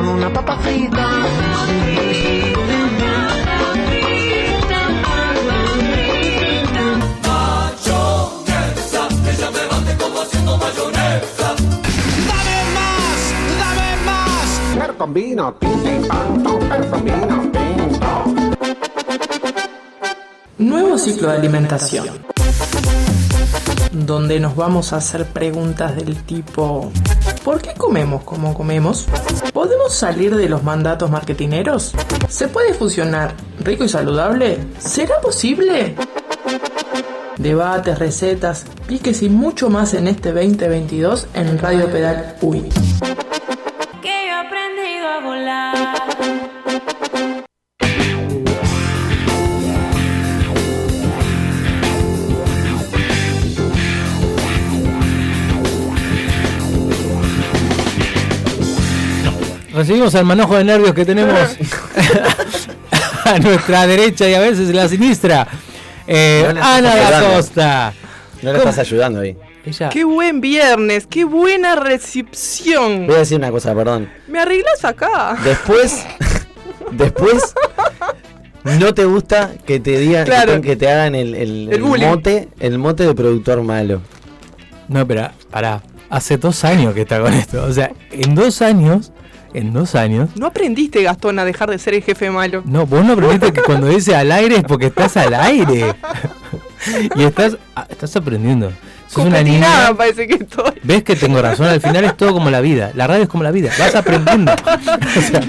con 0.00 0.08
una 0.08 0.32
papa 0.32 0.56
frita. 0.58 1.06
Combino, 14.96 15.54
tinta 15.54 15.90
y 15.90 16.00
panto, 16.06 16.58
combino, 16.90 17.50
tinto. 17.50 18.24
Nuevo 20.58 20.98
ciclo 20.98 21.28
de 21.28 21.36
alimentación. 21.38 22.06
Donde 23.92 24.38
nos 24.40 24.54
vamos 24.56 24.92
a 24.92 24.96
hacer 24.98 25.24
preguntas 25.24 25.96
del 25.96 26.22
tipo 26.24 26.92
¿Por 27.50 27.62
qué 27.62 27.74
comemos 27.74 28.22
como 28.22 28.54
comemos? 28.54 29.08
¿Podemos 29.52 29.92
salir 29.92 30.36
de 30.36 30.48
los 30.48 30.62
mandatos 30.62 31.10
marketineros? 31.10 31.92
¿Se 32.28 32.46
puede 32.46 32.74
fusionar 32.74 33.34
rico 33.58 33.82
y 33.82 33.88
saludable? 33.88 34.58
¿Será 34.78 35.20
posible? 35.20 35.96
Debates, 37.38 37.98
recetas, 37.98 38.66
piques 38.86 39.20
y 39.22 39.28
mucho 39.28 39.68
más 39.68 39.94
en 39.94 40.06
este 40.06 40.30
2022 40.30 41.26
en 41.34 41.58
Radio 41.58 41.90
Pedal 41.90 42.36
UI. 42.40 42.68
Recibimos 59.80 60.14
al 60.14 60.26
manojo 60.26 60.56
de 60.58 60.64
nervios 60.64 60.92
que 60.92 61.06
tenemos 61.06 61.32
a 63.24 63.38
nuestra 63.38 63.86
derecha 63.86 64.28
y 64.28 64.34
a 64.34 64.40
veces 64.40 64.68
en 64.68 64.76
la 64.76 64.86
sinistra. 64.88 65.46
Eh, 66.06 66.50
No 66.54 66.62
Ana 66.62 66.94
da. 66.96 67.34
Costa. 67.34 67.92
No 68.42 68.52
le 68.52 68.58
estás 68.58 68.78
ayudando 68.78 69.20
ahí. 69.20 69.34
Ella, 69.64 69.88
¡Qué 69.88 70.04
buen 70.04 70.42
viernes! 70.42 71.06
¡Qué 71.06 71.24
buena 71.24 71.76
recepción! 71.76 73.06
Voy 73.06 73.16
a 73.16 73.18
decir 73.20 73.38
una 73.38 73.50
cosa, 73.50 73.74
perdón. 73.74 74.10
¿Me 74.28 74.40
arreglas 74.40 74.84
acá? 74.84 75.36
Después, 75.44 76.04
después, 76.92 77.54
no 78.64 78.92
te 78.92 79.04
gusta 79.06 79.52
que 79.66 79.80
te 79.80 79.98
digan, 79.98 80.24
que 80.24 80.30
Claro. 80.30 80.52
te- 80.56 80.60
que, 80.60 80.76
te 80.76 80.90
hagan 80.90 81.14
el, 81.14 81.34
el- 81.34 81.68
El 81.68 81.72
el 81.74 81.82
bullying. 81.82 82.06
mote, 82.06 82.48
el 82.58 82.78
mote 82.78 83.04
de 83.06 83.14
productor 83.14 83.62
malo. 83.62 84.02
No, 84.88 85.06
pero 85.06 85.30
pará. 85.50 85.82
Hace 86.10 86.36
dos 86.36 86.64
años 86.64 86.92
que 86.92 87.02
está 87.02 87.18
con 87.20 87.32
esto. 87.32 87.62
O 87.64 87.72
sea, 87.72 87.92
en 88.10 88.34
dos 88.34 88.60
años, 88.62 89.12
en 89.54 89.72
dos 89.72 89.94
años. 89.94 90.30
No 90.36 90.46
aprendiste, 90.46 91.02
Gastón, 91.02 91.38
a 91.38 91.44
dejar 91.44 91.70
de 91.70 91.78
ser 91.78 91.94
el 91.94 92.02
jefe 92.02 92.30
malo. 92.30 92.62
No, 92.64 92.86
vos 92.86 93.04
no 93.04 93.14
aprendiste 93.14 93.52
que 93.52 93.62
cuando 93.62 93.86
dice 93.88 94.14
al 94.14 94.30
aire 94.32 94.56
es 94.56 94.64
porque 94.64 94.86
estás 94.86 95.16
al 95.16 95.34
aire. 95.34 95.94
y 97.16 97.22
estás, 97.24 97.56
ah, 97.76 97.86
estás 97.88 98.14
aprendiendo. 98.16 98.72
Sos 99.08 99.24
una 99.26 99.42
niña. 99.42 99.92
Parece 99.96 100.28
que 100.28 100.34
estoy. 100.34 100.72
¿Ves 100.84 101.02
que 101.02 101.16
tengo 101.16 101.42
razón? 101.42 101.66
Al 101.66 101.80
final 101.80 102.04
es 102.04 102.16
todo 102.16 102.32
como 102.32 102.48
la 102.50 102.60
vida. 102.60 102.92
La 102.94 103.06
radio 103.08 103.24
es 103.24 103.28
como 103.28 103.42
la 103.42 103.50
vida. 103.50 103.70
Vas 103.78 103.94
aprendiendo. 103.94 104.52
O 105.16 105.20
sea, 105.20 105.40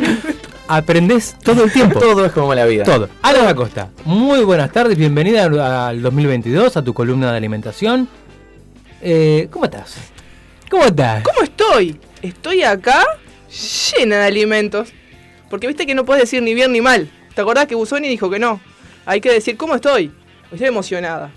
aprendés 0.67 1.35
todo 1.43 1.65
el 1.65 1.71
tiempo. 1.71 1.99
Todo 1.99 2.25
es 2.25 2.31
como 2.31 2.55
la 2.55 2.65
vida. 2.65 2.83
Todo. 2.85 3.09
Ana 3.21 3.43
da 3.43 3.53
Costa, 3.55 3.89
muy 4.05 4.43
buenas 4.43 4.71
tardes, 4.71 4.97
bienvenida 4.97 5.43
al- 5.43 5.59
al 5.59 6.01
2022, 6.01 6.77
a 6.77 6.83
tu 6.83 6.93
columna 6.93 7.29
de 7.31 7.37
alimentación. 7.37 8.07
Eh, 9.01 9.47
¿Cómo 9.51 9.65
estás? 9.65 9.95
¿Cómo 10.69 10.85
estás? 10.85 11.23
¿Cómo 11.23 11.41
estoy? 11.43 11.99
Estoy 12.21 12.63
acá 12.63 13.03
llena 13.51 14.19
de 14.19 14.25
alimentos. 14.25 14.93
Porque 15.49 15.67
viste 15.67 15.85
que 15.85 15.95
no 15.95 16.05
puedes 16.05 16.23
decir 16.23 16.41
ni 16.41 16.53
bien 16.53 16.71
ni 16.71 16.81
mal. 16.81 17.11
¿Te 17.35 17.41
acordás 17.41 17.67
que 17.67 17.75
Busoni 17.75 18.07
dijo 18.07 18.29
que 18.29 18.39
no? 18.39 18.59
Hay 19.05 19.21
que 19.21 19.31
decir, 19.31 19.57
¿cómo 19.57 19.75
estoy? 19.75 20.11
Estoy 20.51 20.67
emocionada. 20.67 21.31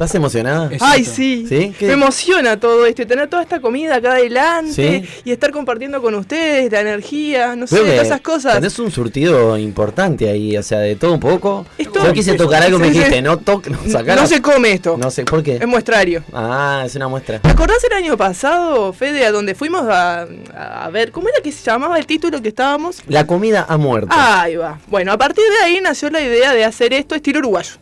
¿Estás 0.00 0.14
emocionada? 0.14 0.70
Ay, 0.80 1.04
sí. 1.04 1.44
¿Sí? 1.46 1.74
Me 1.84 1.92
emociona 1.92 2.58
todo 2.58 2.86
esto 2.86 3.02
y 3.02 3.04
tener 3.04 3.28
toda 3.28 3.42
esta 3.42 3.60
comida 3.60 3.96
acá 3.96 4.12
adelante 4.12 4.72
Sí. 4.72 5.20
y 5.26 5.30
estar 5.30 5.50
compartiendo 5.50 6.00
con 6.00 6.14
ustedes 6.14 6.72
la 6.72 6.80
energía, 6.80 7.54
no 7.54 7.66
sé, 7.66 7.74
Veo 7.74 7.84
que 7.84 7.90
todas 7.90 8.06
esas 8.06 8.20
cosas. 8.22 8.54
Tenés 8.54 8.78
un 8.78 8.90
surtido 8.90 9.58
importante 9.58 10.30
ahí, 10.30 10.56
o 10.56 10.62
sea, 10.62 10.78
de 10.78 10.96
todo 10.96 11.12
un 11.12 11.20
poco. 11.20 11.66
Es 11.76 11.92
todo. 11.92 12.06
Yo 12.06 12.14
quise 12.14 12.32
tocar 12.32 12.62
algo, 12.62 12.78
me 12.78 12.88
dijiste, 12.90 13.20
no 13.20 13.36
toques, 13.36 13.72
no 13.72 13.92
sacar. 13.92 14.16
No 14.18 14.26
se 14.26 14.40
come 14.40 14.72
esto. 14.72 14.96
No 14.96 15.10
sé, 15.10 15.26
¿por 15.26 15.42
qué? 15.42 15.56
Es 15.56 15.66
muestrario. 15.66 16.24
Ah, 16.32 16.82
es 16.86 16.96
una 16.96 17.08
muestra. 17.08 17.38
¿Te 17.40 17.50
acordás 17.50 17.84
el 17.84 17.92
año 17.94 18.16
pasado, 18.16 18.94
Fede, 18.94 19.26
a 19.26 19.32
donde 19.32 19.54
fuimos 19.54 19.82
a, 19.86 20.26
a 20.56 20.88
ver, 20.88 21.12
¿cómo 21.12 21.28
era 21.28 21.42
que 21.42 21.52
se 21.52 21.62
llamaba 21.62 21.98
el 21.98 22.06
título 22.06 22.40
que 22.40 22.48
estábamos? 22.48 23.02
La 23.06 23.26
comida 23.26 23.66
ha 23.68 23.76
muerto. 23.76 24.08
Ahí 24.18 24.56
va. 24.56 24.78
Bueno, 24.86 25.12
a 25.12 25.18
partir 25.18 25.44
de 25.58 25.66
ahí 25.66 25.78
nació 25.82 26.08
la 26.08 26.22
idea 26.22 26.54
de 26.54 26.64
hacer 26.64 26.94
esto 26.94 27.14
estilo 27.14 27.40
uruguayo. 27.40 27.72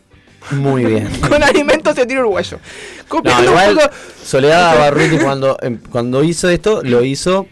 Muy 0.51 0.85
bien. 0.85 1.07
Con 1.29 1.43
alimentos 1.43 1.97
estilo 1.97 2.21
uruguayo. 2.21 2.57
No, 2.57 3.05
Copiando 3.07 3.41
un 3.43 3.49
igual 3.49 3.75
poco- 3.75 3.89
Soledad 4.23 4.77
Barruti 4.79 5.17
cuando, 5.17 5.57
em, 5.61 5.77
cuando 5.91 6.23
hizo 6.23 6.49
esto, 6.49 6.81
lo 6.83 7.03
hizo 7.03 7.47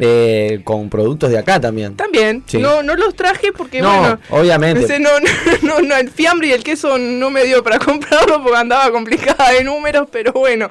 eh, 0.00 0.60
con 0.64 0.90
productos 0.90 1.30
de 1.30 1.38
acá 1.38 1.60
también. 1.60 1.94
También. 1.96 2.42
Sí. 2.46 2.58
No, 2.58 2.82
no 2.82 2.96
los 2.96 3.14
traje 3.14 3.52
porque, 3.52 3.80
No, 3.80 3.96
bueno. 4.00 4.18
obviamente. 4.30 4.82
ese 4.84 4.98
no, 4.98 5.10
no, 5.62 5.80
no, 5.82 5.96
el 5.96 6.10
fiambre 6.10 6.48
y 6.48 6.52
el 6.52 6.64
queso 6.64 6.98
no 6.98 7.30
me 7.30 7.44
dio 7.44 7.62
para 7.62 7.78
comprarlo 7.84 8.42
porque 8.42 8.58
andaba 8.58 8.90
complicada 8.90 9.52
de 9.52 9.62
números, 9.62 10.08
pero 10.10 10.32
bueno. 10.32 10.68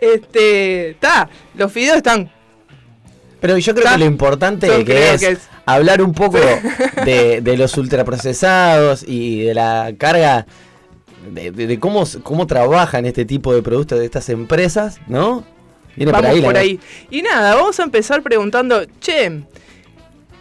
Este. 0.00 0.90
Está. 0.90 1.28
Los 1.54 1.70
fideos 1.70 1.98
están. 1.98 2.30
Pero 3.40 3.58
yo 3.58 3.74
creo 3.74 3.92
que 3.92 3.98
lo 3.98 4.04
importante 4.06 4.68
que 4.68 4.84
creo 4.84 5.14
es, 5.14 5.20
que 5.20 5.28
es. 5.32 5.40
hablar 5.66 6.00
un 6.00 6.14
poco 6.14 6.38
de, 7.04 7.40
de 7.42 7.56
los 7.58 7.76
ultraprocesados 7.76 9.04
y 9.06 9.42
de 9.42 9.52
la 9.54 9.92
carga 9.98 10.46
de, 11.30 11.50
de- 11.50 11.66
de 11.66 11.78
cómo, 11.80 12.04
cómo 12.22 12.46
trabajan 12.46 13.06
este 13.06 13.24
tipo 13.24 13.54
de 13.54 13.62
productos 13.62 13.98
de 13.98 14.04
estas 14.04 14.28
empresas, 14.28 15.00
¿no? 15.06 15.44
Viene 15.96 16.10
Vamos 16.12 16.26
por 16.30 16.34
ahí. 16.36 16.40
la 16.40 16.46
por 16.48 16.56
ahí. 16.56 16.80
Y 17.10 17.22
nada, 17.22 17.54
vamos 17.54 17.78
a 17.78 17.82
empezar 17.82 18.22
preguntando, 18.22 18.84
che, 19.00 19.42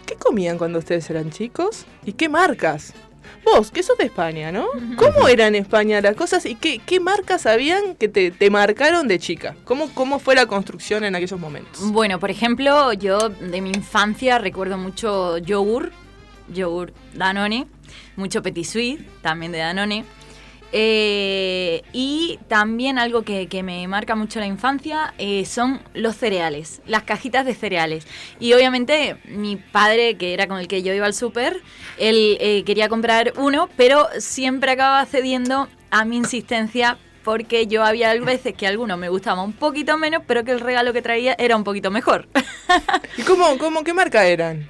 ¿qué 0.06 0.16
comían 0.16 0.58
cuando 0.58 0.80
ustedes 0.80 1.10
eran 1.10 1.30
chicos? 1.30 1.86
¿Y 2.06 2.14
qué 2.14 2.30
marcas? 2.30 2.94
Vos, 3.44 3.72
que 3.72 3.82
sos 3.82 3.98
de 3.98 4.06
España, 4.06 4.52
¿no? 4.52 4.68
¿Cómo 4.98 5.28
eran 5.28 5.56
en 5.56 5.64
España 5.64 6.00
las 6.00 6.16
cosas 6.16 6.46
y 6.46 6.54
qué, 6.56 6.80
qué 6.86 7.00
marcas 7.00 7.48
habían 7.48 7.96
que 7.96 8.08
te, 8.08 8.30
te 8.30 8.50
marcaron 8.52 9.08
de 9.08 9.18
chica? 9.18 9.56
¿Cómo, 9.66 9.90
¿Cómo 9.96 10.20
fue 10.20 10.36
la 10.36 10.46
construcción 10.46 11.04
en 11.04 11.16
aquellos 11.16 11.40
momentos? 11.40 11.92
Bueno, 11.92 12.20
por 12.20 12.30
ejemplo, 12.30 12.94
yo 12.94 13.30
de 13.30 13.62
mi 13.62 13.72
infancia 13.72 14.38
recuerdo 14.38 14.78
mucho 14.78 15.40
yogur, 15.40 15.92
yogur 16.54 16.94
Danone, 17.16 17.66
mucho 18.16 18.44
Petit 18.44 18.66
Suisse, 18.66 19.02
también 19.24 19.52
de 19.52 19.58
Danone. 19.58 20.06
Eh, 20.74 21.84
y 21.92 22.40
también 22.48 22.98
algo 22.98 23.24
que, 23.24 23.48
que 23.48 23.62
me 23.62 23.86
marca 23.88 24.16
mucho 24.16 24.40
la 24.40 24.46
infancia 24.46 25.14
eh, 25.18 25.46
son 25.46 25.82
los 25.94 26.16
cereales, 26.16 26.82
las 26.86 27.04
cajitas 27.04 27.46
de 27.46 27.54
cereales. 27.54 28.08
Y 28.40 28.54
obviamente 28.54 29.18
mi 29.26 29.58
padre, 29.58 30.16
que 30.16 30.34
era 30.34 30.48
con 30.48 30.60
el 30.60 30.68
que 30.68 30.82
yo 30.82 30.94
iba 30.94 31.06
al 31.06 31.14
súper, 31.14 31.62
él 31.98 32.38
eh, 32.40 32.64
quería 32.66 32.90
comprar 32.90 33.34
uno, 33.38 33.70
pero 33.76 34.08
siempre 34.20 34.72
acababa 34.72 35.06
cediendo 35.06 35.68
a 35.90 36.06
mi 36.06 36.18
insistencia 36.18 36.98
porque 37.24 37.68
yo 37.68 37.84
había 37.84 38.14
veces 38.16 38.56
que 38.56 38.66
alguno 38.66 38.98
me 38.98 39.10
gustaba 39.10 39.44
un 39.44 39.54
poquito 39.54 39.98
menos, 39.98 40.24
pero 40.26 40.44
que 40.44 40.52
el 40.52 40.60
regalo 40.60 40.94
que 40.94 41.02
traía 41.02 41.36
era 41.38 41.56
un 41.56 41.64
poquito 41.64 41.92
mejor. 41.92 42.28
¿Y 43.18 43.22
cómo, 43.24 43.58
cómo 43.58 43.84
qué 43.84 43.94
marca 43.94 44.26
eran? 44.26 44.70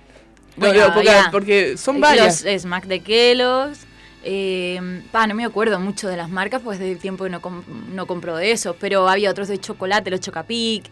Bueno, 0.57 0.93
porque, 1.31 1.77
son 1.77 2.01
varias. 2.01 2.43
Los 2.43 2.61
Smack 2.63 2.85
de 2.85 2.99
Kellogg's. 2.99 3.87
Eh, 4.23 5.01
pa, 5.11 5.25
no 5.27 5.33
me 5.35 5.43
acuerdo 5.45 5.79
mucho 5.79 6.07
de 6.07 6.15
las 6.17 6.29
marcas, 6.29 6.61
pues 6.63 6.77
desde 6.79 6.91
el 6.93 6.99
tiempo 6.99 7.23
que 7.23 7.29
no, 7.31 7.41
com- 7.41 7.63
no 7.93 8.05
compro 8.05 8.35
de 8.37 8.51
esos, 8.51 8.75
pero 8.79 9.07
había 9.09 9.31
otros 9.31 9.47
de 9.47 9.59
chocolate, 9.59 10.11
los 10.11 10.19
Chocapic. 10.19 10.85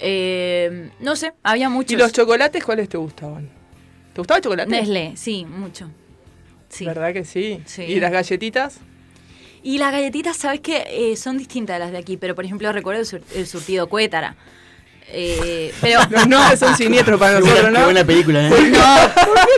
Eh, 0.00 0.90
no 1.00 1.14
sé, 1.16 1.32
había 1.42 1.68
muchos. 1.68 1.92
¿Y 1.92 1.96
los 1.96 2.12
chocolates 2.12 2.64
cuáles 2.64 2.88
te 2.88 2.96
gustaban? 2.96 3.48
¿Te 4.12 4.20
gustaba 4.20 4.38
el 4.38 4.44
chocolate? 4.44 4.70
Nestlé, 4.70 5.12
sí, 5.16 5.44
mucho. 5.44 5.90
Sí. 6.68 6.86
¿Verdad 6.86 7.12
que 7.12 7.24
sí? 7.24 7.60
Sí. 7.66 7.82
¿Y 7.82 8.00
las 8.00 8.10
galletitas? 8.10 8.78
Y 9.62 9.78
las 9.78 9.92
galletitas, 9.92 10.36
sabes 10.36 10.60
que 10.60 11.14
son 11.16 11.38
distintas 11.38 11.76
de 11.76 11.80
las 11.80 11.92
de 11.92 11.98
aquí, 11.98 12.16
pero 12.16 12.34
por 12.34 12.44
ejemplo 12.44 12.72
recuerdo 12.72 13.00
el, 13.00 13.06
sur- 13.06 13.22
el 13.34 13.46
surtido 13.46 13.86
Cuétara. 13.88 14.34
Eh, 15.14 15.72
pero 15.80 16.00
Los 16.10 16.26
nombres 16.26 16.58
son 16.58 16.76
siniestros 16.76 17.20
para 17.20 17.38
nosotros, 17.40 17.70
¿no? 17.70 17.78
Qué 17.78 17.84
buena 17.84 18.04
película, 18.04 18.46
¿eh? 18.46 18.50
no, 18.50 18.56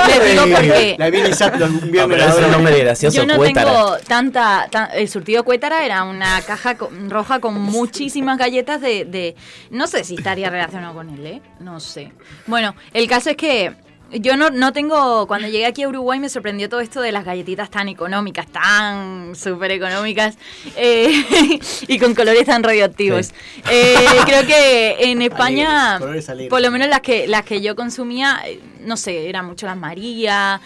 les 0.09 0.25
digo 0.33 0.43
porque 0.57 0.97
La 0.99 1.11
vi 1.11 1.19
en 1.19 1.27
un 1.27 1.31
No, 1.31 1.93
viernes. 1.93 1.95
pero 1.95 2.09
la 2.09 2.25
es 2.25 2.31
un 2.35 2.41
verdad. 2.41 2.51
nombre 2.51 2.79
gracioso, 2.81 3.17
Yo 3.17 3.27
no 3.27 3.37
Cuétara. 3.37 3.71
tengo 3.71 3.97
tanta, 4.09 4.69
tan- 4.71 4.89
El 4.95 5.09
surtido 5.09 5.45
Cuétara 5.45 5.85
era 5.85 6.03
una 6.05 6.41
caja 6.43 6.77
roja 7.09 7.39
con 7.41 7.55
muchísimas 7.61 8.37
galletas 8.39 8.81
de, 8.81 9.05
de- 9.05 9.37
No 9.71 9.87
sé 9.87 10.03
si 10.05 10.17
estaría 10.17 10.51
relacionado 10.51 10.95
con 10.95 11.09
él, 11.11 11.25
¿eh? 11.27 11.43
No 11.61 11.79
sé. 11.81 12.13
Bueno, 12.47 12.75
el 12.93 13.07
caso 13.09 13.31
es 13.31 13.37
que 13.37 13.73
Yo 14.13 14.37
no, 14.37 14.51
no 14.51 14.73
tengo, 14.73 15.27
cuando 15.27 15.49
llegué 15.49 15.67
aquí 15.67 15.83
a 15.83 15.89
Uruguay 15.89 16.21
me 16.21 16.29
sorprendió 16.29 16.69
todo 16.69 16.81
esto 16.81 17.01
de 17.01 17.11
las 17.11 17.25
galletitas 17.25 17.71
tan 17.71 17.89
económicas, 17.89 18.47
tan 18.47 19.35
súper 19.35 19.73
económicas 19.73 20.39
eh, 20.77 21.25
y 21.89 21.99
con 21.99 22.15
colores 22.15 22.45
tan 22.45 22.63
radioactivos. 22.63 23.33
Eh, 23.71 23.95
creo 24.25 24.47
que 24.47 25.11
en 25.11 25.21
España, 25.23 25.97
alegres. 25.97 26.49
por 26.49 26.61
lo 26.61 26.71
menos 26.71 26.89
las 26.89 27.01
que, 27.01 27.27
las 27.27 27.45
que 27.45 27.61
yo 27.61 27.75
consumía, 27.75 28.41
no 28.81 28.97
sé, 28.97 29.29
eran 29.29 29.47
mucho 29.47 29.67
las 29.67 29.77
María. 29.77 30.61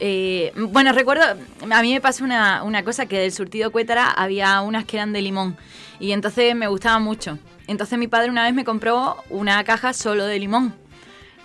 eh, 0.00 0.52
bueno, 0.56 0.92
recuerdo, 0.92 1.24
a 1.70 1.82
mí 1.82 1.92
me 1.92 2.00
pasó 2.00 2.24
una, 2.24 2.62
una 2.62 2.84
cosa 2.84 3.04
que 3.04 3.18
del 3.18 3.32
surtido 3.32 3.70
Cuétara 3.70 4.10
había 4.10 4.62
unas 4.62 4.86
que 4.86 4.96
eran 4.96 5.12
de 5.12 5.20
limón 5.20 5.58
y 6.00 6.12
entonces 6.12 6.54
me 6.54 6.68
gustaban 6.68 7.02
mucho. 7.02 7.38
Entonces 7.66 7.98
mi 7.98 8.08
padre 8.08 8.30
una 8.30 8.44
vez 8.44 8.54
me 8.54 8.64
compró 8.64 9.16
una 9.28 9.62
caja 9.64 9.92
solo 9.92 10.24
de 10.24 10.38
limón. 10.38 10.74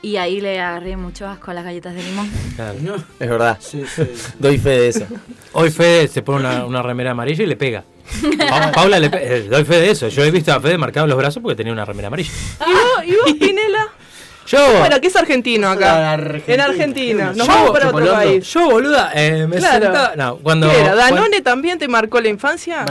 Y 0.03 0.17
ahí 0.17 0.39
le 0.41 0.59
agarré 0.59 0.95
mucho 0.97 1.25
asco 1.27 1.49
a 1.51 1.53
las 1.55 1.63
galletas 1.63 1.95
de 1.95 2.03
limón. 2.03 2.29
Claro. 2.55 2.77
No. 2.81 2.95
Es 2.95 3.29
verdad. 3.29 3.57
Sí, 3.61 3.83
sí. 3.95 4.03
Doy 4.37 4.57
fe 4.59 4.69
de 4.69 4.87
eso. 4.89 5.05
Hoy 5.53 5.71
Fede 5.71 6.07
se 6.09 6.21
pone 6.21 6.39
una, 6.47 6.65
una 6.65 6.81
remera 6.83 7.11
amarilla 7.11 7.43
y 7.43 7.47
le 7.47 7.55
pega. 7.55 7.83
Pa- 8.49 8.71
Paula 8.73 8.99
le 8.99 9.09
pe- 9.09 9.37
eh, 9.37 9.41
doy 9.49 9.63
fe 9.63 9.75
de 9.79 9.89
eso. 9.91 10.09
Yo 10.09 10.23
he 10.23 10.29
visto 10.29 10.51
a 10.53 10.59
Fede 10.59 10.77
marcado 10.77 11.07
los 11.07 11.17
brazos 11.17 11.41
porque 11.41 11.55
tenía 11.55 11.71
una 11.73 11.85
remera 11.85 12.07
amarilla. 12.09 12.29
¿Y 12.67 12.71
vos, 12.71 13.05
y 13.05 13.11
vos, 13.31 13.33
Pinela? 13.39 13.87
Yo, 14.45 14.59
Bueno, 14.79 14.99
que 14.99 15.07
es 15.07 15.15
argentino 15.15 15.69
acá. 15.69 16.11
Argentina. 16.11 16.53
En 16.53 16.59
Argentina. 16.61 17.25
Nos 17.33 17.47
Yo, 17.47 17.53
vamos 17.53 17.71
para 17.71 17.87
otro 17.89 18.11
país. 18.11 18.45
yo 18.53 18.69
boluda, 18.69 19.11
eh, 19.15 19.47
me 19.47 19.55
Claro. 19.55 19.85
sentaba. 19.85 20.15
No, 20.17 20.35
cuando. 20.39 20.69
¿Qué 20.69 20.81
era? 20.81 20.95
cuando- 20.95 21.15
¿Danone 21.15 21.41
también 21.41 21.79
te 21.79 21.87
marcó 21.87 22.19
la 22.19 22.27
infancia? 22.27 22.83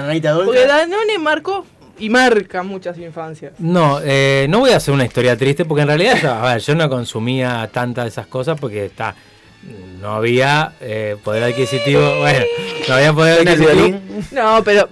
Porque 0.46 0.66
Danone 0.66 1.18
marcó 1.18 1.66
y 1.98 2.10
marca 2.10 2.62
muchas 2.62 2.98
infancias. 2.98 3.52
No, 3.58 4.00
eh, 4.02 4.46
no 4.48 4.60
voy 4.60 4.70
a 4.70 4.76
hacer 4.76 4.94
una 4.94 5.04
historia 5.04 5.36
triste 5.36 5.64
porque 5.64 5.82
en 5.82 5.88
realidad 5.88 6.18
yo, 6.20 6.30
a 6.32 6.52
ver, 6.54 6.62
yo 6.62 6.74
no 6.74 6.88
consumía 6.88 7.68
tantas 7.72 8.04
de 8.04 8.08
esas 8.08 8.26
cosas 8.26 8.58
porque 8.58 8.86
está 8.86 9.14
no 10.00 10.14
había 10.14 10.72
eh, 10.80 11.16
poder 11.22 11.44
adquisitivo, 11.44 12.02
bueno, 12.18 12.44
no 12.88 12.94
había 12.94 13.12
poder 13.12 13.36
¿Suena 13.36 13.52
el 13.52 13.62
adquisitivo. 13.62 14.00
No, 14.32 14.64
pero 14.64 14.88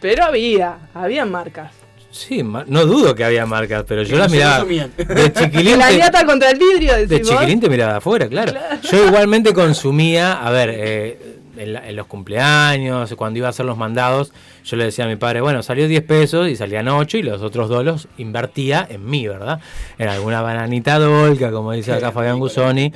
pero 0.00 0.24
había, 0.24 0.78
había 0.94 1.24
marcas. 1.26 1.72
Sí, 2.10 2.42
no 2.42 2.86
dudo 2.86 3.14
que 3.14 3.22
había 3.22 3.46
marcas, 3.46 3.84
pero 3.86 4.02
yo 4.02 4.16
las 4.16 4.30
miraba 4.32 4.64
de 4.64 5.32
chiquilín. 5.32 5.78
La 5.78 5.88
dieta 5.88 6.26
contra 6.26 6.50
el 6.50 6.58
vidrio, 6.58 7.06
de 7.06 7.22
chiquilín 7.22 7.60
te 7.60 7.68
miraba 7.68 7.92
de 7.92 7.98
afuera, 7.98 8.28
claro. 8.28 8.52
Yo 8.90 9.06
igualmente 9.06 9.52
consumía, 9.52 10.32
a 10.32 10.50
ver, 10.50 10.70
eh, 10.72 11.18
en, 11.62 11.72
la- 11.74 11.88
en 11.88 11.96
los 11.96 12.06
cumpleaños, 12.06 13.12
cuando 13.14 13.38
iba 13.38 13.46
a 13.46 13.50
hacer 13.50 13.66
los 13.66 13.76
mandados, 13.76 14.32
yo 14.64 14.76
le 14.76 14.84
decía 14.84 15.04
a 15.04 15.08
mi 15.08 15.16
padre, 15.16 15.40
bueno, 15.40 15.62
salió 15.62 15.86
10 15.88 16.02
pesos 16.02 16.48
y 16.48 16.56
salían 16.56 16.88
8 16.88 17.18
y 17.18 17.22
los 17.22 17.42
otros 17.42 17.68
dos 17.68 17.84
los 17.84 18.08
invertía 18.18 18.86
en 18.88 19.04
mí, 19.08 19.26
¿verdad? 19.28 19.60
En 19.98 20.08
alguna 20.08 20.40
bananita 20.42 20.98
dolca, 20.98 21.50
como 21.50 21.72
dice 21.72 21.92
acá 21.92 22.12
Fabián 22.12 22.38
Gusoni, 22.38 22.92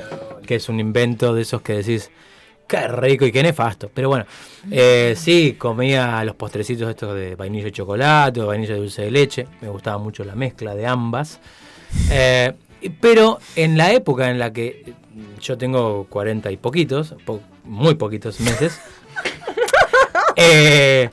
que 0.46 0.56
es 0.56 0.68
un 0.68 0.80
invento 0.80 1.34
de 1.34 1.42
esos 1.42 1.62
que 1.62 1.74
decís, 1.74 2.10
qué 2.68 2.88
rico 2.88 3.26
y 3.26 3.32
qué 3.32 3.42
nefasto. 3.42 3.90
Pero 3.92 4.08
bueno, 4.08 4.24
eh, 4.70 5.14
sí, 5.16 5.54
comía 5.58 6.24
los 6.24 6.34
postrecitos 6.34 6.88
estos 6.88 7.14
de 7.14 7.34
vainilla 7.36 7.68
y 7.68 7.72
chocolate 7.72 8.40
o 8.40 8.46
vainilla 8.46 8.74
y 8.74 8.78
dulce 8.78 9.02
de 9.02 9.10
leche, 9.10 9.46
me 9.60 9.68
gustaba 9.68 9.98
mucho 9.98 10.24
la 10.24 10.34
mezcla 10.34 10.74
de 10.74 10.86
ambas. 10.86 11.40
Eh, 12.10 12.52
pero 13.00 13.38
en 13.56 13.76
la 13.78 13.92
época 13.92 14.30
en 14.30 14.38
la 14.38 14.52
que 14.52 14.92
yo 15.40 15.56
tengo 15.56 16.06
40 16.08 16.50
y 16.50 16.56
poquitos, 16.56 17.14
po- 17.24 17.40
muy 17.64 17.94
poquitos 17.94 18.40
meses, 18.40 18.78
eh, 20.36 21.10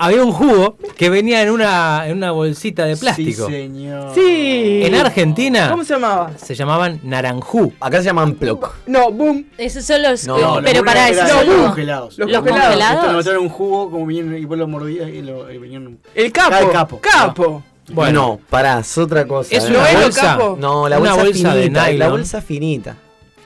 había 0.00 0.24
un 0.24 0.32
jugo 0.32 0.76
que 0.96 1.08
venía 1.08 1.40
en 1.42 1.50
una, 1.50 2.06
en 2.08 2.16
una 2.16 2.32
bolsita 2.32 2.84
de 2.84 2.96
plástico. 2.96 3.46
Sí, 3.46 3.52
señor. 3.52 4.12
Sí. 4.14 4.80
En 4.84 4.94
Argentina 4.96 5.70
¿Cómo 5.70 5.84
se 5.84 5.94
llamaba? 5.94 6.32
se 6.36 6.54
llamaban 6.54 7.00
naranjú. 7.04 7.72
Acá 7.80 7.98
se 7.98 8.04
llaman 8.06 8.34
ploc. 8.34 8.74
No, 8.86 9.12
boom. 9.12 9.46
Esos 9.56 9.84
son 9.84 10.02
los... 10.02 10.26
No, 10.26 10.36
eh, 10.36 10.42
no, 10.42 10.60
pero 10.64 10.82
Los 10.82 10.84
para 10.92 11.08
eso 11.08 11.22
no, 11.22 11.42
los 11.44 11.46
los- 11.46 11.66
congelados. 11.66 12.18
Los 12.18 12.28
Los 12.30 12.38
congelados. 12.40 12.66
congelados. 12.70 12.96
Esto 13.00 13.10
le 13.12 13.16
metieron 13.18 13.42
un 13.44 13.48
jugo 13.48 13.90
como 13.90 14.06
vienen 14.06 14.42
y 14.42 14.44
vos 14.44 14.58
lo 14.58 14.66
mordías 14.66 15.08
y, 15.08 15.22
lo, 15.22 15.50
y 15.50 15.58
venían. 15.58 15.98
El 16.14 16.32
capo. 16.32 16.50
Ah, 16.54 16.60
el 16.60 16.70
capo. 16.70 17.00
Capo. 17.00 17.62
Bueno. 17.90 18.20
no, 18.20 18.40
pará, 18.50 18.80
es 18.80 18.98
otra 18.98 19.26
cosa. 19.26 19.54
Es 19.54 19.64
¿eh? 19.64 19.68
una 19.70 19.78
¿No 19.78 19.86
es 19.86 19.94
lo 19.94 20.00
bolsa. 20.02 20.20
capo? 20.22 20.56
No, 20.60 20.88
la 20.88 20.98
una 20.98 21.10
bolsa, 21.14 21.24
bolsa 21.24 21.54
de 21.54 21.62
finita, 21.62 21.82
La 21.86 21.90
nylon. 21.92 22.10
bolsa 22.10 22.40
finita. 22.42 22.96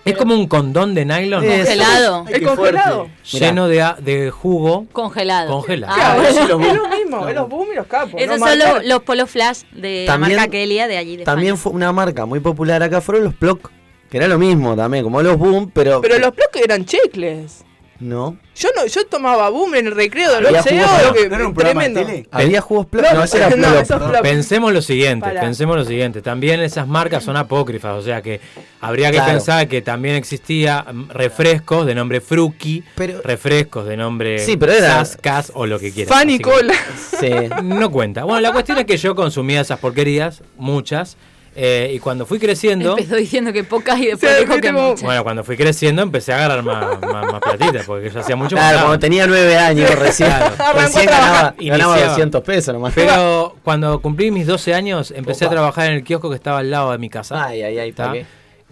Es 0.05 0.17
como 0.17 0.35
un 0.35 0.49
condón 0.49 0.95
de 0.95 1.05
nylon 1.05 1.45
Es- 1.45 1.61
Congelado. 1.61 2.25
Ay, 2.27 2.35
¿El 2.35 2.41
qué 2.41 2.47
congelado? 2.47 3.09
lleno 3.31 3.69
de, 3.69 4.31
jugo. 4.33 4.87
Congelado. 4.93 5.49
Congelado. 5.53 5.93
Ah, 5.97 6.17
Claro, 6.17 6.23
es 6.23 6.49
lo 6.49 6.59
mismo, 6.59 6.83
Los 7.21 7.29
es 7.29 7.35
los 7.37 7.49
boom. 7.49 7.69
y 7.73 7.77
los 7.77 7.87
capos. 7.87 8.21
Esos 8.21 8.41
no 8.41 8.47
son 8.49 8.59
los, 8.59 8.85
los 8.85 9.03
polo 9.03 9.27
flash 9.29 9.61
de 9.73 10.05
También- 10.07 10.35
la 10.37 10.43
marca 10.43 10.51
Kelia 10.51 10.89
de 10.89 10.97
allí 10.97 11.17
de 11.17 11.25
También 11.25 11.55
España. 11.55 11.63
fue 11.63 11.73
una 11.73 11.93
marca 11.93 12.27
muy 12.27 12.41
popular 12.41 12.83
acá, 12.83 13.01
fueron 13.01 13.25
los 13.25 13.35
ploc. 13.35 13.71
Que 14.11 14.19
era 14.19 14.29
lo 14.29 14.39
mismo 14.39 14.77
también, 14.77 15.05
como 15.05 15.23
los 15.23 15.39
boom, 15.39 15.71
pero. 15.73 16.01
Pero 16.03 16.19
los 16.19 16.35
bloques 16.37 16.63
eran 16.63 16.85
chicles. 16.85 17.65
No. 18.03 18.37
Yo 18.57 18.69
no, 18.77 18.85
yo 18.87 19.07
tomaba 19.07 19.49
boom 19.49 19.77
en 19.77 19.87
el 19.87 19.95
recreo 19.95 20.35
del 20.35 20.47
Había 20.47 20.61
liceo, 20.61 20.87
jugos, 20.89 21.03
lo 21.07 21.13
que 21.15 21.29
¿No 21.29 21.35
era 21.37 21.47
un 21.47 21.55
programa 21.55 21.83
de 21.85 21.91
tremendo. 21.91 22.13
tele? 22.13 22.29
Había 22.33 22.61
jugos 22.61 22.87
ploc. 22.87 23.05
No, 23.05 23.15
No, 23.15 23.23
ese 23.25 23.37
era 23.37 23.51
no, 23.57 23.85
plop. 23.85 24.23
Pensemos 24.23 24.73
lo 24.73 24.83
siguiente, 24.83 25.31
pensemos 25.41 25.77
lo 25.77 25.85
siguiente. 25.85 26.21
También 26.21 26.61
esas 26.61 26.89
marcas 26.89 27.23
son 27.23 27.37
apócrifas, 27.37 27.95
o 27.97 28.03
sea 28.03 28.21
que 28.21 28.41
habría 28.81 29.11
que 29.13 29.19
Claro. 29.19 29.33
pensar 29.33 29.69
que 29.69 29.83
también 29.83 30.17
existía 30.17 30.85
mm, 30.93 31.11
refrescos 31.11 31.87
de 31.87 31.95
nombre 31.95 32.21
Fruki, 32.21 32.83
Pero- 32.97 33.23
refrescos 33.23 33.87
de 33.87 33.97
nombre 33.97 34.39
Sí, 34.41 34.57
pero 34.57 34.73
era- 34.73 34.97
Sas, 35.05 35.17
Cas 35.21 35.53
o 35.55 35.65
lo 35.67 35.79
que 35.79 35.93
quieras. 35.93 36.13
Fanny 36.13 36.41
Cola. 36.41 36.75
Sí. 37.21 37.31
No 37.63 37.91
cuenta. 37.93 38.25
Bueno, 38.25 38.41
la 38.41 38.53
cuestión 38.53 38.79
es 38.79 38.85
que 38.85 38.97
yo 38.97 39.15
consumía 39.15 39.61
esas 39.61 39.79
porquerías, 39.79 40.43
muchas, 40.57 41.17
eh, 41.55 41.93
y 41.95 41.99
cuando 41.99 42.25
fui 42.25 42.39
creciendo, 42.39 42.93
Empezó 42.97 43.17
diciendo 43.17 43.53
que 43.53 43.63
pocas 43.65 43.99
y 44.01 44.07
después 44.07 44.33
Sí, 44.39 44.45
dijo 44.47 44.59
que 44.61 44.73
muchas. 44.73 45.03
bueno, 45.03 45.23
cuando 45.23 45.45
fui 45.45 45.57
creciendo 45.57 46.01
empecé 46.03 46.33
a 46.33 46.37
agarrar 46.37 46.63
más, 46.63 47.01
más, 47.13 47.27
más 47.33 47.41
platita, 47.41 47.83
porque 47.87 48.09
yo 48.11 48.21
hacía 48.21 48.37
mucho 48.37 48.57
Claro, 48.57 48.79
cuando 48.79 48.99
tenía 48.99 49.27
nueve 49.27 49.57
años 49.59 49.91
recién, 49.99 50.31
recién 50.75 51.07
ganaba, 51.07 51.55
ganaba 51.59 51.95
Iniciaba. 51.97 52.07
200 52.09 52.43
pesos 52.43 52.75
nomás. 52.75 52.93
Pero 52.95 53.57
cuando 53.63 54.01
cumplí 54.01 54.31
mis 54.31 54.47
12 54.47 54.73
años, 54.75 55.11
empecé 55.15 55.45
Opa. 55.45 55.53
a 55.53 55.55
trabajar 55.57 55.87
en 55.89 55.95
el 55.95 56.05
kiosco 56.05 56.31
que 56.31 56.37
estaba 56.37 56.59
al 56.61 56.71
lado 56.71 56.93
de 56.93 56.99
mi 56.99 57.11
casa. 57.11 57.45
Ay, 57.47 57.63
ay, 57.63 57.79
ay, 57.79 57.89
¿Está? 57.91 58.05
¿para 58.07 58.19
qué? 58.21 58.27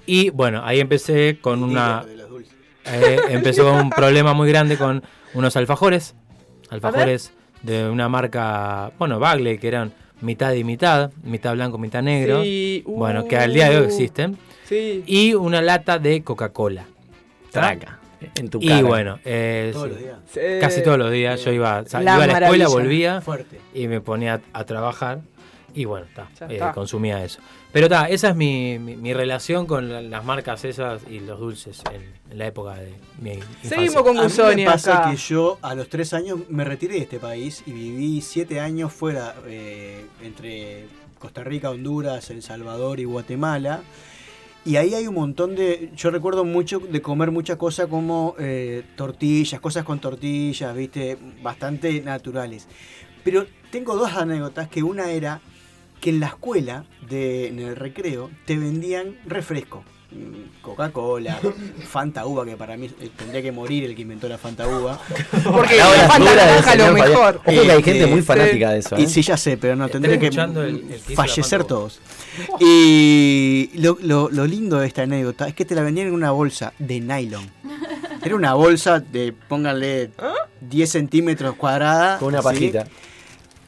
Y 0.06 0.30
bueno, 0.30 0.62
ahí 0.64 0.80
empecé 0.80 1.38
con 1.40 1.62
una. 1.62 2.04
Eh, 2.86 3.18
empecé 3.28 3.60
con 3.62 3.74
un 3.74 3.90
problema 3.90 4.32
muy 4.32 4.48
grande 4.48 4.76
con 4.78 5.02
unos 5.34 5.54
alfajores. 5.56 6.14
Alfajores 6.70 7.32
de 7.62 7.88
una 7.88 8.08
marca, 8.08 8.90
bueno, 8.98 9.18
Bagley, 9.18 9.58
que 9.58 9.68
eran 9.68 9.92
mitad 10.20 10.52
y 10.54 10.64
mitad, 10.64 11.10
mitad 11.22 11.52
blanco, 11.54 11.78
mitad 11.78 12.02
negro. 12.02 12.42
Sí, 12.42 12.82
Bueno, 12.86 13.26
que 13.26 13.36
al 13.36 13.52
día 13.54 13.70
de 13.70 13.76
hoy 13.78 13.82
uh, 13.82 13.86
existen. 13.86 14.36
Sí. 14.64 15.02
Y 15.06 15.34
una 15.34 15.60
lata 15.62 15.98
de 15.98 16.22
Coca-Cola. 16.22 16.84
Traca. 17.50 17.98
En 18.34 18.50
tu 18.50 18.58
Y 18.60 18.68
cara. 18.68 18.82
bueno, 18.82 19.18
eh, 19.24 19.70
Todos 19.72 19.86
sí, 19.86 19.90
los 19.94 19.98
días. 19.98 20.16
Sí. 20.30 20.40
casi 20.60 20.82
todos 20.82 20.98
los 20.98 21.10
días 21.10 21.42
yo 21.42 21.52
iba, 21.52 21.84
sa- 21.86 22.02
La 22.02 22.16
iba 22.16 22.24
a 22.24 22.26
la 22.26 22.38
escuela, 22.46 22.68
volvía 22.68 23.20
Fuerte. 23.22 23.58
y 23.74 23.88
me 23.88 24.02
ponía 24.02 24.42
a, 24.52 24.60
a 24.60 24.64
trabajar 24.64 25.20
y 25.74 25.84
bueno, 25.84 26.06
ta, 26.14 26.28
eh, 26.48 26.54
está. 26.54 26.72
consumía 26.72 27.22
eso. 27.24 27.40
Pero 27.72 27.88
ta, 27.88 28.08
esa 28.08 28.30
es 28.30 28.36
mi, 28.36 28.78
mi- 28.78 28.96
mi 28.96 29.12
relación 29.14 29.66
con 29.66 29.88
la- 29.92 30.02
las 30.02 30.24
marcas 30.24 30.64
esas 30.64 31.02
y 31.08 31.20
los 31.20 31.38
dulces 31.38 31.82
en, 31.92 32.02
en 32.30 32.38
la 32.38 32.46
época 32.46 32.74
de 32.74 32.92
mi 33.20 33.32
infancia. 33.34 33.68
Seguimos 33.70 34.02
con 34.02 34.18
A 34.18 34.22
mí 34.22 34.26
Gusoni 34.28 34.64
me 34.64 34.70
pasa 34.70 34.98
acá. 34.98 35.10
que 35.10 35.16
yo 35.16 35.58
a 35.62 35.74
los 35.74 35.88
tres 35.88 36.12
años 36.14 36.40
me 36.48 36.64
retiré 36.64 36.94
de 36.94 37.00
este 37.00 37.18
país 37.18 37.62
y 37.66 37.72
viví 37.72 38.20
siete 38.20 38.60
años 38.60 38.92
fuera, 38.92 39.34
eh, 39.46 40.04
entre 40.22 40.86
Costa 41.18 41.44
Rica, 41.44 41.70
Honduras, 41.70 42.30
El 42.30 42.42
Salvador 42.42 42.98
y 43.00 43.04
Guatemala. 43.04 43.82
Y 44.62 44.76
ahí 44.76 44.92
hay 44.94 45.06
un 45.06 45.14
montón 45.14 45.54
de. 45.56 45.90
Yo 45.96 46.10
recuerdo 46.10 46.44
mucho 46.44 46.80
de 46.80 47.00
comer 47.00 47.30
muchas 47.30 47.56
cosas 47.56 47.86
como 47.86 48.34
eh, 48.38 48.82
tortillas, 48.94 49.58
cosas 49.58 49.84
con 49.84 50.00
tortillas, 50.00 50.76
viste, 50.76 51.16
bastante 51.42 52.00
naturales. 52.02 52.68
Pero 53.24 53.46
tengo 53.70 53.96
dos 53.96 54.12
anécdotas, 54.12 54.68
que 54.68 54.82
una 54.82 55.10
era 55.12 55.40
que 56.00 56.10
en 56.10 56.20
la 56.20 56.26
escuela, 56.28 56.84
de, 57.08 57.48
en 57.48 57.58
el 57.60 57.76
recreo, 57.76 58.30
te 58.46 58.56
vendían 58.56 59.16
refresco. 59.26 59.84
Mm, 60.12 60.60
Coca-Cola, 60.62 61.38
Fanta 61.88 62.26
Uva, 62.26 62.44
que 62.44 62.56
para 62.56 62.76
mí 62.76 62.90
eh, 63.00 63.10
tendría 63.16 63.42
que 63.42 63.52
morir 63.52 63.84
el 63.84 63.94
que 63.94 64.02
inventó 64.02 64.28
la 64.28 64.38
Fanta 64.38 64.66
Uva. 64.66 64.98
Porque 65.44 65.80
Ahora, 65.80 66.02
la 66.02 66.08
Fanta 66.08 66.34
naranja 66.34 66.74
lo 66.76 66.92
mejor. 66.94 67.36
Ojo 67.36 67.42
que 67.44 67.50
hay 67.60 67.68
Este, 67.68 67.82
gente 67.84 68.06
muy 68.08 68.20
sí. 68.20 68.26
fanática 68.26 68.70
de 68.72 68.78
eso. 68.80 68.98
Y 68.98 69.04
¿eh? 69.04 69.08
sí, 69.08 69.22
ya 69.22 69.36
sé, 69.36 69.56
pero 69.56 69.76
no, 69.76 69.88
tendría 69.88 70.18
que 70.18 70.26
el- 70.26 70.38
el 71.08 71.14
fallecer 71.14 71.62
todos. 71.64 72.00
Y 72.58 73.70
lo, 73.74 73.98
lo- 74.02 74.30
lo 74.30 74.46
lindo 74.46 74.78
de 74.80 74.86
esta 74.86 75.02
anécdota 75.02 75.46
es 75.48 75.54
que 75.54 75.64
te 75.64 75.74
la 75.74 75.82
vendían 75.82 76.08
en 76.08 76.14
una 76.14 76.30
bolsa 76.32 76.72
de 76.78 77.00
nylon. 77.00 77.48
Era 78.24 78.34
una 78.34 78.54
bolsa 78.54 79.00
de, 79.00 79.32
pónganle, 79.32 80.10
10 80.60 80.90
centímetros 80.90 81.54
cuadrada. 81.56 82.18
Con 82.18 82.28
una 82.28 82.42
pajita. 82.42 82.84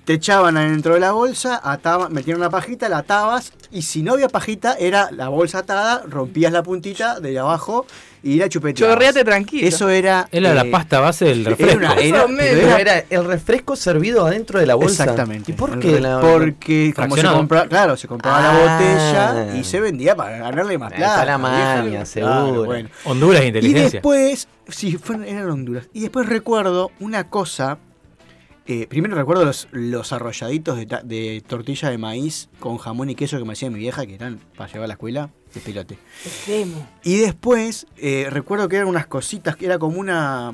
Te 0.04 0.14
echaban 0.14 0.56
adentro 0.56 0.94
de 0.94 1.00
la 1.00 1.12
bolsa, 1.12 1.60
ataban, 1.62 2.12
metían 2.12 2.36
una 2.38 2.50
pajita, 2.50 2.88
la 2.88 2.98
atabas 2.98 3.52
y 3.70 3.82
si 3.82 4.02
no 4.02 4.14
había 4.14 4.28
pajita 4.28 4.74
era 4.78 5.10
la 5.12 5.28
bolsa 5.28 5.58
atada, 5.58 6.02
rompías 6.08 6.52
la 6.52 6.64
puntita 6.64 7.20
de 7.20 7.38
abajo 7.38 7.86
y 8.24 8.36
la 8.38 8.48
chupeteabas. 8.48 8.94
Chorreate 8.96 9.24
tranquilo. 9.24 9.68
Eso 9.68 9.88
era. 9.88 10.28
Era 10.32 10.54
la 10.54 10.62
eh, 10.62 10.70
pasta 10.72 10.98
base 10.98 11.26
del 11.26 11.42
era 11.42 11.50
refresco. 11.50 11.76
una- 11.78 11.94
era-. 11.94 12.26
Pero 12.26 12.76
era- 12.78 12.78
era 12.98 13.04
el 13.10 13.24
refresco 13.24 13.76
servido 13.76 14.26
adentro 14.26 14.58
de 14.58 14.66
la 14.66 14.74
bolsa. 14.74 15.04
Exactamente. 15.04 15.52
¿Y 15.52 15.54
por 15.54 15.78
qué? 15.78 16.00
la- 16.00 16.20
Porque 16.20 16.92
como 16.96 17.16
se 17.16 17.22
compraba, 17.22 17.68
claro, 17.68 17.96
se 17.96 18.08
compraba 18.08 18.38
Ah. 18.38 18.42
la 18.42 18.58
botella 19.38 19.56
y 19.56 19.62
se 19.62 19.78
vendía 19.80 20.16
para 20.16 20.36
ganarle 20.38 20.78
más 20.78 20.92
plata. 20.92 21.24
la 21.24 21.38
maña, 21.38 22.04
seguro. 22.04 22.64
bueno. 22.64 22.88
Honduras 23.04 23.40
e 23.42 23.44
Y 23.44 23.48
inteligencia. 23.48 23.90
después, 23.98 24.48
sí, 24.68 24.96
fueron, 24.98 25.24
eran 25.26 25.48
Honduras. 25.48 25.88
Y 25.92 26.00
después 26.00 26.28
recuerdo 26.28 26.90
una 26.98 27.28
cosa. 27.30 27.78
Eh, 28.66 28.86
primero 28.86 29.14
recuerdo 29.14 29.44
los, 29.44 29.68
los 29.72 30.12
arrolladitos 30.12 30.76
de, 30.76 30.86
de 31.04 31.42
tortilla 31.46 31.90
de 31.90 31.98
maíz 31.98 32.48
con 32.60 32.78
jamón 32.78 33.10
y 33.10 33.14
queso 33.14 33.38
que 33.38 33.44
me 33.44 33.52
hacía 33.54 33.70
mi 33.70 33.78
vieja, 33.78 34.06
que 34.06 34.14
eran 34.14 34.38
para 34.56 34.68
llevar 34.70 34.84
a 34.84 34.88
la 34.88 34.94
escuela, 34.94 35.30
de 35.52 35.60
pilote. 35.60 35.98
Extremo. 36.24 36.88
Y 37.02 37.18
después, 37.18 37.86
eh, 37.96 38.28
recuerdo 38.30 38.68
que 38.68 38.76
eran 38.76 38.88
unas 38.88 39.06
cositas, 39.06 39.56
que 39.56 39.66
era 39.66 39.78
como 39.78 39.98
una... 39.98 40.52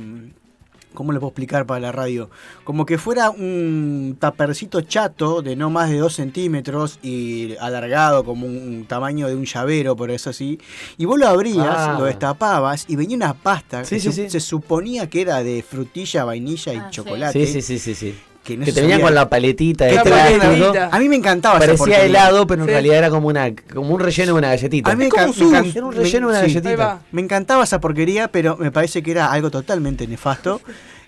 ¿Cómo 0.99 1.13
le 1.13 1.21
puedo 1.21 1.29
explicar 1.31 1.65
para 1.65 1.79
la 1.79 1.93
radio? 1.93 2.29
Como 2.65 2.85
que 2.85 2.99
fuera 2.99 3.31
un 3.31 4.17
tapercito 4.19 4.81
chato 4.81 5.43
de 5.43 5.55
no 5.55 5.71
más 5.71 5.91
de 5.91 5.99
2 5.99 6.13
centímetros 6.13 6.99
y 7.05 7.55
alargado 7.61 8.25
como 8.25 8.47
un 8.49 8.85
tamaño 8.89 9.29
de 9.29 9.37
un 9.37 9.45
llavero, 9.45 9.95
por 9.95 10.11
eso 10.11 10.31
así. 10.31 10.59
Y 10.97 11.05
vos 11.05 11.17
lo 11.17 11.29
abrías, 11.29 11.65
Ah. 11.69 11.97
lo 11.97 12.05
destapabas 12.07 12.85
y 12.89 12.97
venía 12.97 13.17
una 13.17 13.33
pasta 13.35 13.85
Sí, 13.85 13.95
que 13.95 14.01
sí, 14.01 14.13
se, 14.13 14.25
sí. 14.25 14.31
se 14.31 14.41
suponía 14.41 15.09
que 15.09 15.21
era 15.21 15.45
de 15.45 15.63
frutilla, 15.63 16.25
vainilla 16.25 16.75
y 16.75 16.79
Ah, 16.79 16.89
sí. 16.91 16.97
chocolate. 16.97 17.47
Sí, 17.47 17.53
sí, 17.53 17.63
sí, 17.63 17.79
sí, 17.79 17.95
sí. 17.95 18.15
Que, 18.49 18.57
no 18.57 18.65
Que 18.65 18.73
te 18.73 19.01
con 19.01 19.15
la 19.15 19.29
paletita 19.29 19.85
de 19.85 20.01
plástico. 20.01 20.73
A 20.91 20.99
mí 20.99 21.09
me 21.11 21.17
encantaba 21.17 21.59
esa 21.59 21.67
Parecía 21.67 22.03
helado, 22.03 22.47
pero 22.47 22.63
en 22.63 22.67
Sí. 22.69 22.73
realidad 22.73 22.97
era 22.97 23.11
como 23.11 23.29
una 23.29 23.55
como 23.55 23.95
un 23.95 24.01
relleno 24.01 24.33
de 24.33 24.39
una 24.39 24.49
galletita. 24.49 24.91
A 24.91 24.95
mí 24.95 25.01
me, 25.01 25.05
Es 25.09 25.11
como 25.11 25.25
encan- 25.25 25.29
un 25.29 25.33
me 25.33 25.35
sus. 25.39 25.53
encan- 25.53 25.77
Era 25.77 25.85
un 25.87 25.95
relleno 25.95 26.29
de 26.31 26.39
una 26.39 26.47
sí. 26.49 26.55
Galletita. 26.55 27.01
Me 27.13 27.21
encantaba 27.21 27.65
esa 27.65 27.79
porquería, 27.79 28.29
pero 28.29 28.57
me 28.57 28.73
parece 28.73 29.03
que 29.03 29.11
era 29.11 29.31
algo 29.31 29.51
totalmente 29.51 30.07
nefasto. 30.07 30.63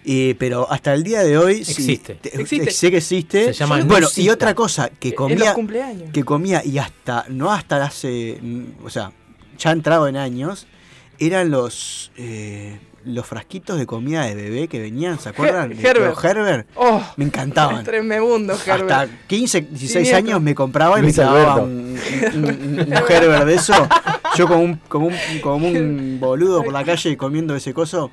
Y, 0.05 0.35
pero 0.35 0.71
hasta 0.71 0.93
el 0.93 1.03
día 1.03 1.23
de 1.23 1.39
hoy 1.39 1.65
sí, 1.65 1.73
Existe. 1.73 2.15
te- 2.17 2.41
Existe. 2.41 2.71
sé 2.73 2.91
que 2.91 2.99
existe. 2.99 3.45
Se 3.47 3.53
llama 3.55 3.81
bueno, 3.85 4.07
y 4.17 4.29
otra 4.29 4.55
cosa 4.55 4.91
que 4.91 5.15
comía, 5.15 5.55
cumpleaños. 5.55 6.11
que 6.13 6.23
comía 6.25 6.63
y 6.65 6.77
hasta 6.77 7.25
no 7.29 7.51
hasta 7.53 7.83
hace, 7.85 8.39
mm, 8.43 8.85
o 8.85 8.91
sea, 8.91 9.13
ya 9.59 9.71
entrado 9.73 10.09
en 10.09 10.17
años, 10.17 10.67
eran 11.19 11.51
los 11.51 12.13
eh, 12.17 12.79
los 13.05 13.27
frasquitos 13.27 13.79
de 13.79 13.87
comida 13.87 14.25
de 14.27 14.35
bebé 14.35 14.69
que 14.69 14.79
venían, 14.81 15.19
¿se 15.19 15.29
acuerdan? 15.31 15.71
De 15.71 15.77
Herbert. 15.89 16.15
los 16.15 16.25
Herbert. 16.25 16.69
Oh, 16.77 17.03
Me 17.17 17.25
encantaban. 17.25 17.85
tremebundo, 17.85 18.55
Herbert. 18.55 18.91
Hasta 18.91 19.09
15, 19.27 19.61
16 19.63 19.91
Siniestro. 19.91 20.19
años 20.19 20.43
me 20.43 20.55
compraba 20.55 20.99
y 20.99 21.03
Luis 21.03 21.17
me 21.17 21.25
daba 21.25 21.57
un, 21.57 21.99
un, 22.35 22.45
un- 22.45 22.81
un 22.81 22.93
Herbert 22.93 23.45
de 23.47 23.55
eso. 23.55 23.73
Yo 24.37 24.47
como 24.47 24.63
un, 24.63 24.77
como 24.89 25.07
un, 25.07 25.15
como 25.43 25.67
un 25.69 26.19
boludo 26.21 26.63
por 26.63 26.73
la 26.73 26.85
calle 26.85 27.17
comiendo 27.17 27.55
ese 27.57 27.73
coso. 27.75 28.11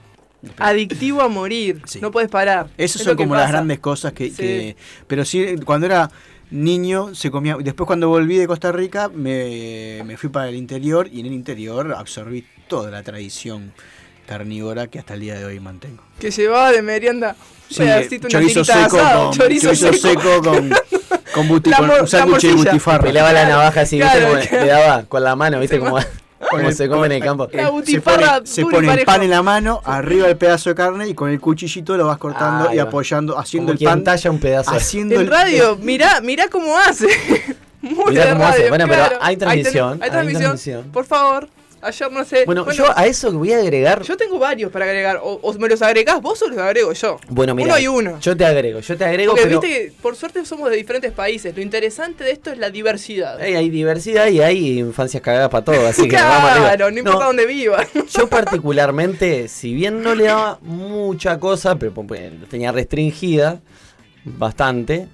Adictivo 0.58 1.22
a 1.22 1.28
morir. 1.28 1.82
Sí. 1.86 2.00
No 2.00 2.12
puedes 2.12 2.30
parar. 2.30 2.68
Esas 2.78 3.02
Es 3.02 3.06
son 3.08 3.18
como 3.18 3.34
las 3.36 3.44
pasa. 3.44 3.54
grandes 3.54 3.80
cosas 3.80 4.14
que, 4.14 4.30
Sí. 4.30 4.36
que- 4.38 4.76
Pero 5.08 5.26
sí, 5.26 5.56
cuando 5.66 5.86
era 5.88 6.10
niño 6.50 7.14
se 7.14 7.30
comía... 7.30 7.58
Después 7.60 7.88
cuando 7.88 8.08
volví 8.08 8.38
de 8.38 8.48
Costa 8.48 8.72
Rica 8.72 9.10
me, 9.10 10.02
me 10.06 10.16
fui 10.16 10.30
para 10.30 10.48
el 10.48 10.56
interior 10.56 11.10
y 11.12 11.20
en 11.20 11.26
el 11.26 11.34
interior 11.34 11.94
absorbí 11.94 12.46
toda 12.70 12.90
la 12.92 13.04
tradición 13.04 13.74
carnívora 14.28 14.88
que 14.88 15.00
hasta 15.00 15.16
el 15.16 15.22
día 15.22 15.36
de 15.36 15.46
hoy 15.46 15.60
mantengo. 15.60 16.04
Que 16.20 16.30
llevaba 16.30 16.72
de 16.72 16.82
merienda 16.84 17.36
un 17.40 17.76
Sí, 17.76 17.80
pedacito, 17.82 18.28
una 18.28 18.40
chorizo 18.40 18.64
seco, 18.66 18.80
asado, 19.00 19.24
con, 19.30 19.38
chorizo, 19.38 19.76
seco. 19.76 20.42
con, 20.44 20.70
con, 21.34 21.50
buti- 21.50 21.70
La 21.70 21.78
con 21.78 21.90
un 21.90 21.98
la 21.98 22.08
sándwich 22.08 22.42
de 22.44 22.54
butifarra. 22.54 23.04
Pelaba 23.04 23.34
la 23.34 23.46
navaja 23.48 23.82
así, 23.82 23.98
¿viste? 24.00 24.18
Claro, 24.20 24.28
Como 24.36 24.42
claro. 24.48 24.66
le 24.66 24.72
daba 24.72 25.04
con 25.06 25.24
la 25.24 25.36
mano, 25.36 25.60
¿viste? 25.60 25.80
Como, 25.80 25.98
como 26.50 26.68
el- 26.70 26.76
se 26.76 26.88
come 26.88 27.06
en 27.08 27.12
el 27.14 27.22
campo. 27.24 27.48
La 27.52 27.66
se 27.66 27.70
butifarra 27.72 28.34
pone, 28.36 28.48
se 28.48 28.62
dura 28.62 28.78
y 28.78 28.82
pone 28.88 28.94
el 29.00 29.06
pan 29.06 29.24
en 29.24 29.30
la 29.32 29.42
mano, 29.44 29.82
arriba 29.84 30.28
el 30.28 30.38
pedazo 30.38 30.70
de 30.70 30.76
carne 30.76 31.08
y 31.10 31.14
con 31.14 31.30
el 31.30 31.40
cuchillito 31.40 31.98
lo 31.98 32.06
vas 32.08 32.18
cortando 32.18 32.72
y 32.74 32.78
va. 32.78 32.84
apoyando, 32.84 33.38
haciendo 33.38 33.74
Como 33.74 33.80
el 33.80 33.86
pan. 33.86 34.04
talla 34.04 34.32
un 34.32 34.40
pedazo. 34.40 34.72
Haciendo 34.72 35.16
En 35.16 35.22
el- 35.22 35.28
radio, 35.28 35.78
mirá, 35.82 36.22
mirá 36.22 36.48
cómo 36.50 36.78
hace. 36.78 37.08
Muy 37.82 38.06
Mirá 38.12 38.26
de 38.26 38.32
cómo 38.32 38.46
hace. 38.46 38.58
radio, 38.58 38.70
Bueno, 38.70 38.86
pero 38.88 39.04
hay 39.22 39.38
transmisión, 39.38 40.00
ten- 40.00 40.04
hay 40.04 40.10
transmisión. 40.10 40.84
Por 40.92 41.06
favor. 41.06 41.48
Ayer 41.82 42.12
no 42.12 42.26
sé. 42.26 42.46
Bueno, 42.46 42.70
yo 42.72 42.86
a 42.98 43.06
eso 43.06 43.30
que 43.32 43.38
voy 43.38 43.54
a 43.54 43.60
agregar. 43.60 44.02
yo 44.02 44.18
tengo 44.18 44.40
varios 44.40 44.72
para 44.72 44.86
agregar. 44.86 45.20
O, 45.24 45.40
o 45.42 45.54
me 45.54 45.68
los 45.70 45.82
agregás 45.82 46.22
vos 46.22 46.42
o 46.42 46.50
los 46.50 46.58
agrego 46.58 46.92
yo. 46.94 47.20
Bueno, 47.30 47.54
mira. 47.54 47.68
Uno 47.70 47.80
y 47.80 47.88
uno. 47.88 48.20
Yo 48.20 48.36
te 48.36 48.46
agrego, 48.46 48.80
yo 48.80 48.98
te 48.98 49.06
agrego, 49.06 49.34
Porque 49.34 49.48
pero. 49.48 49.62
viste 49.62 49.76
que 49.78 49.92
por 50.02 50.16
suerte 50.16 50.44
somos 50.46 50.70
de 50.70 50.76
diferentes 50.76 51.12
países. 51.12 51.56
Lo 51.56 51.62
interesante 51.62 52.24
de 52.24 52.32
esto 52.32 52.52
es 52.52 52.58
la 52.58 52.70
diversidad. 52.70 53.40
Hay, 53.40 53.56
hay 53.56 53.70
diversidad 53.70 54.28
y 54.28 54.42
hay 54.42 54.80
infancias 54.80 55.22
cagadas 55.22 55.50
para 55.50 55.66
todo, 55.66 55.88
así 55.88 56.08
que 56.08 56.16
vamos 56.16 56.52
arriba. 56.52 56.68
claro, 56.68 56.92
no 56.92 56.98
importa 57.00 57.26
dónde 57.26 57.46
viva. 57.46 57.86
Yo 58.10 58.28
particularmente, 58.28 59.48
si 59.48 59.74
bien 59.74 60.02
no 60.02 60.16
le 60.16 60.26
daba 60.26 60.58
mucha 60.62 61.40
cosa, 61.40 61.76
pero 61.78 61.94
pues, 61.94 62.32
tenía 62.50 62.72
restringida 62.72 63.62
bastante, 64.26 65.08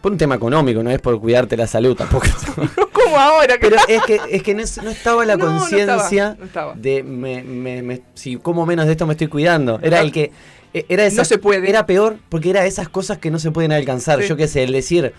por 0.00 0.12
un 0.12 0.18
tema 0.18 0.36
económico, 0.36 0.82
no 0.82 0.90
es 0.90 1.00
por 1.00 1.20
cuidarte 1.20 1.56
la 1.56 1.66
salud 1.66 1.96
tampoco. 1.96 2.26
ahora. 3.18 3.58
Que 3.58 3.68
Pero 3.70 3.76
es 3.88 4.02
que, 4.04 4.20
es 4.30 4.42
que 4.42 4.54
no, 4.54 4.62
no 4.82 4.90
estaba 4.90 5.24
la 5.24 5.36
No, 5.38 5.46
conciencia 5.46 5.94
estaba, 6.04 6.36
no 6.38 6.44
estaba. 6.44 6.74
de 6.74 7.02
me, 7.02 7.42
me- 7.42 7.82
me- 7.82 8.02
si 8.14 8.36
como 8.36 8.64
menos 8.66 8.86
de 8.86 8.92
esto 8.92 9.06
me 9.06 9.12
estoy 9.14 9.28
cuidando. 9.28 9.78
Era 9.82 10.00
el 10.00 10.12
que 10.12 10.30
e- 10.72 10.86
era 10.88 11.04
esa, 11.06 11.22
No 11.22 11.24
se 11.24 11.38
puede. 11.38 11.68
Era 11.68 11.86
peor 11.86 12.16
porque 12.28 12.50
era 12.50 12.64
esas 12.66 12.88
cosas 12.88 13.18
que 13.18 13.30
no 13.30 13.38
se 13.38 13.50
pueden 13.50 13.72
alcanzar. 13.72 14.20
Sí. 14.22 14.28
Yo 14.28 14.36
qué 14.36 14.48
sé, 14.48 14.62
el 14.64 14.72
decir 14.72 15.12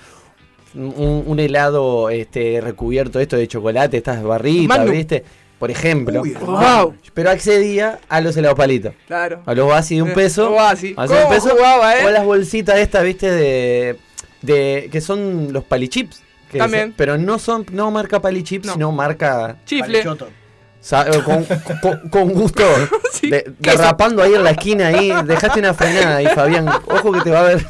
un, 0.73 1.23
un 1.25 1.39
helado 1.39 2.09
este 2.09 2.59
recubierto 2.61 3.19
esto 3.19 3.37
de 3.37 3.47
chocolate, 3.47 3.97
estas 3.97 4.21
barritas. 4.23 4.89
¿viste? 4.89 5.23
Por 5.59 5.71
ejemplo. 5.71 6.21
Uy, 6.21 6.33
Wow. 6.33 6.95
Pero 7.13 7.29
accedía 7.29 7.99
a 8.09 8.19
los 8.19 8.35
helados 8.35 8.57
palitos. 8.57 8.93
Claro. 9.07 9.41
A 9.45 9.53
los 9.53 9.71
Oasis 9.71 9.97
de 9.97 10.01
un 10.03 10.09
Eh, 10.09 10.13
peso. 10.13 10.51
Oasis. 10.51 10.97
Oasis 10.97 11.11
de 11.15 11.23
un 11.23 11.23
¿Cómo 11.29 11.35
peso. 11.35 11.49
jugaba, 11.55 11.97
eh? 11.97 12.05
O 12.05 12.09
las 12.09 12.25
bolsitas 12.25 12.77
estas, 12.77 13.03
¿viste? 13.05 13.31
De, 13.31 13.97
de 14.41 14.89
que 14.91 14.99
son 14.99 15.53
los 15.53 15.63
palichips. 15.63 16.21
Que 16.57 16.63
También. 16.63 16.93
pero 16.97 17.17
no 17.17 17.37
son 17.39 17.65
no 17.71 17.91
marca 17.91 18.21
palichips, 18.21 18.65
No. 18.67 18.73
sino 18.73 18.91
marca 18.91 19.57
Chifle. 19.65 19.99
Eh, 19.99 21.21
con, 21.25 21.45
con- 21.81 22.09
con 22.09 22.29
gusto. 22.33 22.63
Sí, 23.15 23.29
de, 23.29 23.49
derrapando 23.59 24.21
ahí 24.21 24.33
en 24.35 24.43
la 24.43 24.51
esquina 24.51 24.87
ahí. 24.87 25.11
Dejaste 25.25 25.59
una 25.59 25.73
frenada 25.73 26.17
ahí, 26.17 26.27
Fabián. 26.27 26.67
Ojo 26.67 27.11
que 27.13 27.21
te 27.21 27.31
va 27.31 27.39
a 27.39 27.43
ver. 27.43 27.65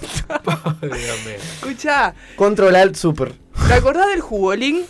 Escuchá, 1.61 2.13
Control 2.35 2.75
Alt 2.75 2.95
Super. 2.95 3.33
¿te 3.67 3.73
acordás 3.73 4.07
del 4.09 4.21
jugolín? 4.21 4.85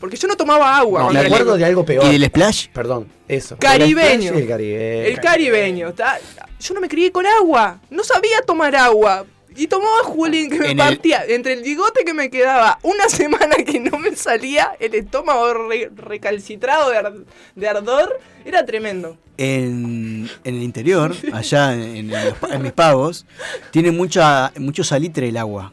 Porque 0.00 0.16
yo 0.16 0.28
no 0.28 0.36
tomaba 0.36 0.76
agua. 0.78 1.02
No, 1.02 1.10
me 1.10 1.20
acuerdo 1.20 1.56
de 1.56 1.64
algo 1.64 1.84
peor. 1.84 2.04
¿Y 2.06 2.12
del 2.12 2.24
splash? 2.26 2.68
Perdón, 2.72 3.08
eso. 3.26 3.56
Caribeño. 3.58 4.32
El 4.32 4.46
caribeño. 4.46 5.06
El 5.08 5.20
caribeño. 5.20 5.92
ta- 5.92 6.18
Yo 6.60 6.74
no 6.74 6.80
me 6.80 6.88
crié 6.88 7.10
con 7.10 7.26
agua. 7.26 7.80
No 7.90 8.04
sabía 8.04 8.40
tomar 8.46 8.76
agua. 8.76 9.24
Y 9.58 9.66
tomaba 9.66 10.02
jugolín 10.04 10.50
que 10.50 10.58
me 10.58 10.70
En 10.70 10.80
el- 10.80 10.86
partía. 10.86 11.24
Entre 11.26 11.52
el 11.54 11.62
bigote 11.62 12.04
que 12.04 12.14
me 12.14 12.30
quedaba 12.30 12.78
una 12.82 13.08
semana 13.20 13.56
que 13.66 13.80
no 13.80 13.98
me 13.98 14.14
salía, 14.16 14.72
el 14.80 14.94
estómago 14.94 15.52
re- 15.68 15.90
recalcitrado 15.96 16.90
de, 16.90 16.96
ar- 16.98 17.12
de 17.56 17.68
ardor, 17.68 18.20
era 18.44 18.64
tremendo. 18.64 19.16
En, 19.36 20.28
en 20.44 20.54
el 20.56 20.62
interior, 20.62 21.14
allá 21.32 21.72
en, 21.74 22.12
en 22.12 22.24
los 22.26 22.34
pa- 22.38 22.54
en 22.54 22.62
mis 22.62 22.72
pagos, 22.72 23.24
tiene 23.70 23.90
mucha, 23.92 24.52
mucho 24.58 24.82
salitre 24.84 25.28
el 25.28 25.36
agua. 25.36 25.72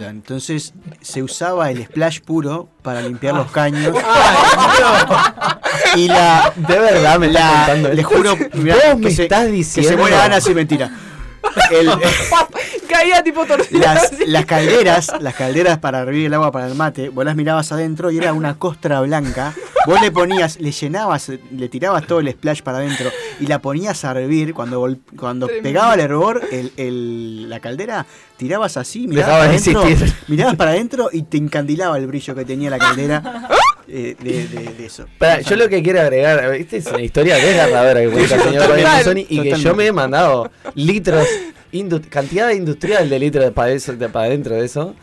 Entonces 0.00 0.72
se 1.02 1.22
usaba 1.22 1.70
el 1.70 1.84
splash 1.84 2.20
puro 2.20 2.68
para 2.82 3.02
limpiar 3.02 3.34
los 3.34 3.50
caños. 3.50 3.94
y 5.96 6.08
la. 6.08 6.52
De 6.56 6.78
verdad 6.78 7.18
me 7.18 7.28
la, 7.28 7.74
esto. 7.92 8.08
juro. 8.08 8.36
mirá, 8.54 8.76
Vos 8.76 8.84
que 8.94 8.96
me 8.96 9.10
se- 9.10 9.22
estás 9.24 9.46
Que 9.46 9.52
diciendo. 9.52 9.90
se 9.90 9.96
muere 9.96 10.16
Ana 10.16 10.40
si 10.40 10.54
mentira. 10.54 10.90
El- 11.70 11.88
Caía 12.98 13.22
tipo 13.22 13.44
torcida. 13.44 13.94
las, 13.94 14.12
las 14.26 14.46
calderas, 14.46 15.12
las 15.20 15.34
calderas 15.34 15.78
para 15.78 16.00
hervir 16.00 16.26
el 16.26 16.34
agua 16.34 16.52
para 16.52 16.66
el 16.66 16.74
mate, 16.74 17.08
vos 17.08 17.24
las 17.24 17.34
mirabas 17.36 17.72
adentro 17.72 18.10
y 18.10 18.18
era 18.18 18.32
una 18.32 18.54
costra 18.58 19.00
blanca. 19.00 19.52
Vos 19.86 20.00
le 20.00 20.10
ponías, 20.10 20.58
le 20.60 20.72
llenabas, 20.72 21.28
le 21.28 21.68
tirabas 21.68 22.06
todo 22.06 22.20
el 22.20 22.30
splash 22.32 22.62
para 22.62 22.78
adentro 22.78 23.10
y 23.38 23.46
la 23.46 23.58
ponías 23.58 24.02
a 24.06 24.12
hervir. 24.12 24.54
Cuando, 24.54 24.88
cuando 25.18 25.46
Tremendo. 25.46 25.68
pegaba 25.68 25.94
el 25.94 26.00
hervor, 26.00 26.40
el, 26.50 26.72
el- 26.78 27.50
la 27.50 27.60
caldera, 27.60 28.06
tirabas 28.38 28.78
así, 28.78 29.06
mirabas 29.06 29.26
Dejaba 29.26 29.38
para, 29.40 29.84
de 29.84 29.88
adentro, 29.98 30.18
mirabas 30.28 30.56
para 30.56 30.70
adentro 30.70 31.08
y 31.12 31.22
te 31.24 31.36
encandilaba 31.36 31.98
el 31.98 32.06
brillo 32.06 32.34
que 32.34 32.44
tenía 32.46 32.70
la 32.70 32.78
caldera 32.78 33.20
eh, 33.88 34.16
de, 34.20 34.46
de- 34.48 34.74
de 34.74 34.86
eso. 34.86 35.06
Yo 35.48 35.56
lo 35.56 35.68
que 35.68 35.82
quiero 35.82 36.00
agregar, 36.00 36.50
¿viste? 36.56 36.78
Es 36.78 36.86
una 36.86 37.02
historia 37.02 37.36
desgarradora 37.36 38.00
que 38.00 38.08
cuenta 38.08 38.34
el 38.36 38.40
señor 38.42 38.62
total, 38.66 39.18
y 39.18 39.42
que 39.42 39.54
yo 39.56 39.74
me 39.74 39.86
he 39.86 39.92
mandado 39.92 40.50
litros, 40.74 41.26
cantidad 42.10 42.50
industrial 42.50 43.08
de 43.08 43.18
litros 43.18 43.50
para 43.52 43.70
eso, 43.72 43.92
de, 43.94 44.08
para 44.08 44.28
dentro 44.28 44.54
de 44.54 44.64
eso. 44.64 44.94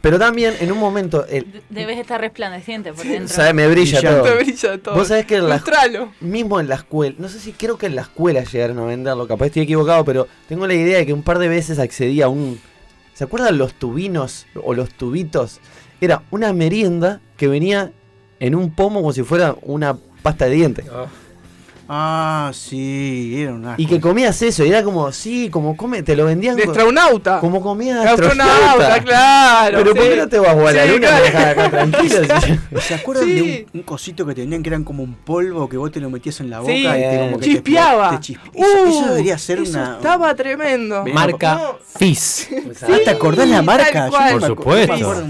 Pero 0.00 0.18
también 0.18 0.54
en 0.60 0.72
un 0.72 0.78
momento, 0.78 1.26
el, 1.26 1.52
De- 1.52 1.62
Debes 1.68 1.98
estar 1.98 2.18
resplandeciente 2.18 2.90
por 2.94 3.04
dentro. 3.04 3.28
¿sabes? 3.28 3.52
Me 3.52 3.68
brilla 3.68 4.00
todo. 4.00 4.22
Te 4.22 4.34
brilla 4.44 4.78
todo. 4.78 4.94
Vos 4.94 5.08
sabés 5.08 5.26
que 5.26 5.36
en 5.36 5.48
la-. 5.50 5.56
Mismo 6.20 6.58
en 6.58 6.68
la 6.68 6.76
escuela, 6.76 7.14
no 7.18 7.28
sé 7.28 7.38
si 7.38 7.52
creo 7.52 7.76
que 7.76 7.84
en 7.84 7.96
la 7.96 8.02
escuela 8.02 8.42
llegaron 8.42 8.78
a 8.78 8.84
venderlo, 8.86 9.28
capaz 9.28 9.46
estoy 9.46 9.62
equivocado, 9.62 10.02
pero 10.06 10.26
tengo 10.48 10.66
la 10.66 10.72
idea 10.72 10.96
de 10.98 11.04
que 11.06 11.12
un 11.12 11.22
par 11.22 11.38
de 11.38 11.48
veces 11.48 11.78
accedí 11.78 12.22
a 12.22 12.28
un... 12.28 12.58
¿Se 13.12 13.24
acuerdan 13.24 13.58
los 13.58 13.74
tubinos 13.74 14.46
o 14.64 14.72
los 14.72 14.88
tubitos? 14.94 15.60
Era 16.00 16.22
una 16.30 16.52
merienda 16.52 17.20
que 17.36 17.48
venía 17.48 17.92
en 18.38 18.54
un 18.54 18.74
pomo 18.74 19.00
como 19.00 19.12
si 19.12 19.22
fuera 19.22 19.54
una 19.62 19.96
pasta 20.22 20.46
de 20.46 20.52
dientes. 20.52 20.86
Ah, 21.92 22.52
sí, 22.54 23.34
era 23.42 23.52
un 23.52 23.66
asco. 23.66 23.82
Y 23.82 23.86
que 23.86 24.00
comías 24.00 24.40
eso, 24.42 24.64
y 24.64 24.68
era 24.68 24.84
como, 24.84 25.10
sí, 25.10 25.50
como 25.50 25.76
come, 25.76 26.04
te 26.04 26.14
lo 26.14 26.24
vendían 26.26 26.54
De 26.54 26.62
astronauta. 26.62 27.40
como 27.40 27.60
comías 27.60 28.04
De 28.04 28.08
astronauta, 28.10 28.54
astronauta. 28.70 29.02
claro. 29.02 29.78
Pero 29.78 29.94
¿por 29.96 30.02
sí. 30.04 30.08
qué 30.10 30.16
no 30.16 30.28
te 30.28 30.38
vas 30.38 30.50
a 30.56 30.72
la 30.72 30.84
Sí, 30.84 30.88
luna 30.92 31.08
claro. 31.08 31.50
acá 31.50 31.70
tranquilo? 31.70 32.16
¿Se 32.80 32.94
acuerdan 32.94 33.24
Sí. 33.24 33.32
de 33.34 33.42
un, 33.72 33.80
un 33.80 33.82
cosito 33.82 34.24
que 34.24 34.34
tenían 34.36 34.62
que 34.62 34.68
eran 34.68 34.84
como 34.84 35.02
un 35.02 35.14
polvo 35.14 35.68
que 35.68 35.76
vos 35.78 35.90
te 35.90 35.98
lo 35.98 36.08
metías 36.10 36.38
en 36.38 36.50
la 36.50 36.60
boca 36.60 36.72
Sí, 36.72 36.86
y 36.86 36.88
te 36.88 37.18
como 37.18 37.38
que 37.40 37.44
te- 37.46 37.52
chispeaba. 37.54 38.10
te 38.10 38.16
chispe- 38.34 38.50
eso, 38.54 38.86
eso 38.86 39.00
Uh, 39.00 39.08
debería 39.08 39.36
ser 39.38 39.58
eso 39.58 39.72
una. 39.72 39.96
Estaba 39.96 40.34
tremendo. 40.36 41.04
Marca 41.12 41.54
No. 41.56 41.78
Fizz. 41.98 42.50
Ah, 42.82 42.96
¿te 43.04 43.10
acordás 43.10 43.48
la 43.48 43.62
marca? 43.62 44.08
Por 44.30 44.46
supuesto. 44.46 45.24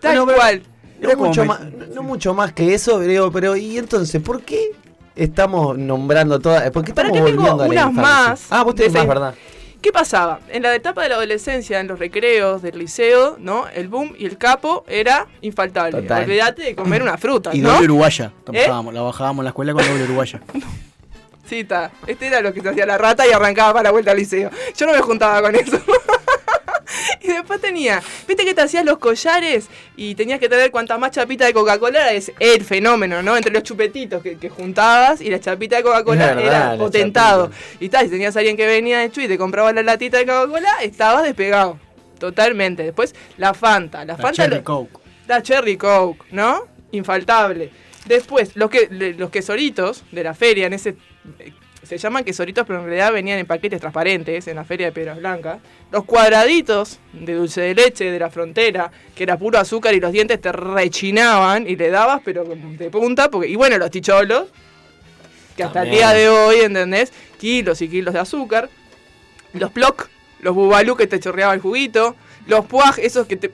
Tal 0.00 0.24
cual. 0.24 0.62
No 1.00 1.16
mucho, 1.16 1.44
más, 1.46 1.60
no 1.94 2.02
mucho 2.02 2.34
más 2.34 2.52
que 2.52 2.74
eso, 2.74 2.98
pero, 2.98 3.30
pero 3.32 3.56
y 3.56 3.78
entonces, 3.78 4.20
¿por 4.20 4.42
qué 4.42 4.72
estamos 5.16 5.76
nombrando 5.78 6.38
todas? 6.40 6.70
¿Por 6.70 6.84
qué 6.84 6.92
Para 6.94 7.08
estamos 7.08 7.26
que 7.30 7.32
tengo 7.36 7.42
volviendo 7.56 7.62
a 7.62 7.86
la 7.86 7.88
unas 7.88 7.92
más 8.04 8.46
Ah, 8.50 8.62
vos 8.62 8.74
tenés 8.74 8.92
más, 8.92 9.06
¿verdad? 9.06 9.34
¿Qué 9.80 9.92
pasaba? 9.92 10.40
En 10.50 10.62
la 10.62 10.74
etapa 10.74 11.02
de 11.02 11.08
la 11.08 11.14
adolescencia, 11.14 11.80
en 11.80 11.86
los 11.88 11.98
recreos 11.98 12.60
del 12.60 12.78
liceo, 12.78 13.36
¿no? 13.38 13.66
El 13.68 13.88
boom 13.88 14.14
y 14.18 14.26
el 14.26 14.36
capo 14.36 14.84
era 14.86 15.26
infaltable. 15.40 16.02
Total. 16.02 16.24
Olvídate 16.24 16.62
de 16.62 16.74
comer 16.74 17.02
una 17.02 17.16
fruta, 17.16 17.50
Y 17.54 17.60
¿no? 17.60 17.70
doble 17.70 17.86
uruguaya. 17.86 18.30
¿Eh? 18.52 18.66
La 18.68 19.00
bajábamos 19.00 19.40
en 19.40 19.44
la 19.44 19.50
escuela 19.50 19.72
con 19.72 19.86
doble 19.86 20.04
uruguaya. 20.04 20.40
Sí, 21.48 21.60
está. 21.60 21.90
Este 22.06 22.28
era 22.28 22.40
lo 22.42 22.54
que 22.54 22.60
se 22.60 22.68
hacía 22.68 22.86
la 22.86 22.96
rata 22.96 23.26
y 23.26 23.32
arrancaba 23.32 23.72
para 23.72 23.82
la 23.82 23.90
vuelta 23.90 24.12
al 24.12 24.18
liceo. 24.18 24.50
Yo 24.76 24.86
no 24.86 24.92
me 24.92 25.00
juntaba 25.00 25.42
con 25.42 25.52
eso. 25.56 25.80
y 27.32 27.34
después 27.38 27.60
tenía, 27.60 28.02
viste 28.28 28.44
que 28.44 28.54
te 28.54 28.60
hacías 28.62 28.84
los 28.84 28.98
collares 28.98 29.68
y 29.96 30.14
tenías 30.14 30.38
que 30.40 30.48
tener 30.48 30.70
cuanta 30.70 30.98
más 30.98 31.10
chapita 31.12 31.46
de 31.46 31.52
Coca-Cola, 31.52 32.12
es 32.12 32.32
el 32.38 32.64
fenómeno, 32.64 33.22
¿no? 33.22 33.36
Entre 33.36 33.52
los 33.52 33.62
chupetitos 33.62 34.22
que, 34.22 34.36
que 34.36 34.48
juntabas 34.50 35.20
y 35.20 35.30
la 35.30 35.40
chapita 35.40 35.76
de 35.76 35.82
Coca-Cola 35.82 36.32
era 36.40 36.76
potentado. 36.76 37.46
chapita. 37.50 37.84
Y 37.84 37.88
tal, 37.88 38.04
si 38.06 38.10
tenías 38.10 38.36
a 38.36 38.40
alguien 38.40 38.56
que 38.56 38.66
venía 38.66 38.98
de 39.00 39.10
Chuy 39.10 39.24
y 39.24 39.28
te 39.28 39.38
compraba 39.38 39.72
la 39.72 39.82
latita 39.82 40.18
de 40.18 40.26
Coca-Cola, 40.26 40.70
estabas 40.82 41.22
despegado. 41.24 41.78
Totalmente. 42.18 42.82
Después, 42.82 43.14
la 43.38 43.54
Fanta. 43.54 43.98
La, 44.04 44.12
La 44.12 44.16
Fanta 44.16 44.32
Cherry 44.42 44.56
lo- 44.56 44.64
Coke. 44.64 44.98
la 45.26 45.42
Cherry 45.42 45.76
Coke, 45.76 46.24
¿no? 46.32 46.66
Infaltable. 46.92 47.70
Después, 48.06 48.56
los, 48.56 48.68
que, 48.70 48.88
los 49.16 49.30
quesoritos 49.30 50.04
de 50.12 50.24
la 50.24 50.34
feria, 50.34 50.66
en 50.66 50.72
ese. 50.74 50.96
Se 51.90 51.98
llaman 51.98 52.22
quesoritos, 52.22 52.64
pero 52.68 52.78
en 52.78 52.84
realidad 52.84 53.12
venían 53.12 53.40
en 53.40 53.46
paquetes 53.46 53.80
transparentes 53.80 54.46
en 54.46 54.54
la 54.54 54.62
feria 54.62 54.86
de 54.86 54.92
Piedras 54.92 55.18
Blancas. 55.18 55.58
Los 55.90 56.04
cuadraditos 56.04 57.00
de 57.12 57.34
dulce 57.34 57.62
de 57.62 57.74
leche 57.74 58.12
de 58.12 58.18
la 58.20 58.30
frontera, 58.30 58.92
que 59.12 59.24
era 59.24 59.36
puro 59.36 59.58
azúcar 59.58 59.92
y 59.92 59.98
los 59.98 60.12
dientes 60.12 60.40
te 60.40 60.52
rechinaban 60.52 61.66
y 61.66 61.74
le 61.74 61.90
dabas, 61.90 62.22
pero 62.24 62.44
de 62.44 62.90
punta. 62.90 63.28
Porque, 63.28 63.48
y 63.48 63.56
bueno, 63.56 63.76
los 63.76 63.90
ticholos, 63.90 64.44
que 65.56 65.64
hasta 65.64 65.82
el 65.82 65.88
También. 65.88 65.96
día 65.96 66.12
de 66.12 66.28
hoy, 66.28 66.60
¿entendés? 66.60 67.12
Kilos 67.40 67.82
y 67.82 67.88
kilos 67.88 68.14
de 68.14 68.20
azúcar. 68.20 68.70
Los 69.52 69.72
ploc, 69.72 70.08
los 70.42 70.54
bubalú 70.54 70.94
que 70.94 71.08
te 71.08 71.18
chorreaba 71.18 71.54
el 71.54 71.60
juguito. 71.60 72.14
Los 72.46 72.66
puaj, 72.66 73.00
esos 73.00 73.26
que 73.26 73.34
te 73.34 73.50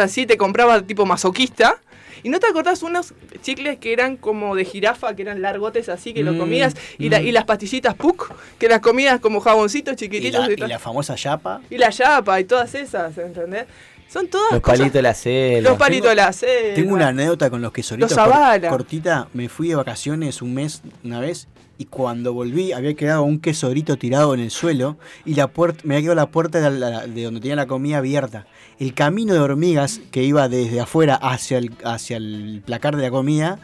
así 0.00 0.24
te 0.24 0.36
compraba 0.36 0.80
tipo 0.82 1.04
masoquista. 1.04 1.80
¿Y 2.22 2.28
no 2.28 2.38
te 2.38 2.46
acordás 2.46 2.82
unos 2.82 3.14
chicles 3.42 3.78
que 3.78 3.92
eran 3.92 4.16
como 4.16 4.54
de 4.54 4.64
jirafa, 4.64 5.14
que 5.16 5.22
eran 5.22 5.42
largotes 5.42 5.88
así, 5.88 6.14
que 6.14 6.22
los 6.22 6.34
Mm, 6.36 6.38
comías? 6.38 6.74
Y, 6.98 7.08
la- 7.08 7.20
mm. 7.20 7.26
y 7.26 7.32
las 7.32 7.44
pastillitas 7.44 7.94
PUC, 7.94 8.32
que 8.58 8.68
las 8.68 8.80
comías 8.80 9.20
como 9.20 9.40
jaboncitos 9.40 9.94
Y 9.94 9.96
chiquititos. 9.96 10.40
la, 10.40 10.50
Y, 10.50 10.54
y 10.54 10.56
tal. 10.56 10.68
la 10.68 10.78
famosa 10.78 11.14
yapa. 11.16 11.60
Y 11.70 11.78
la 11.78 11.90
yapa 11.90 12.40
y 12.40 12.44
todas 12.44 12.74
esas, 12.74 13.16
¿entendés? 13.18 13.64
Son 14.08 14.28
todas 14.28 14.52
Los 14.52 14.60
palitos 14.60 14.92
de 14.92 15.02
la 15.02 15.14
selva. 15.14 15.70
Los 15.70 15.78
palitos 15.78 16.10
de 16.10 16.14
la 16.16 16.32
selva. 16.34 16.74
Tengo 16.74 16.92
una 16.94 17.08
anécdota 17.08 17.48
con 17.48 17.62
los 17.62 17.72
quesoritos 17.72 18.10
Los 18.14 18.68
cortita. 18.68 19.26
Me 19.32 19.48
fui 19.48 19.68
de 19.68 19.74
vacaciones 19.74 20.42
un 20.42 20.52
mes 20.52 20.82
una 21.02 21.18
vez 21.18 21.48
y 21.82 21.84
cuando 21.86 22.32
volví 22.32 22.72
había 22.72 22.94
quedado 22.94 23.22
un 23.24 23.40
quesorito 23.40 23.96
tirado 23.96 24.34
en 24.34 24.40
el 24.40 24.50
suelo 24.52 24.96
y 25.24 25.34
la 25.34 25.48
puerta 25.48 25.80
me 25.84 25.94
había 25.94 26.04
quedado 26.04 26.14
la 26.16 26.26
puerta 26.30 26.60
de, 26.60 26.70
la- 26.78 27.06
de 27.06 27.24
donde 27.24 27.40
tenía 27.40 27.56
la 27.56 27.66
comida 27.66 27.98
abierta. 27.98 28.46
El 28.78 28.94
camino 28.94 29.34
de 29.34 29.40
hormigas 29.40 30.00
que 30.12 30.22
iba 30.22 30.48
desde 30.48 30.80
afuera 30.80 31.16
hacia 31.16 31.58
el, 31.58 31.72
hacia 31.84 32.16
el 32.18 32.62
placar 32.64 32.96
de 32.96 33.02
la 33.02 33.10
comida 33.10 33.58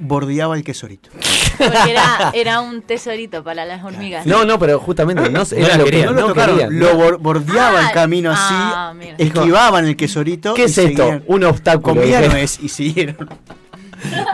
bordeaba 0.00 0.56
el 0.56 0.64
quesorito. 0.64 1.10
Porque 1.58 1.90
era, 1.90 2.30
era 2.34 2.60
un 2.60 2.82
tesorito 2.82 3.42
para 3.44 3.64
las 3.64 3.82
hormigas. 3.84 4.26
No, 4.26 4.44
no, 4.44 4.58
pero 4.58 4.78
justamente 4.80 5.28
no, 5.30 5.42
era 5.52 5.76
lo 5.76 5.84
que 5.84 5.90
querían. 5.90 6.06
No 6.06 6.12
lo 6.14 6.20
no 6.20 6.26
tocaron, 6.28 6.58
querían. 6.58 6.78
lo 6.80 6.94
bor- 6.96 7.18
bordeaba 7.18 7.80
Ah, 7.80 7.86
el 7.88 7.92
camino 7.92 8.30
así, 8.32 8.54
ah, 8.54 8.94
esquivaban 9.18 9.84
el 9.86 9.96
quesorito. 9.96 10.54
¿Qué 10.54 10.62
y 10.62 10.64
es 10.66 10.78
esto? 10.78 11.02
seguían. 11.02 11.24
Un 11.26 11.44
obstáculo. 11.44 11.94
Comida 12.00 12.20
dije. 12.20 12.32
no 12.32 12.36
es, 12.38 12.58
y 12.62 12.68
siguieron. 12.68 13.28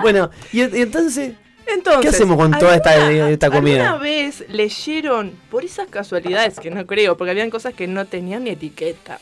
Bueno, 0.03 0.31
y, 0.53 0.61
y 0.61 0.83
entonces, 0.83 1.33
Entonces, 1.67 2.03
¿Qué 2.03 2.09
hacemos 2.09 2.37
con 2.37 2.51
toda 2.59 2.77
esta- 2.77 2.93
¿alguna- 3.07 3.31
esta 3.31 3.51
comida? 3.51 3.89
¿Alguna 3.89 4.03
vez 4.03 4.45
leyeron, 4.49 5.33
por 5.51 5.65
esas 5.65 5.89
casualidades, 5.89 6.61
que 6.61 6.71
no 6.71 6.87
creo, 6.87 7.17
porque 7.17 7.31
habían 7.31 7.51
cosas 7.51 7.75
que 7.75 7.87
no 7.87 8.05
tenían 8.07 8.45
ni 8.45 8.51
etiqueta? 8.51 9.19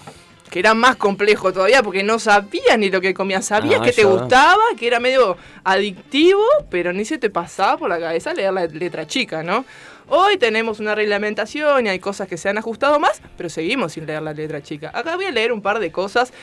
Que 0.50 0.58
era 0.58 0.74
más 0.74 0.96
complejo 0.96 1.50
todavía 1.52 1.82
porque 1.82 2.02
no 2.02 2.18
sabías 2.18 2.76
ni 2.78 2.90
lo 2.90 3.00
que 3.00 3.14
comías. 3.14 3.46
Sabías 3.46 3.80
Ah, 3.80 3.84
que 3.84 3.92
te 3.92 4.04
gustaba, 4.04 4.60
que 4.76 4.86
era 4.86 5.00
medio 5.00 5.36
adictivo, 5.64 6.44
pero 6.70 6.92
ni 6.92 7.04
se 7.06 7.16
te 7.18 7.30
pasaba 7.30 7.78
por 7.78 7.88
la 7.88 7.98
cabeza 7.98 8.34
leer 8.34 8.52
la 8.52 8.66
letra 8.66 9.06
chica, 9.06 9.42
¿no? 9.42 9.64
Hoy 10.08 10.36
tenemos 10.36 10.78
una 10.78 10.94
reglamentación 10.94 11.86
y 11.86 11.88
hay 11.88 11.98
cosas 12.00 12.28
que 12.28 12.36
se 12.36 12.50
han 12.50 12.58
ajustado 12.58 13.00
más, 13.00 13.22
pero 13.38 13.48
seguimos 13.48 13.92
sin 13.94 14.04
leer 14.04 14.20
la 14.20 14.34
letra 14.34 14.62
chica. 14.62 14.90
Acá 14.92 15.16
voy 15.16 15.24
a 15.24 15.30
leer 15.30 15.52
un 15.52 15.62
par 15.62 15.78
de 15.78 15.90
cosas, 15.90 16.34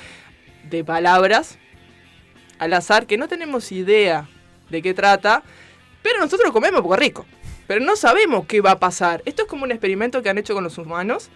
de 0.64 0.84
palabras, 0.84 1.60
al 2.58 2.74
azar, 2.74 3.06
que 3.06 3.18
no 3.18 3.28
tenemos 3.28 3.72
idea 3.72 4.28
de 4.72 4.82
qué 4.82 4.96
trata, 4.96 5.44
pero 6.02 6.20
nosotros 6.20 6.48
lo 6.48 6.54
comemos 6.54 6.82
porque 6.82 7.02
es 7.04 7.08
rico. 7.10 7.26
Pero 7.68 7.82
no 7.86 7.96
sabemos 7.96 8.46
qué 8.48 8.62
va 8.62 8.72
a 8.72 8.80
pasar. 8.80 9.22
Esto 9.26 9.44
es 9.44 9.48
como 9.48 9.64
un 9.64 9.72
experimento 9.72 10.22
que 10.24 10.30
han 10.30 10.38
hecho 10.40 10.54
con 10.56 10.64
los 10.64 10.78
humanos, 10.78 11.30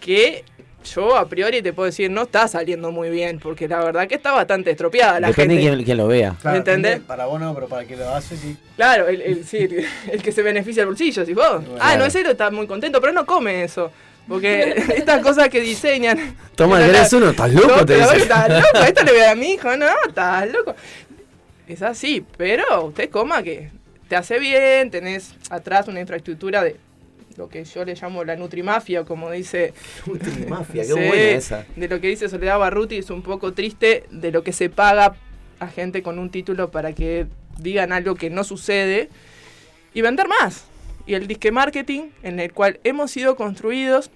que 0.00 0.44
yo 0.92 1.16
a 1.16 1.28
priori 1.28 1.62
te 1.62 1.72
puedo 1.72 1.86
decir 1.86 2.10
no 2.10 2.22
está 2.22 2.48
saliendo 2.48 2.90
muy 2.90 3.08
bien, 3.10 3.38
porque 3.38 3.68
la 3.68 3.78
verdad 3.84 4.08
que 4.08 4.16
está 4.16 4.32
bastante 4.32 4.72
estropeada 4.72 5.20
la 5.20 5.28
depende 5.28 5.54
de 5.54 5.60
gente. 5.60 5.74
quién, 5.76 5.84
quién 5.84 5.96
lo 5.98 6.08
vea. 6.08 6.34
¿Me 6.42 6.56
entendés? 6.56 6.98
Para 7.00 7.26
vos 7.26 7.40
no, 7.40 7.54
pero 7.54 7.68
para 7.68 7.84
que 7.86 7.96
lo 7.96 8.12
hace, 8.12 8.36
sí. 8.36 8.56
Claro, 8.74 9.06
el, 9.06 9.20
el- 9.22 9.44
sí, 9.46 9.58
el, 9.58 9.86
el 10.10 10.22
que 10.22 10.32
se 10.32 10.42
beneficia 10.42 10.80
el 10.80 10.88
bolsillo, 10.88 11.24
si 11.24 11.32
vos. 11.34 11.44
Ah, 11.46 11.60
no, 11.60 11.76
Claro. 11.76 12.04
ese 12.06 12.22
está 12.28 12.50
muy 12.50 12.66
contento, 12.66 13.00
pero 13.00 13.12
no 13.12 13.24
come 13.24 13.62
eso. 13.62 13.92
Porque 14.26 14.74
estas 14.96 15.22
cosas 15.22 15.48
que 15.48 15.60
diseñan. 15.60 16.36
Toma, 16.56 16.80
No, 16.80 16.86
¿querés 16.86 17.12
no, 17.12 17.18
uno? 17.18 17.30
¿Estás 17.30 17.52
loco? 17.52 17.68
no, 17.76 17.86
Te 17.86 17.94
dice. 17.98 18.16
estás 18.16 18.48
loco, 18.48 18.84
esto 18.86 19.04
le 19.04 19.12
voy 19.12 19.20
a 19.20 19.24
dar 19.24 19.32
a 19.32 19.36
mi 19.36 19.52
hijo, 19.52 19.76
no, 19.76 19.86
estás 20.08 20.50
loco. 20.50 20.74
Es 21.68 21.80
así, 21.82 22.24
pero 22.36 22.86
usted 22.86 23.08
coma 23.08 23.40
que 23.44 23.70
te 24.12 24.16
hace 24.16 24.38
bien, 24.38 24.90
tenés 24.90 25.34
atrás 25.48 25.88
una 25.88 25.98
infraestructura 25.98 26.62
de 26.62 26.76
lo 27.38 27.48
que 27.48 27.64
yo 27.64 27.82
le 27.82 27.94
llamo 27.94 28.24
la 28.24 28.36
nutrimafia, 28.36 29.06
como 29.06 29.30
dice 29.30 29.72
Mafia, 30.50 30.82
qué 30.82 30.92
buena 30.92 31.14
esa. 31.14 31.64
de 31.74 31.88
lo 31.88 31.98
que 31.98 32.08
dice 32.08 32.28
Soledad 32.28 32.58
Barruti 32.58 32.98
es 32.98 33.08
un 33.08 33.22
poco 33.22 33.54
triste 33.54 34.04
de 34.10 34.30
lo 34.30 34.42
que 34.44 34.52
se 34.52 34.68
paga 34.68 35.16
a 35.60 35.68
gente 35.68 36.02
con 36.02 36.18
un 36.18 36.28
título 36.28 36.70
para 36.70 36.92
que 36.92 37.26
digan 37.58 37.90
algo 37.90 38.14
que 38.14 38.28
no 38.28 38.44
sucede 38.44 39.08
y 39.94 40.02
vender 40.02 40.28
más. 40.28 40.66
Y 41.06 41.14
el 41.14 41.26
disque 41.26 41.50
marketing 41.50 42.10
en 42.22 42.38
el 42.38 42.52
cual 42.52 42.80
hemos 42.84 43.10
sido 43.12 43.34
construidos. 43.34 44.10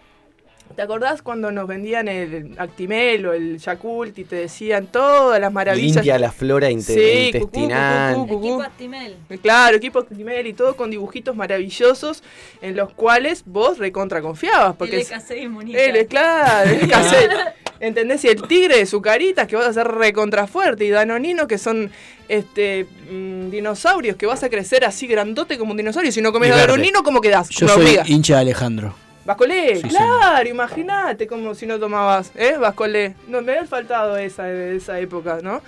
¿Te 0.76 0.82
acordás 0.82 1.22
cuando 1.22 1.50
nos 1.50 1.66
vendían 1.66 2.06
el 2.06 2.54
Actimel 2.58 3.24
o 3.26 3.32
el 3.32 3.56
Yakult 3.58 4.18
y 4.18 4.24
te 4.24 4.36
decían 4.36 4.88
todas 4.88 5.40
las 5.40 5.50
maravillas? 5.50 5.96
Limpia 5.96 6.18
la 6.18 6.30
flora 6.30 6.70
inte- 6.70 6.92
Sí, 6.92 7.30
cucú, 7.32 7.60
intestinal. 7.60 8.14
cucú, 8.14 8.28
cucú. 8.34 8.46
Equipo 8.46 8.62
Actimel. 8.62 9.16
Claro, 9.40 9.76
equipo 9.78 9.98
Actimel 10.00 10.46
y 10.46 10.52
todo 10.52 10.76
con 10.76 10.90
dibujitos 10.90 11.34
maravillosos 11.34 12.22
en 12.60 12.76
los 12.76 12.92
cuales 12.92 13.42
vos 13.46 13.78
recontra 13.78 14.20
confiabas. 14.20 14.76
Porque 14.76 14.98
es- 14.98 15.10
LKC 15.10 15.38
inmunidad. 15.44 15.80
él 15.82 15.96
es 15.96 16.06
claro, 16.08 16.68
el 16.70 16.88
cassette. 16.90 17.32
¿Entendés? 17.80 18.22
Y 18.24 18.28
el 18.28 18.42
tigre 18.42 18.76
de 18.78 18.84
su 18.86 19.00
carita 19.00 19.46
que 19.46 19.56
vas 19.56 19.66
a 19.68 19.72
ser 19.72 19.88
recontra 19.88 20.46
fuerte. 20.46 20.84
Y 20.84 20.90
Danonino 20.90 21.46
que 21.46 21.56
son 21.56 21.90
este 22.28 22.86
mm, 23.10 23.48
dinosaurios 23.50 24.16
que 24.16 24.26
vas 24.26 24.42
a 24.42 24.50
crecer 24.50 24.84
así 24.84 25.06
grandote 25.06 25.56
como 25.56 25.70
un 25.70 25.78
dinosaurio. 25.78 26.12
Si 26.12 26.20
no 26.20 26.32
comes. 26.32 26.50
Danonino, 26.50 27.02
¿cómo 27.02 27.22
quedás? 27.22 27.48
Yo 27.48 27.66
soy 27.66 27.82
hormiga. 27.84 28.02
hincha 28.06 28.34
de 28.34 28.40
Alejandro. 28.42 28.94
Vascolé, 29.26 29.76
Sí, 29.82 29.88
claro, 29.88 30.48
imagínate 30.48 31.26
como 31.26 31.54
si 31.54 31.66
no 31.66 31.78
tomabas, 31.78 32.30
¿eh? 32.36 32.56
Vascolé. 32.58 33.14
No, 33.28 33.42
me 33.42 33.52
había 33.52 33.66
faltado 33.66 34.16
esa 34.16 34.44
de 34.44 34.76
esa 34.76 34.98
época, 35.00 35.38
¿no? 35.42 35.60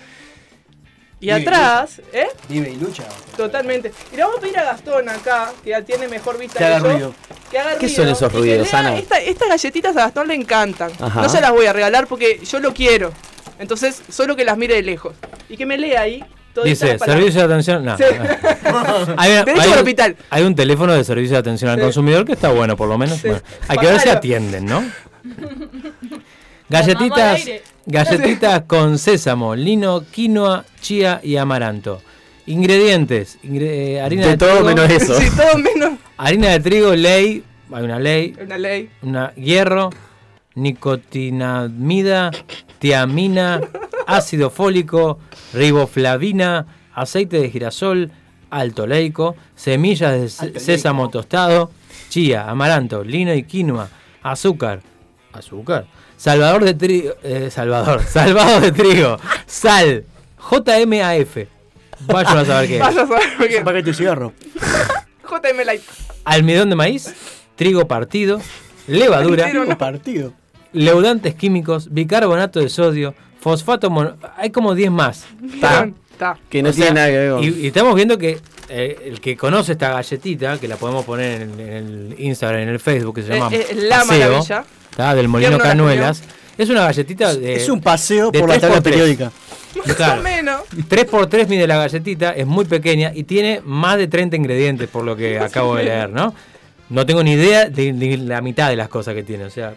Y 1.21 1.27
Vive, 1.27 1.41
atrás, 1.43 2.01
¿eh? 2.13 2.29
Vive 2.49 2.71
y 2.71 2.77
lucha. 2.77 3.03
Totalmente. 3.37 3.93
Y 4.13 4.17
le 4.17 4.23
vamos 4.23 4.39
a 4.39 4.41
pedir 4.41 4.59
a 4.59 4.65
Gastón 4.65 5.09
acá, 5.09 5.51
que 5.65 5.71
ya 5.71 5.83
tiene 5.83 6.07
mejor 6.07 6.39
vista 6.39 6.59
Que 6.61 6.65
haga 6.67 6.77
que 6.77 6.83
yo, 6.85 6.91
ruido. 6.93 7.15
que 7.51 7.59
haga 7.59 7.71
¿Qué 7.77 7.87
ruido 7.87 7.97
son 8.05 8.09
esos 8.09 8.33
ruidos, 8.33 8.73
Ana? 8.73 8.97
esta- 8.97 9.19
estas 9.21 9.49
galletitas 9.49 9.97
a 9.97 10.01
Gastón 10.03 10.29
le 10.29 10.35
encantan. 10.35 10.93
Ajá. 11.01 11.21
No 11.23 11.29
se 11.29 11.41
las 11.41 11.51
voy 11.51 11.67
a 11.67 11.73
regalar 11.73 12.07
porque 12.07 12.39
yo 12.45 12.61
lo 12.61 12.73
quiero. 12.73 13.13
Entonces, 13.59 14.01
solo 14.09 14.37
que 14.37 14.45
las 14.45 14.57
mire 14.57 14.77
de 14.77 14.83
lejos. 14.83 15.17
Y 15.49 15.57
que 15.57 15.67
me 15.67 15.77
lea 15.77 16.03
ahí. 16.03 16.25
Dice, 16.65 16.99
servicio 16.99 17.41
de 17.41 17.47
atención. 17.47 17.85
No. 17.85 17.97
Sí. 17.97 18.05
Hay, 19.17 19.33
una- 19.33 19.45
Derecho 19.45 19.61
hay 19.63 19.67
al 19.69 19.73
un, 19.73 19.79
hospital. 19.79 20.17
hay 20.31 20.43
un 20.45 20.55
teléfono 20.55 20.93
de 20.93 21.05
servicio 21.05 21.35
de 21.35 21.41
atención 21.41 21.71
al 21.71 21.77
Sí. 21.79 21.83
consumidor 21.85 22.25
que 22.25 22.33
está 22.33 22.51
bueno, 22.51 22.77
por 22.77 22.89
lo 22.89 22.99
menos. 22.99 23.17
Sí. 23.19 23.29
Bueno, 23.29 23.43
hay 23.69 23.79
que 23.79 23.87
ver 23.87 24.01
si 24.01 24.09
atienden, 24.09 24.67
¿no? 24.67 24.85
Galletitas, 26.69 27.43
galletitas 27.87 28.63
con 28.67 28.99
sésamo, 28.99 29.55
lino, 29.57 30.05
quinoa, 30.11 30.65
chía 30.81 31.21
y 31.23 31.37
amaranto. 31.37 32.03
Ingredientes: 32.47 33.39
ingre- 33.43 33.71
eh, 33.97 34.01
harina 34.03 34.25
de, 34.25 34.31
De 34.33 34.37
todo 34.37 34.51
trigo, 34.51 34.65
menos 34.67 34.91
eso. 34.91 35.19
Sí, 35.19 35.27
todo 35.35 35.57
menos 35.59 35.99
harina 36.19 36.51
de 36.51 36.61
trigo, 36.61 36.95
ley, 36.95 37.43
hay 37.73 37.85
una 37.85 37.99
ley, 37.99 38.35
una 38.45 38.59
ley. 38.59 38.91
una 39.03 39.35
hierro, 39.35 39.91
nicotinamida, 40.59 42.31
tiamina, 42.79 43.61
ácido 44.07 44.51
fólico, 44.51 45.19
riboflavina, 45.53 46.67
aceite 46.95 47.41
de 47.41 47.51
girasol, 47.51 48.11
alto 48.51 48.87
leico, 48.87 49.37
semillas 49.55 50.13
de 50.13 50.47
Alto 50.47 50.61
sésamo 50.61 51.03
leico. 51.05 51.11
tostado, 51.19 51.71
chía, 52.09 52.49
amaranto, 52.49 53.05
lino 53.05 53.35
y 53.35 53.43
quinoa, 53.45 53.89
azúcar, 54.23 54.81
azúcar, 55.33 55.87
salvador 56.17 56.65
de 56.65 56.75
trigo, 56.75 57.13
eh, 57.23 57.49
salvador, 57.51 58.03
salvado 58.09 58.61
de 58.61 58.73
trigo, 58.73 59.19
sal, 59.47 60.05
JMAF. 60.51 61.37
Vayan 62.07 62.39
a 62.39 62.45
saber 62.45 62.69
qué 62.69 62.75
es. 62.77 62.81
Vaya 62.81 63.03
a 63.03 63.07
saber 63.09 63.23
Es 63.23 63.41
un 63.41 63.49
qué. 63.49 63.61
paquete 63.63 63.91
de 63.91 63.95
cigarro. 63.95 64.33
JM 65.29 65.65
Light. 65.67 65.83
Almidón 66.25 66.71
de 66.71 66.77
maíz, 66.77 67.13
trigo 67.57 67.89
partido, 67.89 68.41
levadura, 68.87 69.51
Un 69.67 69.77
partido. 69.77 70.33
Leudantes 70.73 71.35
químicos, 71.35 71.93
bicarbonato 71.93 72.61
de 72.61 72.69
sodio, 72.69 73.15
fosfato 73.41 73.91
mono... 73.91 74.17
Hay 74.37 74.51
como 74.51 74.75
10 74.75 74.91
más. 74.91 75.27
Está. 75.55 75.89
Está. 76.11 76.39
Que 76.49 76.63
no 76.63 76.71
O 76.71 76.73
sea, 76.73 76.87
tiene 76.87 76.95
nada 77.01 77.09
que 77.09 77.19
ver. 77.19 77.45
Y, 77.45 77.61
y 77.65 77.67
estamos 77.69 77.95
viendo 77.95 78.19
que 78.19 78.39
eh, 78.69 78.99
el 79.07 79.21
que 79.21 79.37
conoce 79.37 79.73
esta 79.73 79.91
galletita, 79.91 80.59
que 80.59 80.69
la 80.69 80.77
podemos 80.77 81.05
poner 81.05 81.43
en, 81.43 81.61
en 81.61 81.69
el 81.71 82.15
Instagram, 82.19 82.63
en 82.63 82.69
el 82.71 82.81
Facebook, 82.81 83.15
que 83.17 83.23
se 83.23 83.29
llama 83.35 83.51
Eh, 83.55 83.67
eh, 83.71 83.75
la 83.75 83.99
Paseo, 84.01 84.29
maravilla. 84.31 84.65
está, 84.91 85.15
del 85.15 85.29
Molino 85.29 85.49
¿Quién 85.51 85.59
no 85.59 85.65
la 85.65 85.71
Canuelas. 85.71 86.23
Es 86.59 86.69
una 86.71 86.81
galletita 86.83 87.35
de... 87.35 87.55
es 87.55 87.69
un 87.69 87.81
paseo 87.81 88.33
de 88.33 88.41
por 88.41 88.49
la 88.49 88.55
tres 88.55 88.61
tabla 88.63 88.75
por 88.77 88.83
tres. 88.83 88.95
periódica. 88.97 89.33
Más 89.87 89.95
Claro. 89.97 90.21
o 90.21 90.25
menos. 90.25 90.63
3x3 90.89 91.47
mide 91.47 91.67
la 91.69 91.77
galletita, 91.77 92.33
es 92.33 92.47
muy 92.47 92.65
pequeña 92.65 93.13
y 93.15 93.23
tiene 93.23 93.63
más 93.65 93.97
de 93.97 94.09
30 94.09 94.35
ingredientes 94.37 94.89
por 94.89 95.05
lo 95.05 95.15
que 95.15 95.39
acabo 95.39 95.77
de 95.77 95.85
leer, 95.85 96.11
¿no? 96.11 96.35
No 96.91 97.07
tengo 97.07 97.23
ni 97.23 97.33
idea 97.35 97.67
de, 97.71 97.93
de 97.93 98.17
la 98.17 98.41
mitad 98.41 98.71
de 98.71 98.77
las 98.77 98.89
cosas 98.89 99.15
que 99.15 99.23
tiene, 99.23 99.45
o 99.45 99.51
sea, 99.51 99.75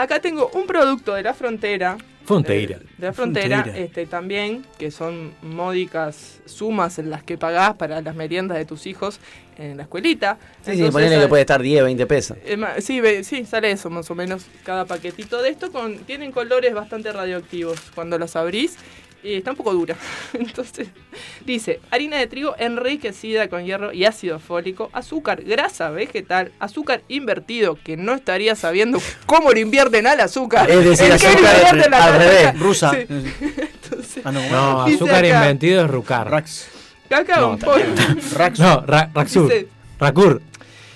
Acá 0.00 0.18
tengo 0.20 0.50
un 0.54 0.66
producto 0.66 1.14
de 1.14 1.22
la 1.22 1.34
frontera. 1.34 1.98
Fronteira. 2.24 2.78
De, 2.78 2.84
de 2.84 3.06
la 3.06 3.12
frontera, 3.12 3.62
Fronteira. 3.62 3.84
este 3.86 4.06
también, 4.06 4.64
que 4.78 4.90
son 4.90 5.32
módicas 5.42 6.40
sumas 6.46 6.98
en 6.98 7.10
las 7.10 7.22
que 7.24 7.36
pagás 7.36 7.74
para 7.74 8.00
las 8.00 8.14
meriendas 8.14 8.56
de 8.56 8.64
tus 8.64 8.86
hijos 8.86 9.18
en 9.58 9.76
la 9.76 9.82
escuelita. 9.82 10.38
Sí, 10.40 10.46
sí, 10.64 10.70
Entonces, 10.72 10.92
ponele 10.92 11.20
que 11.20 11.28
puede 11.28 11.42
estar 11.42 11.60
10, 11.60 11.84
20 11.84 12.06
pesos. 12.06 12.38
eh, 12.44 12.56
sí, 12.80 13.00
sí, 13.24 13.44
sale 13.44 13.72
eso 13.72 13.90
más 13.90 14.10
o 14.10 14.14
menos 14.14 14.46
cada 14.64 14.84
paquetito 14.84 15.42
de 15.42 15.50
esto. 15.50 15.72
Con, 15.72 15.98
tienen 15.98 16.30
colores 16.32 16.72
bastante 16.72 17.12
radioactivos 17.12 17.78
cuando 17.94 18.18
las 18.18 18.36
abrís. 18.36 18.76
Y 19.22 19.34
está 19.34 19.50
un 19.50 19.56
poco 19.58 19.72
dura. 19.74 19.96
Entonces, 20.32 20.88
dice, 21.44 21.80
harina 21.90 22.16
de 22.16 22.26
trigo 22.26 22.54
enriquecida 22.58 23.48
con 23.48 23.64
hierro 23.64 23.92
y 23.92 24.04
ácido 24.06 24.38
fólico, 24.38 24.88
azúcar, 24.94 25.42
grasa 25.42 25.90
vegetal, 25.90 26.52
azúcar 26.58 27.02
invertido, 27.08 27.76
que 27.84 27.96
no 27.98 28.14
estaría 28.14 28.54
sabiendo 28.56 28.98
cómo 29.26 29.50
le 29.52 29.60
invierten 29.60 30.06
al 30.06 30.20
azúcar. 30.20 30.70
Es 30.70 30.84
decir, 30.84 31.10
¿En 31.12 31.18
qué 31.18 31.24
le 31.26 31.48
azúcar 31.48 31.56
invierten 31.68 31.94
al 31.94 32.18
revés. 32.18 32.58
Rusa. 32.58 32.90
Sí. 32.92 33.06
Entonces, 33.08 34.22
Ah, 34.24 34.32
no, 34.32 34.82
azúcar 34.84 35.24
acá. 35.24 35.28
invertido 35.28 35.84
es 35.84 35.90
Rucar. 35.90 36.30
Rax. 36.30 36.68
cacao 37.08 37.40
No, 37.48 37.52
en 37.54 37.58
polvo. 37.58 37.94
Rax. 38.36 38.58
No, 38.58 38.80
Ra- 38.86 39.10
Raxur. 39.12 39.44
Dice- 39.48 39.68
Racur. 39.98 40.40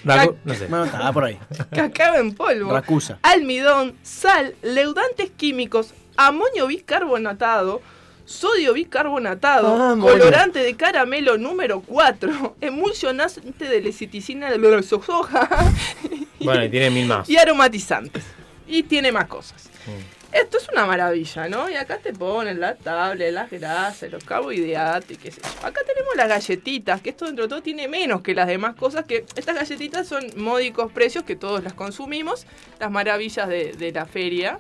Racu- 0.05 0.37
no 0.45 0.55
sé. 0.55 0.67
Bueno, 0.67 0.85
está 0.87 1.13
por 1.13 1.25
ahí. 1.25 1.39
cacao 1.75 2.15
en 2.17 2.35
polvo. 2.35 2.73
Racusa. 2.73 3.19
almidón, 3.23 3.95
sal, 4.03 4.55
leudantes 4.63 5.31
químicos, 5.31 5.93
amonio 6.17 6.67
bicarbonatado, 6.67 7.81
sodio 8.25 8.73
bicarbonatado, 8.73 9.75
Ah, 9.75 9.97
colorante 10.01 10.61
de 10.61 10.75
caramelo 10.77 11.39
número 11.39 11.81
4, 11.81 12.57
emulsionante 12.61 13.65
de 13.67 13.81
leciticina 13.81 14.51
de 14.51 14.59
la 14.59 14.83
soja 14.83 15.49
Bueno, 16.41 16.65
y 16.65 16.69
tiene 16.69 16.91
mil 16.91 17.07
más. 17.07 17.29
y 17.29 17.37
aromatizantes. 17.37 18.23
Y 18.67 18.83
tiene 18.83 19.13
más 19.13 19.27
cosas. 19.27 19.69
Mm. 19.87 20.15
Esto 20.35 20.59
es 20.59 20.69
una 20.69 20.85
maravilla, 20.85 21.49
¿no? 21.49 21.71
Y 21.71 21.77
acá 21.77 21.99
te 21.99 22.13
ponen 22.13 22.59
la 22.59 22.75
tabla, 22.75 23.31
las 23.31 23.51
grasas, 23.51 24.11
los 24.11 24.25
carbohidratos 24.25 25.13
y 25.13 25.17
qué 25.17 25.31
sé 25.31 25.41
yo. 25.41 25.67
Acá 25.67 25.81
tenemos 25.87 26.17
las 26.17 26.29
galletitas, 26.29 27.01
que 27.01 27.11
esto 27.11 27.27
dentro 27.27 27.45
de 27.45 27.49
todo 27.49 27.63
tiene 27.63 27.87
menos 27.87 28.21
que 28.23 28.35
las 28.35 28.49
demás 28.49 28.75
cosas, 28.75 29.05
que 29.05 29.25
estas 29.37 29.55
galletitas 29.55 30.09
son 30.09 30.25
módicos 30.37 30.91
precios 30.91 31.23
que 31.23 31.37
todos 31.37 31.63
las 31.63 31.73
consumimos. 31.75 32.47
Las 32.81 32.91
maravillas 32.91 33.47
de, 33.49 33.75
de 33.75 33.93
la 33.93 34.07
feria, 34.07 34.59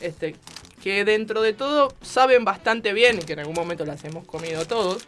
este, 0.00 0.36
que 0.82 1.04
dentro 1.04 1.42
de 1.42 1.52
todo 1.52 1.94
saben 2.02 2.44
bastante 2.44 2.92
bien 2.92 3.18
y 3.18 3.22
que 3.24 3.34
en 3.34 3.40
algún 3.40 3.54
momento 3.54 3.84
las 3.84 4.02
hemos 4.04 4.24
comido 4.24 4.64
todos. 4.66 5.04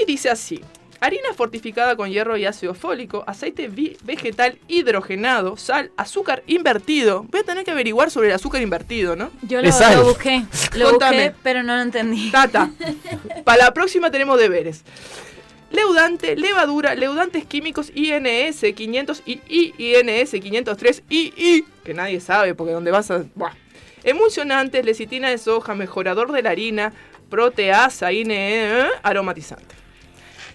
Y 0.00 0.04
dice 0.06 0.30
así. 0.30 0.62
Harina 1.02 1.32
fortificada 1.34 1.96
con 1.96 2.10
hierro 2.10 2.36
y 2.36 2.44
ácido 2.44 2.74
fólico, 2.74 3.24
aceite 3.26 3.70
vegetal 4.02 4.58
hidrogenado, 4.68 5.56
sal, 5.56 5.90
azúcar 5.96 6.42
invertido. 6.46 7.22
Voy 7.30 7.40
a 7.40 7.42
tener 7.42 7.64
que 7.64 7.70
averiguar 7.70 8.10
sobre 8.10 8.28
el 8.28 8.34
azúcar 8.34 8.60
invertido, 8.60 9.16
¿no? 9.16 9.30
Yo 9.40 9.62
lo, 9.62 9.70
busqué, 10.04 10.44
lo 10.76 10.90
Contame. 10.90 11.28
busqué, 11.28 11.36
pero 11.42 11.62
no 11.62 11.74
lo 11.74 11.80
entendí. 11.80 12.30
Tata. 12.30 12.70
Para 13.44 13.64
la 13.64 13.72
próxima 13.72 14.10
tenemos 14.10 14.38
deberes. 14.38 14.84
Leudante, 15.70 16.36
levadura, 16.36 16.94
leudantes 16.94 17.46
químicos 17.46 17.92
INS 17.94 18.60
500 18.74 19.22
y 19.24 19.40
INS 19.78 20.30
503 20.32 21.02
II, 21.08 21.64
que 21.82 21.94
nadie 21.94 22.20
sabe 22.20 22.54
porque 22.54 22.74
donde 22.74 22.90
vas 22.90 23.10
a... 23.10 23.24
Buah. 23.34 23.52
Emulsionantes, 24.04 24.84
lecitina 24.84 25.30
de 25.30 25.38
soja, 25.38 25.74
mejorador 25.74 26.32
de 26.32 26.42
la 26.42 26.50
harina, 26.50 26.92
proteasa, 27.28 28.12
INE, 28.12 28.86
aromatizante. 29.02 29.74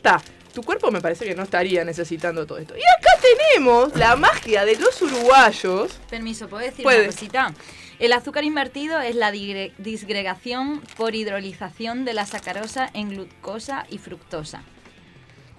Ta, 0.01 0.21
tu 0.53 0.63
cuerpo 0.63 0.91
me 0.91 1.01
parece 1.01 1.25
que 1.25 1.35
no 1.35 1.43
estaría 1.43 1.83
necesitando 1.83 2.45
todo 2.45 2.57
esto. 2.57 2.75
Y 2.75 2.81
acá 2.81 3.19
tenemos 3.21 3.95
la 3.95 4.15
magia 4.15 4.65
de 4.65 4.77
los 4.77 5.01
uruguayos. 5.01 5.99
Permiso, 6.09 6.47
¿puedo 6.47 6.63
decir 6.63 6.83
Puede. 6.83 6.99
una 6.99 7.07
cosita? 7.07 7.53
El 7.99 8.11
azúcar 8.13 8.43
invertido 8.43 8.99
es 8.99 9.15
la 9.15 9.31
disgregación 9.31 10.81
por 10.97 11.15
hidrolización 11.15 12.03
de 12.03 12.13
la 12.13 12.25
sacarosa 12.25 12.89
en 12.93 13.09
glucosa 13.09 13.85
y 13.89 13.99
fructosa. 13.99 14.63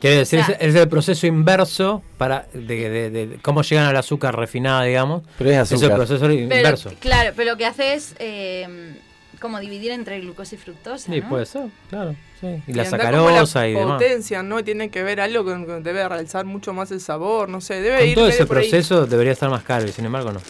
Quiere 0.01 0.17
decir, 0.17 0.41
O 0.41 0.45
sea- 0.45 0.57
es, 0.57 0.75
es 0.75 0.81
el 0.81 0.89
proceso 0.89 1.27
inverso 1.27 2.03
para 2.19 2.47
de, 2.53 2.91
de- 2.91 3.11
de 3.11 3.39
cómo 3.43 3.63
llegan 3.63 3.87
al 3.87 3.97
azúcar 3.97 4.37
refinada, 4.37 4.83
digamos. 4.85 5.23
Pero 5.39 5.51
es 5.51 5.57
Es 5.57 5.73
el 5.73 5.77
azúcar. 5.79 5.97
proceso 5.97 6.21
Pero, 6.21 6.33
inverso. 6.35 6.93
Claro, 7.01 7.33
pero 7.35 7.53
lo 7.53 7.57
que 7.57 7.65
hace 7.67 7.95
es 7.95 8.15
eh, 8.19 8.95
como 9.41 9.59
dividir 9.59 9.91
entre 9.93 10.21
glucosa 10.21 10.55
y 10.55 10.59
fructosa. 10.59 11.13
Sí, 11.13 11.21
¿no? 11.21 11.29
puede 11.31 11.47
ser, 11.47 11.69
claro. 11.89 12.15
sí. 12.41 12.63
Y 12.67 12.73
la 12.75 12.85
sacarosa 12.85 13.67
y 13.69 13.73
demás. 13.75 13.95
potencia, 13.95 14.43
¿no? 14.43 14.63
Tiene 14.65 14.91
que 14.91 15.03
ver 15.03 15.21
algo 15.21 15.45
con, 15.45 15.65
con- 15.65 15.83
debe 15.83 16.07
realzar 16.09 16.45
mucho 16.45 16.73
más 16.75 16.91
el 16.91 17.01
sabor, 17.01 17.49
no 17.49 17.61
sé, 17.63 17.81
debe 17.81 17.99
Con 18.01 18.07
ir 18.09 18.15
todo 18.17 18.29
ese 18.29 18.45
por 18.47 18.59
ahí. 18.59 18.69
proceso 18.69 19.07
debería 19.07 19.33
estar 19.33 19.49
más 19.49 19.63
caro 19.63 19.87
y 19.87 19.93
sin 19.93 20.05
embargo 20.05 20.31
no. 20.33 20.41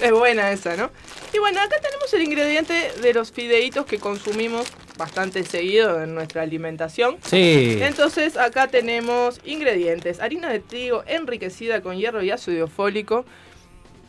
Es 0.00 0.12
buena 0.12 0.52
esa, 0.52 0.76
¿no? 0.76 0.90
Y 1.32 1.38
bueno, 1.38 1.60
acá 1.60 1.76
tenemos 1.82 2.12
el 2.14 2.22
ingrediente 2.22 2.92
de 3.02 3.14
los 3.14 3.32
fideitos 3.32 3.86
que 3.86 3.98
consumimos 3.98 4.66
bastante 4.96 5.44
seguido 5.44 6.02
en 6.02 6.14
nuestra 6.14 6.42
alimentación. 6.42 7.16
Sí. 7.22 7.78
Entonces 7.80 8.36
acá 8.36 8.68
tenemos 8.68 9.40
ingredientes, 9.44 10.20
harina 10.20 10.50
de 10.50 10.60
trigo 10.60 11.04
enriquecida 11.06 11.80
con 11.82 11.96
hierro 11.96 12.22
y 12.22 12.30
ácido 12.30 12.68
fólico. 12.68 13.24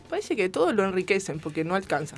Parece 0.08 0.36
que 0.36 0.48
todo 0.48 0.72
lo 0.72 0.84
enriquecen 0.84 1.38
porque 1.38 1.64
no 1.64 1.74
alcanza. 1.74 2.16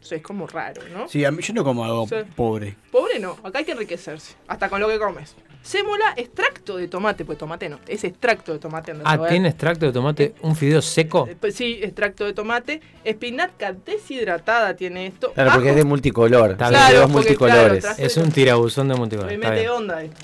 O 0.00 0.04
sea, 0.04 0.16
es 0.16 0.24
como 0.24 0.46
raro, 0.46 0.82
¿no? 0.92 1.08
Sí, 1.08 1.24
a 1.24 1.30
mí, 1.30 1.42
yo 1.42 1.52
no 1.52 1.64
como 1.64 1.84
algo 1.84 2.06
pobre. 2.34 2.76
Pobre 2.90 3.18
no, 3.18 3.36
acá 3.42 3.58
hay 3.58 3.64
que 3.64 3.72
enriquecerse, 3.72 4.36
hasta 4.46 4.70
con 4.70 4.80
lo 4.80 4.88
que 4.88 4.98
comes. 4.98 5.34
Sémola, 5.62 6.14
extracto 6.16 6.76
de 6.78 6.88
tomate, 6.88 7.24
pues 7.26 7.36
tomate 7.36 7.68
no, 7.68 7.78
es 7.86 8.02
extracto 8.04 8.52
de 8.54 8.58
tomate. 8.58 8.92
Ah. 9.04 9.26
¿tiene 9.28 9.48
extracto 9.48 9.84
de 9.84 9.92
tomate? 9.92 10.34
¿Un 10.40 10.56
fideo 10.56 10.80
seco? 10.80 11.26
Eh, 11.28 11.36
pues 11.38 11.54
sí, 11.56 11.80
extracto 11.82 12.24
de 12.24 12.32
tomate. 12.32 12.80
Espinaca 13.04 13.72
deshidratada 13.72 14.74
tiene 14.76 15.06
esto. 15.06 15.32
Claro, 15.34 15.52
porque 15.54 15.70
es 15.70 15.76
de 15.76 15.84
multicolor. 15.84 16.52
Está 16.52 16.66
es 16.66 16.70
bien. 16.70 16.80
de 16.82 16.86
Claro, 16.88 17.00
dos 17.00 17.12
porque, 17.12 17.28
multicolores. 17.28 17.84
claro, 17.84 18.02
Es 18.02 18.16
un 18.16 18.32
tirabuzón 18.32 18.88
de 18.88 18.94
multicolor. 18.94 19.30
Me 19.30 19.36
mete 19.36 19.60
bien. 19.60 19.70
onda 19.70 20.02
esto. 20.02 20.16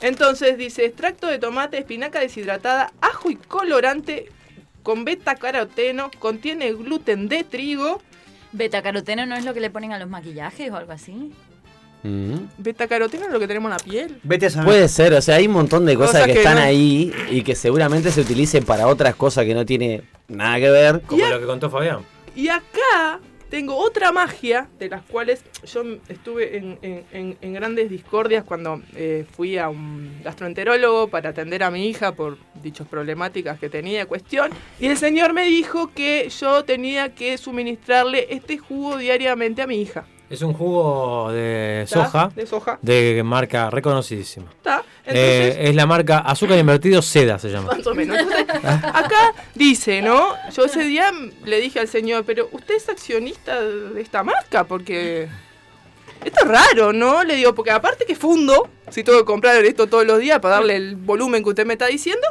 Entonces 0.00 0.58
dice 0.58 0.84
extracto 0.86 1.28
de 1.28 1.38
tomate, 1.38 1.78
espinaca 1.78 2.18
deshidratada, 2.18 2.92
ajo 3.00 3.30
y 3.30 3.36
colorante 3.36 4.26
con 4.82 5.04
beta 5.04 5.36
caroteno, 5.36 6.10
contiene 6.18 6.72
gluten 6.72 7.28
de 7.28 7.44
trigo. 7.44 8.02
Beta 8.50 8.82
caroteno 8.82 9.24
no 9.26 9.36
es 9.36 9.44
lo 9.44 9.54
que 9.54 9.60
le 9.60 9.70
ponen 9.70 9.92
a 9.92 10.00
los 10.00 10.08
maquillajes 10.08 10.70
o 10.72 10.76
algo 10.76 10.90
así. 10.90 11.32
Beta 12.58 12.86
caroteno 12.88 13.26
es 13.26 13.32
lo 13.32 13.38
que 13.40 13.46
tenemos 13.46 13.70
en 13.70 13.76
la 13.78 13.84
piel. 13.84 14.18
Vete 14.22 14.46
a 14.46 14.50
saber. 14.50 14.66
Puede 14.66 14.88
ser, 14.88 15.14
o 15.14 15.22
sea, 15.22 15.36
hay 15.36 15.46
un 15.46 15.52
montón 15.52 15.86
de 15.86 15.94
cosas, 15.96 16.12
Cosas 16.12 16.26
que, 16.26 16.32
que 16.34 16.38
están 16.40 16.56
no- 16.56 16.62
ahí 16.62 17.12
y 17.30 17.42
que 17.42 17.54
seguramente 17.54 18.10
se 18.10 18.20
utilicen 18.20 18.64
para 18.64 18.86
otras 18.88 19.14
cosas 19.14 19.44
que 19.44 19.54
no 19.54 19.64
tiene 19.64 20.02
nada 20.28 20.58
que 20.58 20.70
ver. 20.70 21.00
Como 21.02 21.24
a- 21.24 21.30
lo 21.30 21.40
que 21.40 21.46
contó 21.46 21.70
Fabián. 21.70 21.98
Y 22.34 22.48
acá 22.48 23.20
tengo 23.50 23.76
otra 23.76 24.12
magia 24.12 24.66
de 24.78 24.88
las 24.88 25.02
cuales 25.02 25.44
yo 25.70 25.82
estuve 26.08 26.56
en, 26.56 26.78
en- 26.80 27.04
en- 27.12 27.36
en 27.42 27.52
grandes 27.52 27.90
discordias 27.90 28.44
cuando 28.44 28.80
eh, 28.96 29.26
fui 29.36 29.58
a 29.58 29.68
un 29.68 30.20
gastroenterólogo 30.24 31.08
para 31.08 31.30
atender 31.30 31.62
a 31.62 31.70
mi 31.70 31.86
hija 31.86 32.12
por 32.12 32.38
dichas 32.62 32.88
problemáticas 32.88 33.58
que 33.58 33.68
tenía 33.68 34.06
cuestión. 34.06 34.50
Y 34.80 34.86
el 34.86 34.96
señor 34.96 35.34
me 35.34 35.44
dijo 35.44 35.92
que 35.94 36.30
yo 36.30 36.64
tenía 36.64 37.14
que 37.14 37.36
suministrarle 37.36 38.26
este 38.30 38.56
jugo 38.56 38.96
diariamente 38.96 39.60
a 39.60 39.66
mi 39.66 39.82
hija. 39.82 40.06
Es 40.30 40.40
un 40.42 40.54
jugo 40.54 41.30
de 41.32 41.84
soja, 41.86 42.30
De 42.34 42.46
soja. 42.46 42.78
de 42.80 43.22
marca 43.24 43.68
reconocidísima. 43.70 44.46
¿Está? 44.50 44.82
Entonces, 45.04 45.56
Eh, 45.56 45.68
es 45.68 45.74
la 45.74 45.84
marca 45.86 46.18
azúcar 46.20 46.58
invertido 46.58 47.02
seda, 47.02 47.38
se 47.38 47.50
llama. 47.50 47.72
Más 47.76 47.86
o 47.86 47.94
menos. 47.94 48.16
Entonces, 48.18 48.46
acá 48.64 49.34
dice, 49.54 50.00
¿no? 50.00 50.28
Yo 50.56 50.64
ese 50.64 50.84
día 50.84 51.12
le 51.44 51.60
dije 51.60 51.80
al 51.80 51.88
señor, 51.88 52.24
pero 52.24 52.48
usted 52.52 52.76
es 52.76 52.88
accionista 52.88 53.60
de 53.60 54.00
esta 54.00 54.22
marca, 54.22 54.64
porque 54.64 55.28
esto 56.24 56.40
es 56.44 56.48
raro, 56.48 56.92
¿no? 56.94 57.24
Le 57.24 57.34
digo, 57.36 57.54
porque 57.54 57.72
aparte 57.72 58.06
que 58.06 58.14
fundo, 58.14 58.68
si 58.90 59.02
tengo 59.04 59.18
que 59.18 59.24
comprar 59.26 59.62
esto 59.64 59.86
todos 59.86 60.06
los 60.06 60.18
días 60.18 60.38
para 60.40 60.54
darle 60.56 60.76
el 60.76 60.96
volumen 60.96 61.42
que 61.42 61.50
usted 61.50 61.66
me 61.66 61.74
está 61.74 61.86
diciendo, 61.88 62.26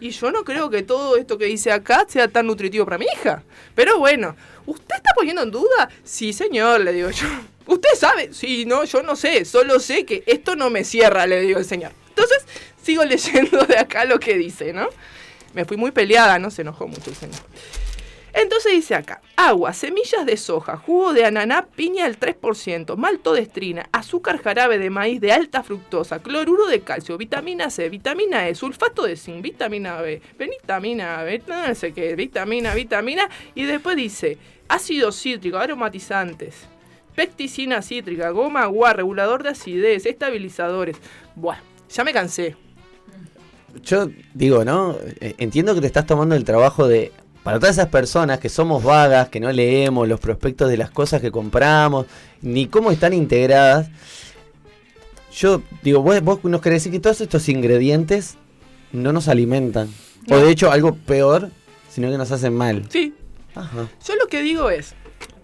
y 0.00 0.10
yo 0.10 0.32
no 0.32 0.44
creo 0.44 0.70
que 0.70 0.82
todo 0.82 1.16
esto 1.16 1.38
que 1.38 1.44
dice 1.44 1.70
acá 1.72 2.04
sea 2.08 2.26
tan 2.28 2.46
nutritivo 2.46 2.84
para 2.84 2.98
mi 2.98 3.06
hija. 3.14 3.42
Pero 3.74 3.98
bueno, 3.98 4.34
¿usted 4.66 4.96
está 4.96 5.12
poniendo 5.14 5.42
en 5.42 5.50
duda? 5.50 5.88
Sí, 6.02 6.32
señor, 6.32 6.80
le 6.80 6.92
digo 6.92 7.10
yo. 7.10 7.26
¿Usted 7.66 7.90
sabe? 7.96 8.32
Sí, 8.32 8.64
no, 8.66 8.84
yo 8.84 9.02
no 9.02 9.16
sé, 9.16 9.44
solo 9.44 9.80
sé 9.80 10.04
que 10.04 10.22
esto 10.26 10.54
no 10.56 10.70
me 10.70 10.84
cierra, 10.84 11.26
le 11.26 11.40
digo 11.40 11.58
al 11.58 11.64
señor. 11.64 11.92
Entonces, 12.10 12.44
sigo 12.82 13.04
leyendo 13.04 13.64
de 13.64 13.78
acá 13.78 14.04
lo 14.04 14.18
que 14.18 14.36
dice, 14.36 14.72
¿no? 14.72 14.88
Me 15.54 15.64
fui 15.64 15.76
muy 15.76 15.92
peleada, 15.92 16.38
¿no? 16.38 16.50
Se 16.50 16.62
enojó 16.62 16.86
mucho 16.86 17.10
el 17.10 17.16
señor. 17.16 17.40
Entonces 18.36 18.72
dice 18.72 18.96
acá, 18.96 19.22
agua, 19.36 19.72
semillas 19.72 20.26
de 20.26 20.36
soja, 20.36 20.76
jugo 20.76 21.12
de 21.12 21.24
ananá, 21.24 21.66
piña 21.66 22.04
al 22.04 22.18
3%, 22.18 22.96
maltodestrina, 22.96 23.88
azúcar 23.92 24.42
jarabe 24.42 24.76
de 24.78 24.90
maíz 24.90 25.20
de 25.20 25.30
alta 25.30 25.62
fructosa, 25.62 26.18
cloruro 26.18 26.66
de 26.66 26.80
calcio, 26.80 27.16
vitamina 27.16 27.70
C, 27.70 27.88
vitamina 27.88 28.48
E, 28.48 28.56
sulfato 28.56 29.04
de 29.04 29.16
zinc, 29.16 29.40
vitamina 29.40 30.00
B, 30.00 30.20
vitamina 30.36 31.22
B, 31.22 31.42
no 31.46 31.74
sé 31.76 31.92
qué, 31.92 32.16
vitamina, 32.16 32.74
vitamina, 32.74 33.30
y 33.54 33.66
después 33.66 33.96
dice 33.96 34.36
ácido 34.68 35.12
cítrico, 35.12 35.58
aromatizantes, 35.58 36.54
pecticina 37.14 37.82
cítrica, 37.82 38.30
goma 38.30 38.62
agua, 38.62 38.92
regulador 38.92 39.42
de 39.42 39.50
acidez, 39.50 40.06
estabilizadores. 40.06 40.96
Buah, 41.36 41.58
ya 41.88 42.04
me 42.04 42.12
cansé. 42.12 42.56
Yo 43.82 44.08
digo, 44.32 44.64
¿no? 44.64 44.96
Eh, 45.20 45.34
Entiendo 45.38 45.74
que 45.74 45.80
te 45.80 45.86
estás 45.86 46.06
tomando 46.06 46.34
el 46.34 46.44
trabajo 46.44 46.86
de. 46.86 47.12
Para 47.42 47.58
todas 47.58 47.76
esas 47.76 47.88
personas 47.88 48.38
que 48.38 48.48
somos 48.48 48.82
vagas, 48.82 49.28
que 49.28 49.38
no 49.38 49.52
leemos 49.52 50.08
los 50.08 50.18
prospectos 50.18 50.70
de 50.70 50.78
las 50.78 50.90
cosas 50.90 51.20
que 51.20 51.30
compramos, 51.30 52.06
ni 52.40 52.68
cómo 52.68 52.90
están 52.90 53.12
integradas. 53.12 53.90
Yo 55.30 55.60
digo, 55.82 56.00
vos, 56.00 56.22
vos 56.22 56.42
nos 56.44 56.62
querés 56.62 56.80
decir 56.80 56.92
que 56.92 57.00
todos 57.00 57.20
estos 57.20 57.46
ingredientes 57.50 58.38
no 58.92 59.12
nos 59.12 59.28
alimentan. 59.28 59.90
O 60.30 60.38
de 60.38 60.50
hecho, 60.50 60.70
algo 60.70 60.94
peor, 60.94 61.50
sino 61.90 62.10
que 62.10 62.16
nos 62.16 62.30
hacen 62.30 62.54
mal. 62.54 62.86
Sí, 62.88 63.12
Yo 64.06 64.16
lo 64.16 64.26
que 64.26 64.42
digo 64.42 64.70
es, 64.70 64.94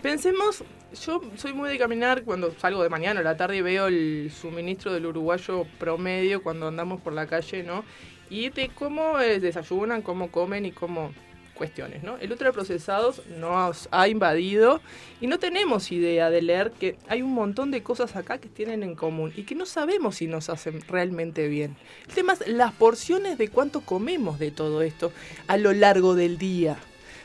pensemos, 0.03 0.65
yo 1.05 1.21
soy 1.37 1.53
muy 1.53 1.69
de 1.69 1.79
caminar 1.79 2.25
cuando 2.25 2.53
salgo 2.59 2.83
de 2.83 2.89
mañana 2.89 3.21
a 3.21 3.23
la 3.23 3.37
tarde 3.37 3.59
y 3.59 3.63
veo 3.63 3.87
el 3.87 4.33
suministro 4.35 4.93
del 4.93 5.07
uruguayo 5.07 5.67
promedio 5.79 6.43
cuando 6.43 6.69
andamos 6.69 7.01
por 7.01 7.13
la 7.13 7.27
calle, 7.27 7.63
¿no? 7.63 7.85
Y 8.29 8.51
de 8.51 8.69
cómo 8.69 9.21
eh, 9.21 9.41
desayunan, 9.41 10.03
cómo 10.03 10.31
comen 10.31 10.65
y 10.67 10.73
cómo 10.73 11.13
cuestiones, 11.61 12.03
¿no? 12.03 12.17
El 12.17 12.33
ultraprocesados 12.33 13.27
nos 13.39 13.87
ha 13.91 14.09
invadido 14.09 14.81
y 15.21 15.27
no 15.27 15.39
tenemos 15.39 15.93
idea 15.93 16.31
de 16.31 16.41
leer 16.41 16.71
que 16.71 16.97
hay 17.07 17.21
un 17.21 17.35
montón 17.35 17.71
de 17.71 17.83
cosas 17.83 18.17
acá 18.17 18.39
que 18.39 18.49
tienen 18.49 18.83
en 18.83 18.95
común 18.95 19.31
y 19.37 19.43
que 19.43 19.55
no 19.55 19.67
sabemos 19.67 20.17
si 20.17 20.27
nos 20.27 20.49
hacen 20.49 20.81
realmente 20.89 21.49
bien. 21.49 21.77
El 22.09 22.15
tema 22.15 22.33
es 22.33 22.49
las 22.49 22.73
porciones 22.73 23.37
de 23.37 23.49
cuánto 23.49 23.83
comemos 23.83 24.39
de 24.39 24.51
todo 24.51 24.81
esto 24.81 25.13
a 25.49 25.59
lo 25.59 25.75
largo 25.75 26.15
del 26.15 26.39
día. 26.39 26.79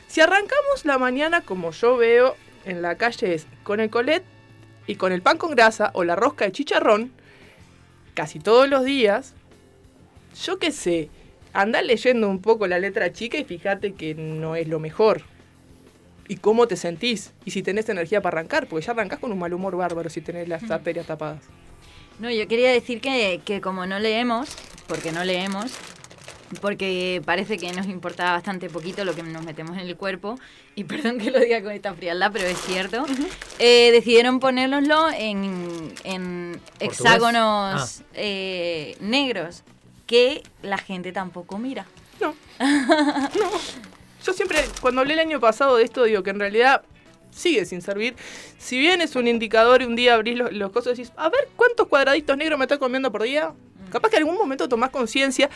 Si 0.08 0.20
arrancamos 0.20 0.84
la 0.84 0.98
mañana 0.98 1.40
como 1.40 1.72
yo 1.72 1.96
veo 1.96 2.36
en 2.64 2.82
la 2.82 2.96
calle 2.96 3.34
es 3.34 3.46
con 3.62 3.80
el 3.80 3.90
colet 3.90 4.24
y 4.86 4.96
con 4.96 5.12
el 5.12 5.22
pan 5.22 5.38
con 5.38 5.50
grasa 5.50 5.90
o 5.94 6.04
la 6.04 6.16
rosca 6.16 6.44
de 6.44 6.52
chicharrón, 6.52 7.12
casi 8.14 8.38
todos 8.38 8.68
los 8.68 8.84
días, 8.84 9.34
yo 10.44 10.58
qué 10.58 10.70
sé, 10.70 11.10
anda 11.52 11.82
leyendo 11.82 12.28
un 12.28 12.40
poco 12.40 12.66
la 12.66 12.78
letra 12.78 13.12
chica 13.12 13.38
y 13.38 13.44
fíjate 13.44 13.94
que 13.94 14.14
no 14.14 14.56
es 14.56 14.68
lo 14.68 14.80
mejor. 14.80 15.22
Y 16.28 16.36
cómo 16.36 16.66
te 16.66 16.76
sentís, 16.76 17.32
y 17.44 17.52
si 17.52 17.62
tenés 17.62 17.88
energía 17.88 18.20
para 18.20 18.38
arrancar, 18.38 18.66
porque 18.66 18.84
ya 18.84 18.92
arrancás 18.92 19.20
con 19.20 19.30
un 19.30 19.38
mal 19.38 19.54
humor 19.54 19.76
bárbaro 19.76 20.10
si 20.10 20.20
tenés 20.20 20.48
las 20.48 20.68
arterias 20.68 21.06
tapadas. 21.06 21.44
No, 22.18 22.30
yo 22.30 22.48
quería 22.48 22.72
decir 22.72 23.00
que, 23.00 23.40
que 23.44 23.60
como 23.60 23.86
no 23.86 24.00
leemos, 24.00 24.48
porque 24.88 25.12
no 25.12 25.22
leemos, 25.22 25.72
porque 26.60 27.22
parece 27.24 27.58
que 27.58 27.72
nos 27.72 27.86
importa 27.86 28.32
bastante 28.32 28.68
poquito 28.70 29.04
lo 29.04 29.14
que 29.14 29.22
nos 29.22 29.44
metemos 29.44 29.76
en 29.76 29.86
el 29.86 29.96
cuerpo, 29.96 30.38
y 30.74 30.84
perdón 30.84 31.18
que 31.18 31.30
lo 31.30 31.40
diga 31.40 31.62
con 31.62 31.72
esta 31.72 31.94
frialdad, 31.94 32.30
pero 32.32 32.46
es 32.46 32.58
cierto, 32.58 33.04
eh, 33.58 33.90
decidieron 33.92 34.40
ponérnoslo 34.40 35.10
en, 35.10 35.92
en 36.04 36.60
hexágonos 36.80 38.02
eh, 38.14 38.96
negros, 39.00 39.62
que 40.06 40.42
la 40.62 40.78
gente 40.78 41.12
tampoco 41.12 41.58
mira. 41.58 41.86
No. 42.20 42.34
no. 42.58 43.50
Yo 44.24 44.32
siempre, 44.32 44.64
cuando 44.80 45.00
hablé 45.00 45.14
el 45.14 45.20
año 45.20 45.40
pasado 45.40 45.76
de 45.76 45.84
esto, 45.84 46.04
digo 46.04 46.22
que 46.22 46.30
en 46.30 46.40
realidad 46.40 46.82
sigue 47.30 47.64
sin 47.66 47.82
servir. 47.82 48.16
Si 48.58 48.78
bien 48.78 49.00
es 49.00 49.14
un 49.14 49.28
indicador 49.28 49.82
y 49.82 49.84
un 49.84 49.94
día 49.94 50.14
abrís 50.14 50.36
los, 50.36 50.52
los 50.52 50.72
cosas 50.72 50.98
y 50.98 51.02
decís, 51.02 51.12
a 51.16 51.28
ver 51.28 51.48
cuántos 51.54 51.86
cuadraditos 51.88 52.36
negros 52.36 52.58
me 52.58 52.64
estoy 52.64 52.78
comiendo 52.78 53.12
por 53.12 53.22
día. 53.22 53.52
Capaz 53.90 54.10
que 54.10 54.16
en 54.16 54.22
algún 54.22 54.36
momento 54.36 54.68
tomás 54.68 54.90
conciencia. 54.90 55.48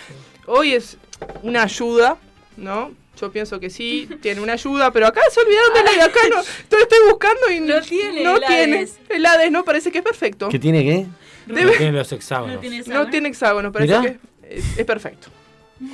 Hoy 0.46 0.72
es 0.74 0.96
una 1.42 1.62
ayuda, 1.64 2.16
¿no? 2.56 2.92
Yo 3.20 3.30
pienso 3.32 3.60
que 3.60 3.68
sí, 3.70 4.08
tiene 4.22 4.40
una 4.40 4.54
ayuda, 4.54 4.90
pero 4.92 5.06
acá 5.06 5.20
se 5.30 5.40
olvidaron 5.40 5.74
de 5.74 5.82
la 5.84 5.90
de 5.92 6.02
acá. 6.02 6.20
No, 6.30 6.36
Entonces 6.40 6.88
estoy 6.88 6.98
buscando 7.10 7.50
y 7.50 7.60
No 7.60 7.80
tiene 7.82 8.22
no 8.24 8.38
tiene. 8.40 8.64
helades. 8.64 8.98
Helades, 9.08 9.50
no, 9.52 9.64
parece 9.64 9.90
que 9.92 9.98
es 9.98 10.04
perfecto. 10.04 10.48
¿Qué 10.48 10.58
tiene 10.58 10.82
qué? 10.84 11.06
Debe- 11.46 11.64
No 11.64 11.72
tiene 11.72 11.92
los 11.92 12.12
hexágonos. 12.12 12.62
no 12.86 13.10
tiene 13.10 13.28
hexágono, 13.28 13.72
parece 13.72 13.98
Mirá. 13.98 14.18
que 14.42 14.54
es, 14.56 14.78
es 14.78 14.84
perfecto. 14.86 15.28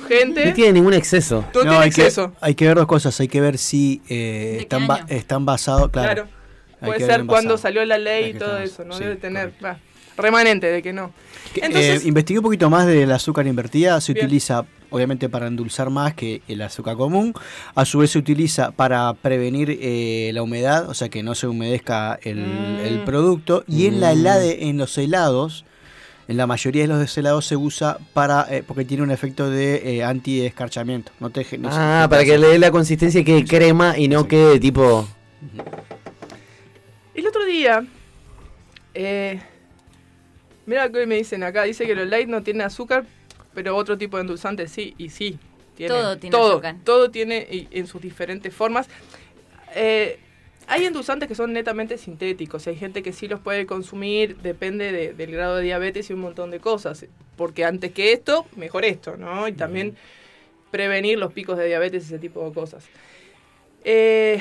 Gente, 0.07 0.45
No 0.47 0.53
tiene 0.53 0.73
ningún 0.73 0.93
exceso. 0.93 1.45
no, 1.53 1.61
tiene 1.61 1.77
hay 1.77 1.89
que, 1.91 2.01
exceso. 2.01 2.33
hay 2.41 2.55
que 2.55 2.65
ver 2.67 2.75
dos 2.75 2.87
cosas. 2.87 3.17
Hay 3.21 3.29
que 3.29 3.39
ver 3.39 3.57
si 3.57 4.01
eh, 4.09 4.49
¿De 4.51 4.57
qué 4.57 4.61
están, 4.63 4.85
ba- 4.87 5.05
están 5.07 5.45
basados, 5.45 5.89
claro. 5.91 6.27
Puede 6.81 6.99
que 6.99 7.05
ser 7.05 7.25
cuando 7.25 7.57
salió 7.57 7.83
la 7.85 7.97
ley 7.97 8.29
y 8.29 8.33
que 8.33 8.39
todo 8.39 8.57
eso, 8.59 8.83
¿no? 8.85 8.93
sí, 8.95 9.03
Debe 9.03 9.15
tener 9.15 9.51
correcto. 9.53 9.65
va, 9.65 9.79
remanente 10.17 10.67
de 10.67 10.81
que 10.81 10.91
no. 10.93 11.11
Que, 11.53 11.61
Entonces- 11.65 12.03
eh, 12.03 12.07
investigué 12.07 12.39
un 12.39 12.43
poquito 12.43 12.69
más 12.69 12.85
del 12.87 13.11
azúcar 13.11 13.47
invertida. 13.47 14.01
Se 14.01 14.13
Bien. 14.13 14.25
utiliza, 14.25 14.65
obviamente, 14.89 15.29
para 15.29 15.47
endulzar 15.47 15.89
más 15.89 16.13
que 16.13 16.41
el 16.47 16.61
azúcar 16.61 16.97
común. 16.97 17.33
A 17.75 17.85
su 17.85 17.99
vez, 17.99 18.11
se 18.11 18.19
utiliza 18.19 18.71
para 18.71 19.13
prevenir 19.13 19.77
eh, 19.81 20.31
la 20.33 20.41
humedad, 20.43 20.89
o 20.89 20.93
sea, 20.93 21.09
que 21.09 21.23
no 21.23 21.35
se 21.35 21.47
humedezca 21.47 22.19
el, 22.23 22.37
Mm. 22.39 22.79
el 22.85 23.03
producto. 23.05 23.63
Y 23.67 23.85
en 23.87 24.01
la 24.01 24.09
Mm. 24.13 24.17
helade, 24.19 24.67
en 24.69 24.77
los 24.77 24.97
helados, 24.97 25.63
en 26.27 26.35
la 26.35 26.45
mayoría 26.45 26.81
de 26.81 26.87
los 26.89 27.17
helados 27.17 27.45
se 27.45 27.55
usa 27.55 27.99
para 28.13 28.45
eh, 28.53 28.61
porque 28.67 28.83
tiene 28.83 29.01
un 29.03 29.11
efecto 29.11 29.49
de 29.49 29.97
eh, 29.97 30.03
anti-escarchamiento. 30.03 31.13
No 31.21 31.29
te, 31.29 31.45
no 31.57 31.71
se- 31.71 31.77
Ah, 31.79 32.07
para 32.09 32.25
que 32.25 32.37
le 32.37 32.47
dé 32.47 32.59
la 32.59 32.69
consistencia 32.71 33.21
y 33.21 33.23
quede 33.23 33.45
crema 33.45 33.97
y 33.97 34.09
no 34.09 34.23
Sí. 34.23 34.27
quede 34.27 34.59
tipo. 34.59 35.07
El 37.15 37.25
otro 37.27 37.45
día, 37.45 37.83
eh, 38.93 39.39
mira 40.67 40.85
lo 40.85 40.91
que 40.91 41.07
me 41.07 41.15
dicen 41.15 41.43
acá, 41.43 41.63
dice 41.63 41.87
que 41.87 41.95
los 41.95 42.07
light 42.07 42.29
no 42.29 42.43
tienen 42.43 42.61
azúcar, 42.61 43.05
pero 43.55 43.75
otro 43.75 43.97
tipo 43.97 44.17
de 44.17 44.21
endulzante 44.21 44.67
sí, 44.67 44.93
y 44.99 45.09
sí. 45.09 45.39
Tiene, 45.75 45.93
Todo 45.93 46.17
tiene 46.17 46.31
todo, 46.37 46.51
azúcar. 46.53 46.75
Todo 46.83 47.09
tiene 47.11 47.47
y- 47.49 47.67
en 47.71 47.87
sus 47.87 48.01
diferentes 48.01 48.53
formas. 48.53 48.87
Eh, 49.75 50.19
hay 50.67 50.85
endulzantes 50.85 51.27
que 51.27 51.35
son 51.35 51.53
netamente 51.53 51.97
sintéticos, 51.97 52.67
hay 52.67 52.75
gente 52.75 53.01
que 53.01 53.13
sí 53.13 53.27
los 53.27 53.39
puede 53.39 53.65
consumir, 53.65 54.37
depende 54.37 54.91
de- 54.91 55.13
del 55.13 55.31
grado 55.31 55.55
de 55.57 55.63
diabetes 55.63 56.09
y 56.09 56.13
un 56.13 56.19
montón 56.19 56.51
de 56.51 56.59
cosas. 56.59 57.05
Porque 57.35 57.63
antes 57.63 57.91
que 57.91 58.11
esto, 58.11 58.45
mejor 58.55 58.85
esto, 58.85 59.17
¿no? 59.17 59.47
Y 59.47 59.53
también 59.53 59.95
prevenir 60.71 61.17
los 61.17 61.31
picos 61.31 61.57
de 61.57 61.67
diabetes 61.67 62.03
y 62.03 62.07
ese 62.07 62.19
tipo 62.19 62.43
de 62.45 62.53
cosas. 62.53 62.83
Eh, 63.83 64.39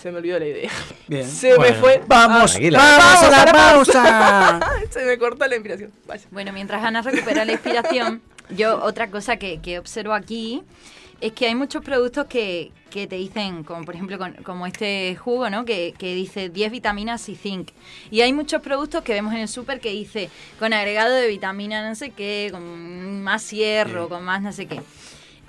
se 0.00 0.10
me 0.12 0.18
olvidó 0.18 0.38
la 0.38 0.46
idea. 0.46 0.70
Bien. 1.06 1.26
Se 1.28 1.58
me 1.58 1.72
fue. 1.74 2.02
Vamos, 2.06 2.58
vamos 2.58 3.22
a 3.22 3.30
la 3.30 3.44
la 3.44 3.52
pausa. 3.52 4.60
Se 4.90 5.04
me 5.04 5.18
cortó 5.18 5.46
la 5.46 5.54
inspiración. 5.56 5.92
Vaya. 6.06 6.24
Bueno, 6.30 6.52
mientras 6.52 6.82
Ana 6.84 7.02
recupera 7.02 7.44
la 7.44 7.52
inspiración, 7.52 8.22
yo 8.50 8.82
otra 8.82 9.10
cosa 9.10 9.36
que, 9.36 9.60
que 9.60 9.78
observo 9.78 10.12
aquí 10.14 10.62
es 11.20 11.32
que 11.32 11.46
hay 11.46 11.54
muchos 11.56 11.82
productos 11.84 12.26
que, 12.26 12.70
que 12.90 13.08
te 13.08 13.16
dicen, 13.16 13.64
como 13.64 13.84
por 13.84 13.96
ejemplo 13.96 14.18
con- 14.18 14.34
como 14.44 14.66
este 14.68 15.16
jugo, 15.16 15.50
¿no? 15.50 15.64
Que, 15.64 15.92
que 15.98 16.14
dice 16.14 16.48
10 16.48 16.70
vitaminas 16.70 17.28
y 17.28 17.34
zinc. 17.34 17.70
Y 18.12 18.20
hay 18.20 18.32
muchos 18.32 18.62
productos 18.62 19.02
que 19.02 19.14
vemos 19.14 19.32
en 19.34 19.40
el 19.40 19.48
súper 19.48 19.80
que 19.80 19.90
dice 19.90 20.30
con 20.60 20.72
agregado 20.72 21.12
de 21.14 21.26
vitamina 21.26 21.86
no 21.88 21.94
sé 21.96 22.10
qué, 22.10 22.48
con 22.52 23.20
más 23.22 23.50
hierro, 23.50 24.04
Sí. 24.04 24.08
con 24.10 24.24
más 24.24 24.42
no 24.42 24.52
sé 24.52 24.66
qué. 24.66 24.80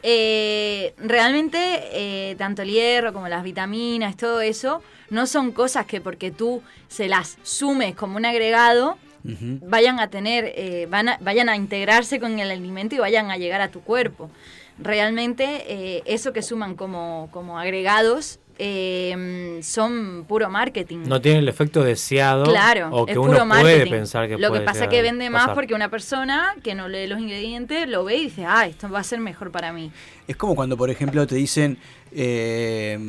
Eh, 0.04 0.94
realmente 0.98 1.58
eh, 1.92 2.36
tanto 2.38 2.62
el 2.62 2.70
hierro 2.72 3.14
como 3.14 3.28
las 3.28 3.44
vitaminas, 3.44 4.16
todo 4.18 4.42
eso, 4.42 4.82
no 5.10 5.26
son 5.28 5.52
cosas 5.52 5.86
que 5.86 6.02
porque 6.02 6.32
tú 6.32 6.62
se 6.88 7.08
las 7.08 7.38
sumes 7.44 7.96
como 7.96 8.18
un 8.18 8.26
agregado, 8.26 8.98
vayan 9.24 10.00
a 10.00 10.10
tener, 10.10 10.54
eh, 10.56 10.88
van 10.90 11.10
a- 11.10 11.18
vayan 11.22 11.50
a 11.50 11.56
integrarse 11.56 12.20
con 12.20 12.40
el 12.40 12.50
alimento 12.52 12.96
y 12.96 13.00
vayan 13.00 13.30
a 13.32 13.38
llegar 13.38 13.60
a 13.62 13.70
tu 13.70 13.82
cuerpo. 13.82 14.30
Realmente 14.78 15.66
eh, 15.68 16.04
eso 16.06 16.32
que 16.32 16.42
suman 16.42 16.76
como, 16.76 17.28
como 17.32 17.60
agregados 17.60 18.40
eh, 18.62 19.60
son 19.64 20.26
puro 20.28 20.50
marketing. 20.50 21.00
No 21.08 21.22
tiene 21.22 21.40
el 21.40 21.48
efecto 21.48 21.82
deseado 21.84 22.44
Claro, 22.44 22.90
o 22.92 23.06
que 23.06 23.14
es 23.14 23.18
uno 23.18 23.28
puro 23.28 23.38
puede 23.48 23.64
marketing. 23.64 23.92
pensar 23.92 24.28
que 24.28 24.38
Lo 24.38 24.50
puede 24.50 24.62
que 24.62 24.66
pasa 24.66 24.80
llegar 24.82 24.90
que 24.92 25.02
vende 25.02 25.30
más 25.30 25.50
porque 25.52 25.74
una 25.74 25.90
persona 25.90 26.54
que 26.62 26.76
no 26.76 26.88
lee 26.90 27.08
los 27.08 27.20
ingredientes 27.20 27.88
lo 27.88 28.04
ve 28.04 28.18
y 28.18 28.24
dice, 28.26 28.46
ah, 28.46 28.68
esto 28.68 28.90
va 28.90 29.00
a 29.00 29.04
ser 29.04 29.20
mejor 29.20 29.50
para 29.52 29.72
mí. 29.74 29.92
Es 30.28 30.36
como 30.36 30.56
cuando, 30.56 30.76
por 30.78 30.90
ejemplo, 30.90 31.26
te 31.26 31.36
dicen 31.36 31.78
eh, 32.12 33.00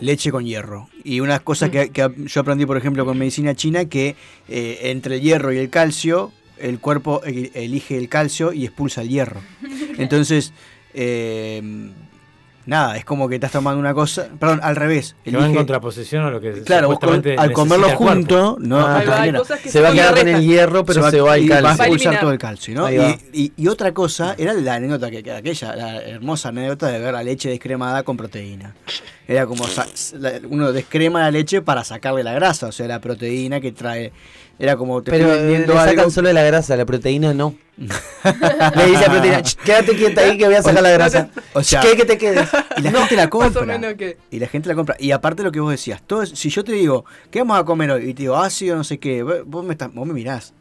leche 0.00 0.30
con 0.30 0.44
hierro. 0.44 0.88
Y 1.04 1.20
unas 1.20 1.40
cosas 1.40 1.70
que, 1.70 1.90
que 1.90 2.08
yo 2.26 2.40
aprendí, 2.42 2.66
por 2.66 2.76
ejemplo, 2.76 3.04
con 3.04 3.16
medicina 3.18 3.54
china, 3.54 3.86
que 3.86 4.14
eh, 4.48 4.78
entre 4.82 5.16
el 5.16 5.20
hierro 5.22 5.52
y 5.52 5.58
el 5.58 5.70
calcio, 5.70 6.32
el 6.58 6.78
cuerpo 6.78 7.22
e- 7.24 7.50
elige 7.54 7.96
el 7.96 8.08
calcio 8.08 8.52
y 8.52 8.64
expulsa 8.66 9.00
el 9.02 9.08
hierro. 9.08 9.40
Entonces, 9.98 10.52
eh, 10.94 11.90
nada, 12.66 12.96
es 12.96 13.04
como 13.04 13.28
que 13.28 13.34
estás 13.36 13.52
tomando 13.52 13.78
una 13.80 13.94
cosa, 13.94 14.28
perdón, 14.38 14.60
al 14.62 14.76
revés. 14.76 15.16
Que 15.24 15.30
va 15.36 15.46
en 15.46 15.54
contraposición 15.54 16.24
a 16.24 16.30
lo 16.30 16.40
que 16.40 16.62
claro, 16.62 16.88
vos 16.88 16.98
con- 16.98 17.08
supuestamente 17.08 17.40
al 17.40 17.52
comerlo 17.52 17.88
el 17.88 17.94
junto, 17.96 18.56
no, 18.60 18.86
Ah, 18.86 19.00
te 19.00 19.06
va, 19.06 19.14
hay 19.14 19.20
genera. 19.20 19.38
cosas 19.40 19.60
que 19.60 19.68
Se 19.70 19.80
va 19.80 19.88
a 19.88 19.92
quedar 19.92 20.18
con 20.18 20.28
el 20.28 20.42
hierro, 20.42 20.84
pero 20.84 21.10
se 21.10 21.20
va, 21.20 21.38
y 21.38 21.44
el 21.44 21.48
vas 21.50 21.58
a 21.58 21.62
calcio. 21.62 21.78
Va 21.78 21.84
a 21.84 21.86
expulsar 21.88 22.20
todo 22.20 22.32
el 22.32 22.38
calcio, 22.38 22.74
¿no? 22.74 22.82
Va. 22.84 22.92
Y, 22.92 23.18
y- 23.32 23.52
y 23.56 23.68
otra 23.68 23.92
cosa 23.92 24.34
era 24.38 24.52
la 24.54 24.74
anécdota 24.74 25.10
que, 25.10 25.22
que 25.22 25.32
aquella, 25.32 25.74
la 25.76 26.02
hermosa 26.02 26.48
anécdota 26.50 26.88
de 26.88 26.98
ver 26.98 27.12
la 27.12 27.22
leche 27.22 27.48
descremada 27.50 28.02
con 28.02 28.16
proteína. 28.16 28.74
Era 29.28 29.46
como 29.46 29.64
uno 30.50 30.72
descrema 30.72 31.20
la 31.20 31.30
leche 31.30 31.62
para 31.62 31.84
sacarle 31.84 32.24
la 32.24 32.32
grasa, 32.32 32.66
o 32.66 32.72
sea, 32.72 32.88
la 32.88 33.00
proteína 33.00 33.60
que 33.60 33.72
trae. 33.72 34.12
Era 34.58 34.76
como 34.76 35.02
te 35.02 35.10
Pero 35.10 35.34
le 35.34 35.66
sacan 35.66 35.98
algo. 36.00 36.10
solo 36.10 36.32
la 36.32 36.42
grasa, 36.42 36.76
la 36.76 36.84
proteína 36.84 37.32
no. 37.32 37.54
le 37.76 38.86
dice 38.86 38.98
a 39.04 39.08
la 39.08 39.10
proteína, 39.10 39.42
"Ch, 39.42 39.56
quédate 39.56 39.96
quieta 39.96 40.20
ahí 40.20 40.36
que 40.36 40.44
voy 40.46 40.54
a 40.54 40.62
sacar 40.62 40.82
la 40.82 40.90
grasa. 40.90 41.30
O 41.54 41.62
sea, 41.62 41.80
¿Qué 41.80 41.96
que 41.96 42.04
te 42.04 42.18
quedes? 42.18 42.48
y 42.76 42.82
la 42.82 42.92
gente 42.92 43.16
la 43.16 43.30
compra. 43.30 43.96
que... 43.96 44.18
Y 44.30 44.38
la 44.38 44.46
gente 44.48 44.68
la 44.68 44.74
compra. 44.74 44.96
Y 44.98 45.10
aparte 45.12 45.42
lo 45.42 45.50
que 45.52 45.60
vos 45.60 45.70
decías, 45.70 46.02
todo 46.06 46.22
es- 46.22 46.30
si 46.30 46.50
yo 46.50 46.62
te 46.64 46.72
digo, 46.72 47.04
¿qué 47.30 47.40
vamos 47.40 47.58
a 47.58 47.64
comer 47.64 47.90
hoy? 47.92 48.10
Y 48.10 48.14
te 48.14 48.22
digo, 48.24 48.36
ácido, 48.36 48.76
no 48.76 48.84
sé 48.84 48.98
qué, 48.98 49.22
vos 49.22 49.36
vos 49.46 49.64
me, 49.64 49.72
estás- 49.72 49.92
vos 49.92 50.06
me 50.06 50.12
mirás. 50.14 50.52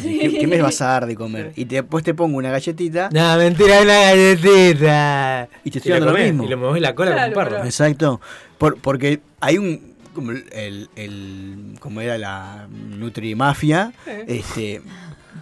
¿Qué, 0.00 0.38
qué 0.40 0.46
me 0.46 0.62
vas 0.62 0.80
a 0.80 0.86
dar 0.86 1.06
de 1.06 1.14
comer? 1.14 1.52
Y 1.56 1.64
te- 1.66 1.76
después 1.76 2.02
te 2.04 2.14
pongo 2.14 2.38
una 2.38 2.50
galletita 2.50 3.10
No, 3.12 3.36
mentira, 3.36 3.78
es 3.78 3.84
una 3.84 4.00
galletita. 4.00 5.48
y 5.64 5.70
te 5.70 5.78
estoy 5.78 5.90
la 5.92 5.96
dando 5.96 6.06
lo 6.06 6.12
comés, 6.12 6.28
mismo. 6.32 6.44
Y 6.44 6.48
le 6.48 6.56
mueves 6.56 6.82
la 6.82 6.94
cola 6.94 7.12
Claro, 7.12 7.32
como 7.34 7.44
un 7.46 7.50
perro. 7.50 7.64
Exacto. 7.64 8.20
Por- 8.58 8.78
porque 8.78 9.20
hay 9.40 9.58
un. 9.58 9.92
Como 10.14 10.30
el, 10.32 10.88
el- 10.96 11.76
como 11.80 12.00
era 12.02 12.18
la 12.18 12.68
Nutrimafia, 12.70 13.92
este, 14.26 14.82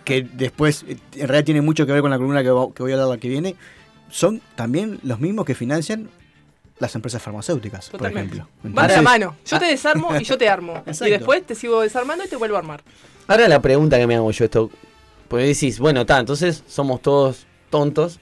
que 0.05 0.23
después 0.33 0.85
eh, 0.89 0.97
en 1.17 1.27
realidad 1.29 1.45
tiene 1.45 1.61
mucho 1.61 1.87
que 1.87 1.93
ver 1.93 2.03
con 2.03 2.11
la 2.11 2.19
columna 2.19 2.43
que 2.43 2.51
voy 2.51 2.93
a 2.93 2.95
hablar 2.95 3.09
la 3.09 3.19
que 3.19 3.29
viene, 3.29 3.57
son 4.11 4.41
también 4.57 4.99
los 5.03 5.19
mismos 5.21 5.45
que 5.45 5.55
financian 5.57 6.09
las 6.81 6.95
empresas 6.97 7.23
farmacéuticas, 7.23 7.91
Totalmente. 7.91 8.37
por 8.37 8.47
ejemplo. 8.47 8.51
Van 8.63 8.73
de 8.73 8.77
la 8.95 8.99
Entonces, 8.99 9.03
mano. 9.05 9.37
Yo 9.47 9.59
te 9.59 9.67
desarmo 9.67 10.17
y 10.19 10.25
yo 10.25 10.37
te 10.37 10.49
armo. 10.49 10.77
Exacto. 10.87 11.07
Y 11.07 11.11
después 11.11 11.47
te 11.47 11.55
sigo 11.55 11.81
desarmando 11.83 12.25
y 12.25 12.29
te 12.29 12.37
vuelvo 12.37 12.57
a 12.57 12.59
armar. 12.61 12.83
Ahora 13.29 13.47
la 13.47 13.61
pregunta 13.63 13.97
que 13.99 14.07
me 14.09 14.17
hago 14.17 14.31
yo 14.33 14.45
esto, 14.47 14.71
pues 15.29 15.47
decís, 15.47 15.79
bueno, 15.79 16.01
está, 16.01 16.19
entonces 16.19 16.65
somos 16.67 17.01
todos 17.03 17.47
tontos, 17.71 18.19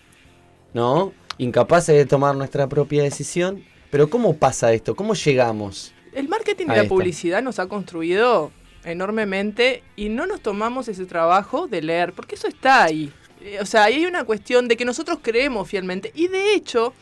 ¿no? 0.74 1.12
Incapaces 1.38 1.96
de 1.96 2.04
tomar 2.04 2.34
nuestra 2.36 2.68
propia 2.68 3.02
decisión, 3.04 3.64
pero 3.90 4.10
¿cómo 4.10 4.36
pasa 4.36 4.72
esto? 4.72 4.94
¿Cómo 4.94 5.14
llegamos? 5.14 5.94
El 6.12 6.28
marketing 6.28 6.66
y 6.66 6.76
la 6.76 6.84
publicidad 6.84 7.42
nos 7.42 7.58
ha 7.60 7.66
construido 7.68 8.50
enormemente 8.84 9.82
y 9.96 10.08
no 10.08 10.26
nos 10.26 10.40
tomamos 10.40 10.88
ese 10.88 11.06
trabajo 11.06 11.68
de 11.68 11.80
leer, 11.82 12.12
porque 12.12 12.34
eso 12.34 12.48
está 12.48 12.82
ahí. 12.84 13.12
Eh, 13.40 13.58
O 13.62 13.66
sea, 13.66 13.84
ahí 13.84 13.94
hay 13.94 14.06
una 14.06 14.24
cuestión 14.24 14.66
de 14.68 14.76
que 14.76 14.84
nosotros 14.84 15.18
creemos 15.22 15.68
fielmente 15.68 16.10
y 16.14 16.26
de 16.28 16.54
hecho 16.54 16.92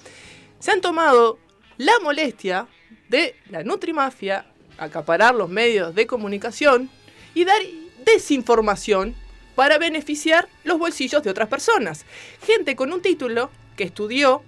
se 0.59 0.71
han 0.71 0.81
tomado 0.81 1.39
la 1.79 1.93
molestia 2.03 2.67
de 3.09 3.35
la 3.51 3.63
Nutrimafia 3.63 4.47
acaparar 4.79 5.35
los 5.35 5.49
medios 5.49 5.95
de 5.95 6.07
comunicación 6.07 6.91
y 7.35 7.45
dar 7.45 7.61
desinformación 8.05 9.15
para 9.55 9.79
beneficiar 9.79 10.49
los 10.65 10.79
bolsillos 10.79 11.23
de 11.23 11.31
otras 11.31 11.49
personas. 11.49 12.05
Gente 12.47 12.77
con 12.77 12.93
un 12.93 13.01
título 13.01 13.51
que 13.77 13.85
estudió 13.85 14.43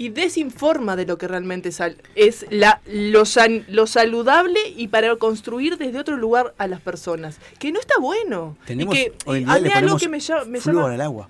y 0.00 0.10
desinforma 0.10 0.94
de 0.94 1.06
lo 1.06 1.18
que 1.18 1.26
realmente 1.26 1.70
es 2.14 2.46
la, 2.50 2.80
lo, 2.86 3.24
san- 3.24 3.64
lo 3.68 3.88
saludable 3.88 4.60
y 4.76 4.86
para 4.88 5.16
construir 5.16 5.76
desde 5.76 5.98
otro 5.98 6.16
lugar 6.16 6.54
a 6.56 6.68
las 6.68 6.80
personas. 6.80 7.38
Que 7.58 7.72
no 7.72 7.80
está 7.80 7.98
bueno. 7.98 8.56
Tenemos, 8.64 8.94
y 8.94 8.98
que 8.98 9.12
hoy 9.24 9.38
en 9.42 9.50
eh, 9.50 9.54
día 9.54 9.60
le 9.60 9.72
algo 9.72 9.98
que 9.98 10.08
me, 10.08 10.20
llama- 10.20 10.44
me 10.44 10.60
flúor 10.60 10.82
llama... 10.82 10.94
al 10.94 11.00
agua. 11.00 11.28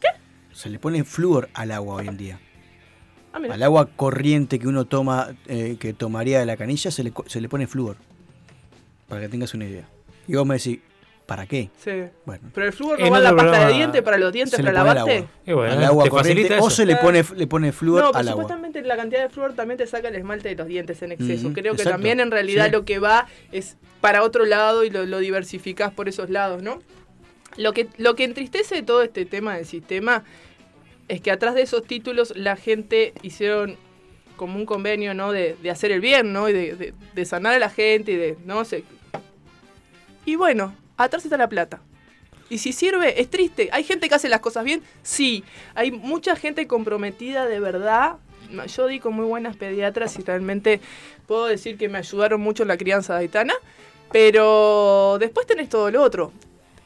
¿Qué? 0.00 0.08
Se 0.54 0.70
le 0.70 0.78
pone 0.78 1.04
flúor 1.04 1.50
al 1.52 1.70
agua 1.72 1.96
hoy 1.96 2.08
en 2.08 2.16
día. 2.16 2.40
Ah. 3.32 3.38
Al 3.50 3.62
agua 3.62 3.88
corriente 3.94 4.58
que 4.58 4.66
uno 4.68 4.84
toma, 4.86 5.28
eh, 5.46 5.76
que 5.78 5.92
tomaría 5.92 6.40
de 6.40 6.46
la 6.46 6.56
canilla, 6.56 6.90
se 6.90 7.04
le, 7.04 7.12
se 7.26 7.40
le 7.40 7.48
pone 7.48 7.66
flúor. 7.66 7.96
Para 9.08 9.22
que 9.22 9.28
tengas 9.28 9.54
una 9.54 9.64
idea. 9.66 9.88
Y 10.28 10.34
vos 10.36 10.46
me 10.46 10.54
decís, 10.56 10.78
¿para 11.26 11.46
qué? 11.46 11.70
Sí. 11.78 11.90
Bueno, 12.26 12.48
Pero 12.54 12.66
el 12.66 12.72
flúor 12.72 13.00
no 13.00 13.10
va 13.10 13.16
a 13.18 13.20
la 13.20 13.34
pasta 13.36 13.66
de 13.68 13.72
dientes 13.74 14.02
para 14.02 14.18
los 14.18 14.32
dientes 14.32 14.58
para 14.58 14.72
lavarte. 14.72 15.00
agua. 15.18 15.30
Y 15.46 15.52
bueno, 15.52 15.72
al 15.72 15.84
agua 15.84 16.08
corriente. 16.08 16.58
O 16.60 16.70
se 16.70 16.86
le 16.86 16.96
pone, 16.96 17.24
le 17.36 17.46
pone 17.46 17.72
flúor 17.72 18.02
No, 18.02 18.08
pero 18.08 18.18
al 18.18 18.28
agua. 18.28 18.42
supuestamente 18.42 18.82
la 18.82 18.96
cantidad 18.96 19.22
de 19.22 19.28
flúor 19.30 19.54
también 19.54 19.78
te 19.78 19.86
saca 19.86 20.08
el 20.08 20.14
esmalte 20.16 20.48
de 20.48 20.54
los 20.56 20.66
dientes 20.66 21.02
en 21.02 21.12
exceso. 21.12 21.52
Creo 21.52 21.74
que 21.74 21.84
también 21.84 22.20
en 22.20 22.30
realidad 22.30 22.66
Sí. 22.66 22.72
lo 22.72 22.84
que 22.84 22.98
va 22.98 23.26
es 23.52 23.76
para 24.00 24.22
otro 24.22 24.44
lado 24.44 24.84
y 24.84 24.90
lo, 24.90 25.04
lo 25.06 25.18
diversificás 25.18 25.92
por 25.92 26.08
esos 26.08 26.30
lados, 26.30 26.62
¿no? 26.62 26.80
Lo 27.56 27.72
que, 27.72 27.88
lo 27.98 28.14
que 28.14 28.24
entristece 28.24 28.76
de 28.76 28.82
todo 28.82 29.02
este 29.02 29.24
tema 29.26 29.56
del 29.56 29.66
sistema 29.66 30.22
es 31.10 31.20
que 31.20 31.30
atrás 31.30 31.54
de 31.54 31.62
esos 31.62 31.84
títulos 31.84 32.32
la 32.36 32.56
gente 32.56 33.12
hicieron 33.22 33.76
como 34.36 34.56
un 34.56 34.64
convenio, 34.64 35.12
¿no? 35.12 35.32
De, 35.32 35.56
de 35.62 35.70
hacer 35.70 35.90
el 35.92 36.00
bien, 36.00 36.32
¿no? 36.32 36.48
Y 36.48 36.52
de, 36.54 36.94
de- 37.14 37.24
sanar 37.26 37.54
a 37.54 37.58
la 37.58 37.68
gente 37.68 38.12
y 38.12 38.16
de, 38.16 38.36
¿no? 38.46 38.64
Se- 38.64 38.84
y 40.24 40.36
bueno, 40.36 40.74
atrás 40.96 41.24
está 41.24 41.36
la 41.36 41.48
plata. 41.48 41.80
Y 42.48 42.58
si 42.58 42.72
sirve, 42.72 43.20
es 43.20 43.28
triste. 43.28 43.68
¿Hay 43.72 43.84
gente 43.84 44.08
que 44.08 44.14
hace 44.14 44.28
las 44.28 44.40
cosas 44.40 44.64
bien? 44.64 44.82
Sí. 45.02 45.44
Hay 45.74 45.90
mucha 45.92 46.36
gente 46.36 46.66
comprometida 46.66 47.46
de 47.46 47.60
verdad. 47.60 48.16
Yo 48.74 48.86
di 48.86 48.98
con 48.98 49.14
muy 49.14 49.26
buenas 49.26 49.56
pediatras 49.56 50.18
y 50.18 50.22
realmente 50.22 50.80
puedo 51.26 51.46
decir 51.46 51.76
que 51.78 51.88
me 51.88 51.98
ayudaron 51.98 52.40
mucho 52.40 52.62
en 52.64 52.68
la 52.68 52.76
crianza 52.76 53.14
de 53.14 53.20
Aitana. 53.20 53.54
Pero 54.10 55.18
después 55.20 55.46
tenés 55.46 55.68
todo 55.68 55.90
lo 55.90 56.02
otro. 56.02 56.32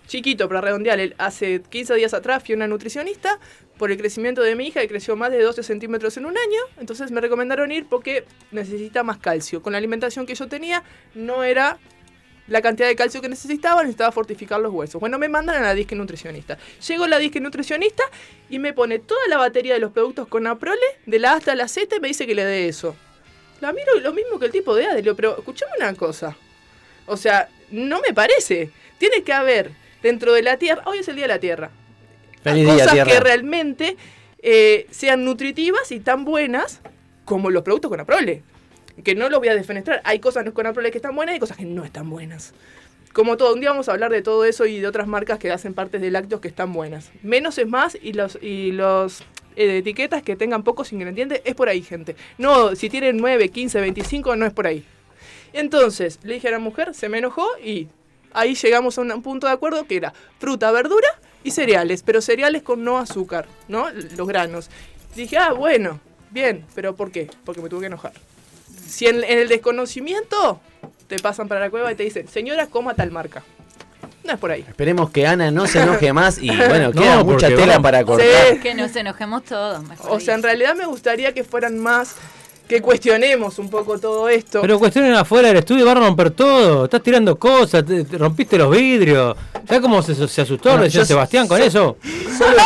Chiquito, 0.06 0.48
para 0.48 0.60
redondear, 0.60 1.00
hace 1.18 1.62
15 1.62 1.94
días 1.94 2.14
atrás 2.14 2.42
fui 2.44 2.52
a 2.52 2.56
una 2.56 2.68
nutricionista 2.68 3.38
por 3.78 3.90
el 3.90 3.98
crecimiento 3.98 4.42
de 4.42 4.54
mi 4.54 4.68
hija, 4.68 4.80
que 4.80 4.88
creció 4.88 5.16
más 5.16 5.30
de 5.30 5.42
12 5.42 5.62
centímetros 5.62 6.16
en 6.16 6.26
un 6.26 6.36
año. 6.36 6.60
Entonces 6.78 7.10
me 7.10 7.20
recomendaron 7.20 7.72
ir 7.72 7.86
porque 7.88 8.24
necesita 8.50 9.02
más 9.02 9.18
calcio. 9.18 9.62
Con 9.62 9.72
la 9.72 9.78
alimentación 9.78 10.26
que 10.26 10.34
yo 10.34 10.46
tenía, 10.46 10.84
no 11.14 11.42
era 11.42 11.78
la 12.46 12.60
cantidad 12.60 12.86
de 12.86 12.94
calcio 12.94 13.22
que 13.22 13.28
necesitaba, 13.28 13.82
necesitaba 13.82 14.12
fortificar 14.12 14.60
los 14.60 14.72
huesos. 14.72 15.00
Bueno, 15.00 15.18
me 15.18 15.28
mandan 15.28 15.56
a 15.56 15.60
la 15.60 15.74
disque 15.74 15.94
nutricionista. 15.94 16.58
Llego 16.86 17.04
a 17.04 17.08
la 17.08 17.18
disque 17.18 17.40
nutricionista 17.40 18.04
y 18.50 18.58
me 18.58 18.74
pone 18.74 18.98
toda 18.98 19.26
la 19.28 19.38
batería 19.38 19.74
de 19.74 19.80
los 19.80 19.92
productos 19.92 20.28
con 20.28 20.46
Aprole, 20.46 20.80
de 21.06 21.18
la 21.18 21.32
A 21.32 21.36
hasta 21.36 21.54
la 21.54 21.68
Z, 21.68 21.96
y 21.96 22.00
me 22.00 22.08
dice 22.08 22.26
que 22.26 22.34
le 22.34 22.44
dé 22.44 22.68
eso. 22.68 22.94
La 23.60 23.72
miro 23.72 23.98
lo 24.00 24.12
mismo 24.12 24.38
que 24.38 24.46
el 24.46 24.52
tipo 24.52 24.74
de 24.74 24.86
A, 24.86 24.94
le 24.94 25.00
digo, 25.00 25.16
pero 25.16 25.38
escuchame 25.38 25.72
una 25.78 25.94
cosa. 25.94 26.36
O 27.06 27.16
sea, 27.16 27.48
no 27.70 28.00
me 28.00 28.12
parece. 28.12 28.70
Tiene 28.98 29.22
que 29.22 29.32
haber 29.32 29.70
dentro 30.04 30.34
de 30.34 30.42
la 30.42 30.58
Tierra, 30.58 30.82
hoy 30.84 30.98
es 30.98 31.08
el 31.08 31.16
Día 31.16 31.24
de 31.24 31.28
la 31.28 31.40
Tierra, 31.40 31.70
Feliz 32.42 32.64
día, 32.64 32.74
cosas 32.74 32.92
Tierra. 32.92 33.10
que 33.10 33.20
realmente 33.20 33.96
eh, 34.42 34.86
sean 34.90 35.24
nutritivas 35.24 35.90
y 35.92 35.98
tan 35.98 36.26
buenas 36.26 36.82
como 37.24 37.50
los 37.50 37.62
productos 37.62 37.90
con 37.90 38.00
Aprole. 38.00 38.42
Que 39.02 39.14
no 39.14 39.30
los 39.30 39.40
voy 39.40 39.48
a 39.48 39.54
defenestrar. 39.54 40.02
Hay 40.04 40.20
cosas 40.20 40.48
con 40.50 40.66
Aprole 40.66 40.90
que 40.90 40.98
están 40.98 41.16
buenas 41.16 41.32
y 41.32 41.34
hay 41.34 41.40
cosas 41.40 41.56
que 41.56 41.64
no 41.64 41.84
están 41.84 42.10
buenas. 42.10 42.52
Como 43.14 43.38
todo, 43.38 43.54
un 43.54 43.60
día 43.60 43.70
vamos 43.70 43.88
a 43.88 43.92
hablar 43.92 44.12
de 44.12 44.20
todo 44.20 44.44
eso 44.44 44.66
y 44.66 44.78
de 44.78 44.86
otras 44.86 45.06
marcas 45.06 45.38
que 45.38 45.50
hacen 45.50 45.72
partes 45.72 46.02
de 46.02 46.10
lácteos 46.10 46.42
que 46.42 46.48
están 46.48 46.74
buenas. 46.74 47.10
Menos 47.22 47.56
es 47.56 47.66
más 47.66 47.96
y 48.00 48.12
los, 48.12 48.38
y 48.42 48.72
los 48.72 49.22
eh, 49.56 49.78
etiquetas 49.78 50.22
que 50.22 50.36
tengan 50.36 50.64
pocos 50.64 50.92
ingredientes 50.92 51.40
es 51.46 51.54
por 51.54 51.70
ahí, 51.70 51.80
gente. 51.80 52.14
No, 52.36 52.76
si 52.76 52.90
tienen 52.90 53.16
9, 53.16 53.48
15, 53.48 53.80
25, 53.80 54.36
no 54.36 54.44
es 54.44 54.52
por 54.52 54.66
ahí. 54.66 54.84
Entonces, 55.54 56.18
le 56.24 56.34
dije 56.34 56.48
a 56.48 56.50
la 56.50 56.58
mujer, 56.58 56.92
se 56.92 57.08
me 57.08 57.18
enojó 57.18 57.48
y 57.64 57.88
ahí 58.34 58.54
llegamos 58.54 58.98
a 58.98 59.00
un 59.00 59.22
punto 59.22 59.46
de 59.46 59.52
acuerdo 59.54 59.86
que 59.86 59.96
era 59.96 60.12
fruta, 60.38 60.70
verdura 60.70 61.08
y 61.42 61.50
cereales, 61.50 62.02
pero 62.02 62.20
cereales 62.20 62.62
con 62.62 62.84
no 62.84 62.98
azúcar, 62.98 63.46
¿no? 63.68 63.88
Los 63.90 64.28
granos. 64.28 64.68
Dije, 65.16 65.38
ah, 65.38 65.52
bueno, 65.52 66.00
bien, 66.30 66.64
pero 66.74 66.94
¿por 66.94 67.10
qué? 67.10 67.30
Porque 67.44 67.60
me 67.62 67.68
tuve 67.68 67.80
que 67.80 67.86
enojar. 67.86 68.12
Si 68.86 69.06
en, 69.06 69.24
en 69.24 69.38
el 69.38 69.48
desconocimiento 69.48 70.60
te 71.08 71.18
pasan 71.18 71.48
para 71.48 71.60
la 71.60 71.70
cueva 71.70 71.92
y 71.92 71.94
te 71.94 72.02
dicen, 72.02 72.28
señora, 72.28 72.66
coma 72.66 72.94
tal 72.94 73.10
marca. 73.10 73.42
no 74.24 74.32
es 74.32 74.38
por 74.38 74.50
ahí. 74.50 74.64
Esperemos 74.66 75.10
que 75.10 75.26
Ana 75.26 75.50
no 75.50 75.66
se 75.66 75.80
enoje 75.82 76.12
más 76.12 76.38
y 76.38 76.48
bueno, 76.48 76.90
No, 76.94 77.00
queda 77.00 77.22
mucha 77.24 77.46
porque 77.48 77.54
tela 77.56 77.66
vamos- 77.74 77.82
para 77.82 78.04
cortar. 78.04 78.26
Sí. 78.52 78.58
Que 78.60 78.74
nos 78.74 78.94
enojemos 78.96 79.44
todos, 79.44 79.82
mejor 79.84 80.10
O 80.10 80.18
sea, 80.20 80.34
en 80.34 80.42
realidad 80.42 80.74
me 80.74 80.87
gustaría 80.87 81.32
que 81.35 81.44
fueran 81.44 81.78
más, 81.78 82.16
que 82.69 82.81
cuestionemos 82.81 83.58
un 83.58 83.69
poco 83.69 83.98
todo 83.98 84.29
esto. 84.29 84.60
Pero 84.62 84.79
cuestionen 84.79 85.15
afuera 85.15 85.48
del 85.48 85.58
estudio, 85.58 85.85
va 85.85 85.92
a 85.92 85.96
romper 85.96 86.31
todo. 86.31 86.85
Estás 86.85 87.02
tirando 87.02 87.37
cosas, 87.38 87.85
te- 87.85 88.04
te 88.04 88.19
rompiste 88.19 88.56
los 88.56 88.71
vidrios. 88.71 89.37
¿Sabes 89.67 89.81
cómo 89.83 90.02
se, 90.02 90.15
se 90.29 90.40
asustó 90.42 90.71
Bueno, 90.71 90.87
yo- 90.87 91.04
Sebastián 91.04 91.46
con 91.46 91.60
eso? 91.60 91.96
Solo, 92.38 92.56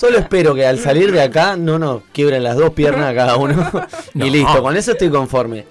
solo 0.00 0.18
espero 0.18 0.54
que 0.54 0.66
al 0.66 0.78
salir 0.78 1.12
de 1.12 1.20
acá 1.22 1.56
no 1.56 1.78
nos 1.78 2.02
quiebren 2.12 2.42
las 2.42 2.56
dos 2.56 2.70
piernas 2.72 3.10
a 3.12 3.14
cada 3.14 3.36
uno. 3.36 3.70
No. 4.14 4.26
Y 4.26 4.30
listo, 4.30 4.62
con 4.62 4.76
eso 4.76 4.92
estoy 4.92 5.10
conforme. 5.10 5.64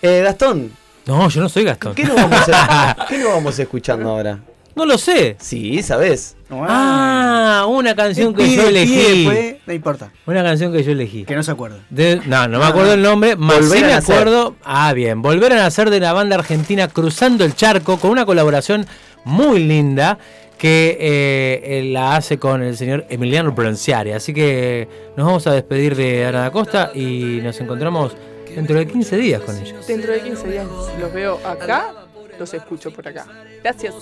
Eh, 0.00 0.22
Gastón, 0.24 0.72
No, 1.06 1.28
yo 1.28 1.40
no 1.42 1.48
soy 1.48 1.64
Gastón. 1.64 1.94
¿qué 1.94 2.04
nos, 2.04 2.14
vamos 2.16 2.48
a, 2.52 2.96
¿qué 3.08 3.18
nos 3.18 3.32
vamos 3.34 3.58
escuchando 3.58 4.08
ahora? 4.10 4.38
No 4.80 4.86
lo 4.86 4.96
sé. 4.96 5.36
Sí, 5.38 5.82
¿sabes? 5.82 6.36
Ah, 6.50 7.66
una 7.68 7.94
canción 7.94 8.34
que 8.34 8.48
yo 8.56 8.66
elegí. 8.66 9.24
después, 9.26 9.56
no 9.66 9.72
importa. 9.74 10.10
Una 10.24 10.42
canción 10.42 10.72
que 10.72 10.82
yo 10.82 10.92
elegí. 10.92 11.24
Que 11.24 11.36
no 11.36 11.42
se 11.42 11.50
acuerda. 11.50 11.80
De- 11.90 12.22
no, 12.24 12.48
no 12.48 12.58
me 12.58 12.64
acuerdo 12.64 12.94
el 12.94 13.02
nombre, 13.02 13.36
más 13.36 13.62
sí 13.68 13.76
a 13.76 13.86
me 13.88 13.92
acuerdo. 13.92 14.56
Ah, 14.64 14.94
bien. 14.94 15.20
Volver 15.20 15.52
a 15.52 15.56
nacer 15.56 15.90
de 15.90 16.00
la 16.00 16.14
banda 16.14 16.36
argentina 16.36 16.88
Cruzando 16.88 17.44
el 17.44 17.54
Charco 17.54 17.98
con 17.98 18.10
una 18.10 18.24
colaboración 18.24 18.86
muy 19.24 19.62
linda 19.64 20.18
que 20.56 20.96
eh, 20.98 21.60
eh, 21.62 21.84
la 21.84 22.16
hace 22.16 22.38
con 22.38 22.62
el 22.62 22.74
señor 22.74 23.04
Emiliano 23.10 23.54
Pronciari. 23.54 24.12
Así 24.12 24.32
que 24.32 24.88
nos 25.14 25.26
vamos 25.26 25.46
a 25.46 25.52
despedir 25.52 25.94
de 25.94 26.24
Ana 26.24 26.40
da 26.40 26.50
Costa 26.50 26.90
y 26.94 27.40
nos 27.42 27.60
encontramos 27.60 28.16
dentro 28.54 28.78
de 28.78 28.86
15 28.86 29.16
días 29.18 29.42
con 29.42 29.58
ellos. 29.58 29.86
Dentro 29.86 30.10
de 30.10 30.22
15 30.22 30.48
días 30.48 30.66
los 30.98 31.12
veo 31.12 31.38
acá, 31.46 31.99
los 32.40 32.54
escucho 32.54 32.90
por 32.90 33.06
acá. 33.06 33.26
Gracias. 33.62 33.94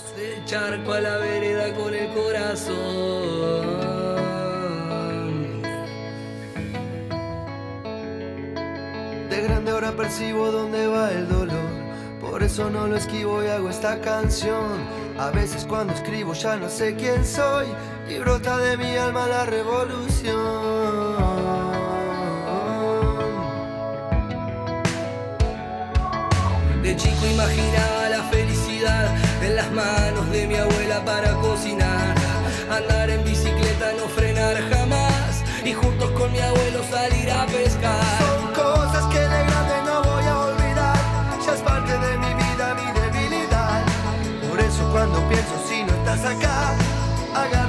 De 9.29 9.41
grande 9.43 9.71
ahora 9.71 9.91
percibo 9.91 10.51
dónde 10.51 10.87
va 10.87 11.11
el 11.11 11.27
dolor. 11.27 11.69
Por 12.21 12.41
eso 12.41 12.69
no 12.69 12.87
lo 12.87 12.95
esquivo 12.95 13.43
y 13.43 13.47
hago 13.47 13.69
esta 13.69 13.99
canción. 13.99 14.87
A 15.17 15.31
veces 15.31 15.65
cuando 15.65 15.93
escribo 15.93 16.33
ya 16.33 16.55
no 16.55 16.69
sé 16.69 16.95
quién 16.95 17.25
soy. 17.25 17.67
Y 18.09 18.19
brota 18.19 18.57
de 18.57 18.77
mi 18.77 18.95
alma 18.95 19.27
la 19.27 19.45
revolución. 19.45 20.39
De 26.89 26.95
chico 26.95 27.23
imaginaba 27.27 28.09
la 28.09 28.23
felicidad 28.31 29.15
en 29.43 29.55
las 29.55 29.71
manos 29.71 30.27
de 30.31 30.47
mi 30.47 30.55
abuela 30.55 31.05
para 31.05 31.35
cocinar. 31.35 32.15
Andar 32.67 33.11
en 33.11 33.23
bicicleta, 33.23 33.93
no 33.95 34.07
frenar 34.07 34.57
jamás. 34.71 35.43
Y 35.63 35.73
juntos 35.73 36.09
con 36.17 36.31
mi 36.31 36.39
abuelo 36.39 36.81
salir 36.89 37.29
a 37.29 37.45
pescar. 37.45 38.01
Son 38.17 38.53
cosas 38.55 39.05
que 39.13 39.19
de 39.19 39.27
grande 39.27 39.75
no 39.85 40.01
voy 40.01 40.25
a 40.25 40.39
olvidar. 40.49 40.97
Ya 41.45 41.53
es 41.53 41.61
parte 41.61 41.91
de 41.91 42.17
mi 42.17 42.33
vida, 42.33 42.73
mi 42.73 42.87
debilidad. 42.99 43.83
Por 44.49 44.59
eso 44.59 44.89
cuando 44.91 45.19
pienso 45.29 45.63
si 45.69 45.83
no 45.83 45.93
estás 45.93 46.25
acá, 46.25 46.73
agarro 47.35 47.68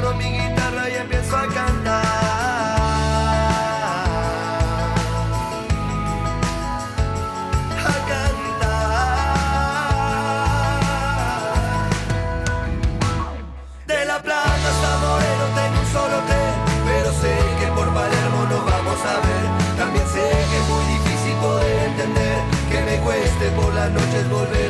noches 23.92 24.28
volver. 24.28 24.69